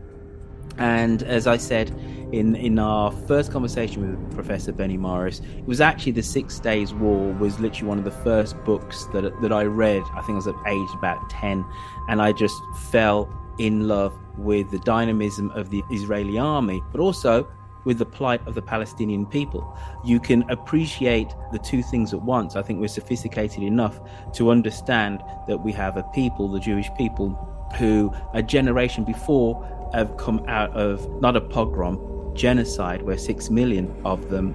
And 0.78 1.24
as 1.24 1.48
I 1.48 1.56
said 1.56 1.90
in 2.34 2.58
in 2.58 2.78
our 2.78 3.10
first 3.10 3.54
conversation 3.54 4.02
with 4.02 4.36
Professor 4.36 4.74
Benny 4.74 4.98
Morris, 4.98 5.40
it 5.58 5.66
was 5.66 5.80
actually 5.80 6.12
the 6.12 6.24
Six 6.24 6.60
Days 6.60 6.94
War 6.94 7.32
was 7.36 7.58
literally 7.62 7.88
one 7.88 7.98
of 7.98 8.04
the 8.04 8.12
first 8.12 8.62
books 8.66 9.06
that 9.14 9.42
that 9.42 9.54
I 9.54 9.64
read. 9.64 10.04
I 10.14 10.22
think 10.24 10.32
I 10.32 10.42
was 10.44 10.48
at 10.48 10.56
age 10.68 10.90
about 10.96 11.30
ten, 11.30 11.64
and 12.10 12.22
I 12.22 12.34
just 12.34 12.62
fell 12.92 13.34
in 13.58 13.88
love 13.88 14.14
with 14.38 14.70
the 14.72 14.80
dynamism 14.80 15.52
of 15.52 15.70
the 15.70 15.82
Israeli 15.90 16.38
army, 16.38 16.82
but 16.92 17.00
also 17.00 17.48
with 17.86 18.00
the 18.00 18.06
plight 18.06 18.46
of 18.46 18.56
the 18.56 18.62
Palestinian 18.62 19.26
people. 19.26 19.78
You 20.04 20.20
can 20.20 20.50
appreciate 20.50 21.30
the 21.52 21.60
two 21.60 21.82
things 21.82 22.14
at 22.14 22.22
once. 22.22 22.56
I 22.56 22.62
think 22.62 22.80
we're 22.80 22.88
sophisticated 22.88 23.64
enough 23.64 24.00
to 24.34 24.50
understand 24.50 25.24
that 25.48 25.58
we 25.58 25.72
have 25.72 25.96
a 25.96 26.04
people, 26.14 26.50
the 26.50 26.60
Jewish 26.60 26.90
people, 26.98 27.30
who 27.78 28.14
a 28.34 28.44
generation 28.44 29.04
before 29.04 29.64
have 29.94 30.18
come 30.18 30.44
out 30.48 30.72
of 30.72 31.10
not 31.22 31.36
a 31.36 31.42
pogrom, 31.42 32.34
genocide, 32.36 33.02
where 33.04 33.18
six 33.18 33.50
million 33.50 33.96
of 34.04 34.30
them 34.30 34.54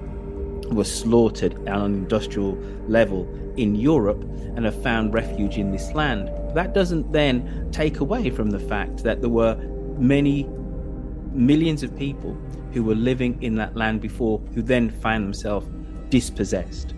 were 0.70 0.85
slaughtered 0.85 1.57
on 1.68 1.81
an 1.81 1.95
industrial 1.95 2.59
level 2.87 3.28
in 3.57 3.74
Europe 3.74 4.22
and 4.57 4.64
have 4.64 4.83
found 4.83 5.14
refuge 5.14 5.57
in 5.57 5.70
this 5.70 5.93
land. 5.95 6.31
That 6.55 6.74
doesn't 6.74 7.12
then 7.12 7.70
take 7.72 8.01
away 8.01 8.31
from 8.31 8.51
the 8.51 8.59
fact 8.59 9.03
that 9.05 9.20
there 9.20 9.31
were 9.31 9.57
many 9.99 10.49
millions 11.33 11.83
of 11.83 11.97
people 11.97 12.37
who 12.72 12.83
were 12.83 12.95
living 12.95 13.43
in 13.43 13.57
that 13.57 13.76
land 13.76 14.01
before 14.01 14.39
who 14.55 14.62
then 14.62 14.91
found 14.91 15.24
themselves 15.24 15.68
dispossessed. 16.09 16.95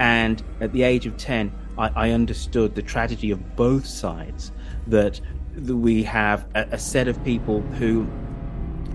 And 0.00 0.42
at 0.60 0.72
the 0.72 0.82
age 0.82 1.06
of 1.06 1.16
10, 1.16 1.52
I, 1.78 1.90
I 1.94 2.10
understood 2.10 2.74
the 2.74 2.82
tragedy 2.82 3.30
of 3.30 3.56
both 3.56 3.86
sides 3.86 4.52
that 4.86 5.20
we 5.56 6.02
have 6.02 6.46
a, 6.54 6.66
a 6.72 6.78
set 6.78 7.08
of 7.08 7.22
people 7.24 7.60
who 7.60 8.06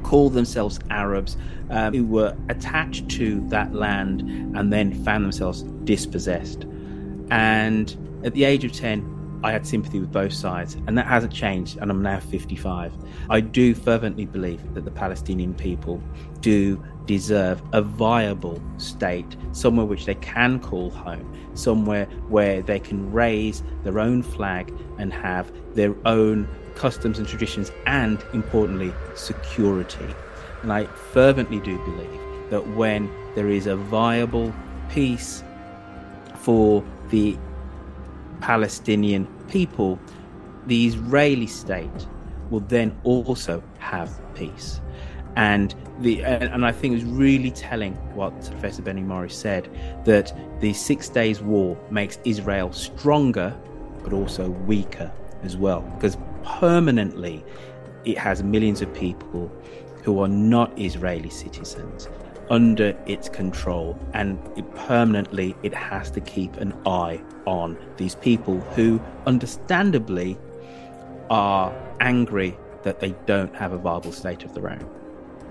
call 0.04 0.30
themselves 0.30 0.80
Arabs, 0.90 1.38
um, 1.70 1.94
who 1.94 2.06
were 2.06 2.36
attached 2.50 3.10
to 3.10 3.42
that 3.50 3.74
land 3.74 4.22
and 4.56 4.72
then 4.74 5.04
found 5.04 5.24
themselves 5.24 5.64
dispossessed. 5.84 6.66
And 7.32 7.96
at 8.24 8.34
the 8.34 8.44
age 8.44 8.64
of 8.64 8.72
10, 8.72 9.19
I 9.44 9.52
had 9.52 9.66
sympathy 9.66 10.00
with 10.00 10.12
both 10.12 10.34
sides, 10.34 10.76
and 10.88 10.98
that 10.98 11.08
hasn't 11.08 11.32
changed, 11.32 11.78
and 11.78 11.90
I'm 11.90 12.02
now 12.02 12.20
55. 12.20 12.94
I 13.30 13.40
do 13.40 13.74
fervently 13.74 14.26
believe 14.26 14.74
that 14.74 14.84
the 14.84 14.92
Palestinian 14.92 15.54
people 15.54 16.02
do 16.42 16.84
deserve 17.06 17.62
a 17.72 17.82
viable 17.82 18.62
state, 18.78 19.38
somewhere 19.54 19.86
which 19.86 20.06
they 20.06 20.16
can 20.16 20.60
call 20.60 20.90
home, 20.90 21.34
somewhere 21.54 22.06
where 22.28 22.62
they 22.62 22.80
can 22.80 23.12
raise 23.12 23.64
their 23.84 24.00
own 24.00 24.24
flag 24.24 24.74
and 24.98 25.14
have 25.14 25.52
their 25.74 25.96
own 26.06 26.48
customs 26.76 27.18
and 27.18 27.28
traditions, 27.28 27.72
and 27.86 28.24
importantly, 28.34 28.94
security. 29.16 30.14
And 30.64 30.74
I 30.74 30.86
fervently 30.86 31.62
do 31.62 31.78
believe 31.86 32.20
that 32.50 32.68
when 32.76 33.10
there 33.36 33.50
is 33.50 33.68
a 33.68 33.78
viable 33.78 34.54
peace 34.90 35.44
for 36.36 36.84
the 37.10 37.38
Palestinian 38.42 39.28
people, 39.50 40.00
the 40.68 40.88
Israeli 40.88 41.48
state 41.48 42.08
will 42.50 42.62
then 42.62 42.98
also 43.04 43.64
have 43.80 44.20
peace. 44.36 44.82
And 45.36 45.76
the 46.00 46.24
and 46.24 46.66
I 46.66 46.72
think 46.72 46.94
it 46.94 46.96
was 46.96 47.06
really 47.06 47.52
telling 47.52 47.94
what 48.16 48.34
Professor 48.52 48.82
Benny 48.82 49.02
Morris 49.02 49.36
said 49.36 49.70
that 50.06 50.36
the 50.60 50.74
Six 50.74 51.08
Days 51.08 51.42
War 51.42 51.78
makes 51.92 52.18
Israel 52.26 52.72
stronger, 52.74 53.56
but 54.04 54.12
also 54.12 54.50
weaker 54.50 55.12
as 55.44 55.56
well, 55.56 55.82
because 55.96 56.18
permanently 56.44 57.46
it 58.06 58.18
has 58.18 58.44
millions 58.44 58.82
of 58.82 58.94
people 58.94 59.52
who 60.04 60.22
are 60.22 60.28
not 60.28 60.78
Israeli 60.80 61.30
citizens 61.30 62.10
under 62.50 62.98
its 63.06 63.30
control 63.30 63.98
and 64.14 64.40
it 64.58 64.70
permanently 64.76 65.56
it 65.64 65.74
has 65.74 66.10
to 66.12 66.22
keep 66.22 66.56
an 66.58 66.74
eye 66.86 67.22
on 67.46 67.78
these 67.98 68.16
people 68.16 68.60
who 68.76 69.00
understandably 69.26 70.38
are 71.30 71.74
angry 72.00 72.58
that 72.84 73.00
they 73.00 73.12
don't 73.26 73.56
have 73.56 73.72
a 73.72 73.78
viable 73.78 74.12
state 74.12 74.44
of 74.44 74.54
their 74.54 74.70
own 74.70 74.99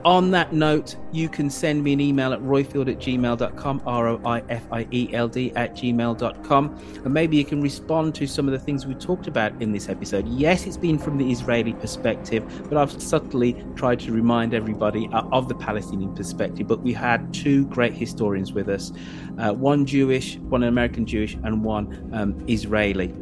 on 0.04 0.30
that 0.32 0.52
note, 0.52 0.96
you 1.12 1.28
can 1.28 1.50
send 1.50 1.82
me 1.82 1.92
an 1.92 2.00
email 2.00 2.32
at 2.32 2.40
roifield 2.40 2.90
at 2.90 2.98
gmail.com, 2.98 3.82
R 3.86 4.08
O 4.08 4.20
I 4.24 4.42
F 4.48 4.66
I 4.70 4.86
E 4.90 5.10
L 5.12 5.28
D 5.28 5.52
at 5.56 5.74
gmail.com, 5.74 7.02
and 7.04 7.14
maybe 7.14 7.36
you 7.36 7.44
can 7.44 7.60
respond 7.60 8.14
to 8.16 8.26
some 8.26 8.46
of 8.46 8.52
the 8.52 8.58
things 8.58 8.86
we 8.86 8.94
talked 8.94 9.26
about 9.26 9.60
in 9.60 9.72
this 9.72 9.88
episode. 9.88 10.26
Yes, 10.28 10.66
it's 10.66 10.76
been 10.76 10.98
from 10.98 11.18
the 11.18 11.30
Israeli 11.30 11.72
perspective, 11.74 12.44
but 12.68 12.78
I've 12.78 13.00
subtly 13.00 13.64
tried 13.76 14.00
to 14.00 14.12
remind 14.12 14.54
everybody 14.54 15.08
uh, 15.12 15.22
of 15.32 15.48
the 15.48 15.54
Palestinian 15.54 16.14
perspective. 16.14 16.66
But 16.66 16.80
we 16.80 16.92
had 16.92 17.32
two 17.32 17.66
great 17.66 17.94
historians 17.94 18.52
with 18.52 18.68
us 18.68 18.92
uh, 19.38 19.52
one 19.52 19.86
Jewish, 19.86 20.36
one 20.38 20.62
American 20.62 21.06
Jewish, 21.06 21.34
and 21.44 21.64
one 21.64 22.10
um, 22.12 22.44
Israeli. 22.48 23.14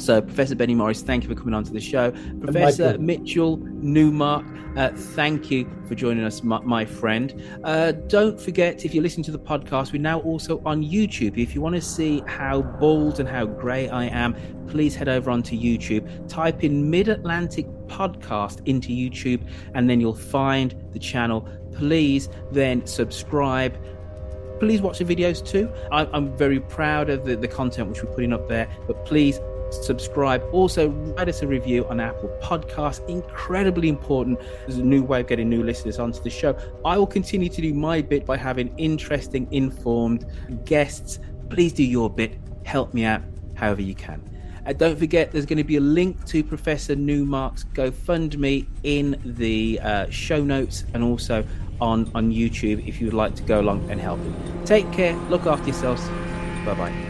So, 0.00 0.22
Professor 0.22 0.54
Benny 0.54 0.74
Morris, 0.74 1.02
thank 1.02 1.24
you 1.24 1.28
for 1.28 1.34
coming 1.34 1.52
on 1.52 1.62
to 1.64 1.72
the 1.72 1.80
show. 1.80 2.10
Professor 2.40 2.96
Mitchell 2.98 3.58
Newmark, 3.58 4.46
uh, 4.74 4.88
thank 4.94 5.50
you 5.50 5.70
for 5.86 5.94
joining 5.94 6.24
us, 6.24 6.42
my, 6.42 6.58
my 6.60 6.86
friend. 6.86 7.42
Uh, 7.64 7.92
don't 7.92 8.40
forget, 8.40 8.86
if 8.86 8.94
you're 8.94 9.02
listening 9.02 9.24
to 9.24 9.30
the 9.30 9.38
podcast, 9.38 9.92
we're 9.92 10.00
now 10.00 10.20
also 10.20 10.62
on 10.64 10.82
YouTube. 10.82 11.36
If 11.36 11.54
you 11.54 11.60
want 11.60 11.74
to 11.74 11.82
see 11.82 12.22
how 12.26 12.62
bald 12.62 13.20
and 13.20 13.28
how 13.28 13.44
grey 13.44 13.90
I 13.90 14.06
am, 14.06 14.34
please 14.68 14.96
head 14.96 15.10
over 15.10 15.30
onto 15.30 15.54
YouTube. 15.54 16.28
Type 16.28 16.64
in 16.64 16.88
Mid 16.88 17.08
Atlantic 17.08 17.66
Podcast 17.86 18.66
into 18.66 18.88
YouTube, 18.88 19.46
and 19.74 19.90
then 19.90 20.00
you'll 20.00 20.14
find 20.14 20.74
the 20.92 20.98
channel. 20.98 21.46
Please 21.72 22.30
then 22.52 22.86
subscribe 22.86 23.76
please 24.60 24.82
watch 24.82 24.98
the 24.98 25.04
videos 25.04 25.44
too. 25.44 25.72
I, 25.90 26.06
I'm 26.12 26.36
very 26.36 26.60
proud 26.60 27.08
of 27.08 27.24
the, 27.24 27.34
the 27.34 27.48
content 27.48 27.88
which 27.88 28.02
we're 28.02 28.12
putting 28.12 28.34
up 28.34 28.46
there, 28.46 28.68
but 28.86 29.06
please 29.06 29.40
subscribe. 29.70 30.42
Also, 30.52 30.88
write 30.88 31.28
us 31.28 31.42
a 31.42 31.46
review 31.46 31.86
on 31.88 32.00
Apple 32.00 32.28
Podcasts. 32.42 33.06
Incredibly 33.08 33.88
important. 33.88 34.40
There's 34.66 34.78
a 34.78 34.84
new 34.84 35.02
way 35.02 35.20
of 35.20 35.26
getting 35.26 35.48
new 35.48 35.62
listeners 35.62 35.98
onto 35.98 36.22
the 36.22 36.30
show. 36.30 36.56
I 36.84 36.98
will 36.98 37.06
continue 37.06 37.48
to 37.48 37.60
do 37.60 37.74
my 37.74 38.02
bit 38.02 38.26
by 38.26 38.36
having 38.36 38.76
interesting, 38.78 39.46
informed 39.52 40.26
guests. 40.64 41.18
Please 41.48 41.72
do 41.72 41.84
your 41.84 42.10
bit. 42.10 42.38
Help 42.64 42.94
me 42.94 43.04
out 43.04 43.22
however 43.54 43.82
you 43.82 43.94
can. 43.94 44.22
Uh, 44.66 44.72
don't 44.72 44.98
forget, 44.98 45.32
there's 45.32 45.46
going 45.46 45.58
to 45.58 45.64
be 45.64 45.76
a 45.76 45.80
link 45.80 46.24
to 46.26 46.44
Professor 46.44 46.94
Newmark's 46.94 47.64
GoFundMe 47.74 48.66
in 48.82 49.20
the 49.24 49.80
uh, 49.82 50.10
show 50.10 50.42
notes 50.42 50.84
and 50.92 51.02
also 51.02 51.44
on, 51.80 52.10
on 52.14 52.30
YouTube 52.30 52.86
if 52.86 53.00
you 53.00 53.06
would 53.06 53.14
like 53.14 53.34
to 53.36 53.42
go 53.42 53.60
along 53.60 53.90
and 53.90 54.00
help 54.00 54.20
him. 54.20 54.64
Take 54.64 54.90
care, 54.92 55.16
look 55.28 55.46
after 55.46 55.66
yourselves. 55.66 56.06
Bye 56.64 56.74
bye. 56.74 57.09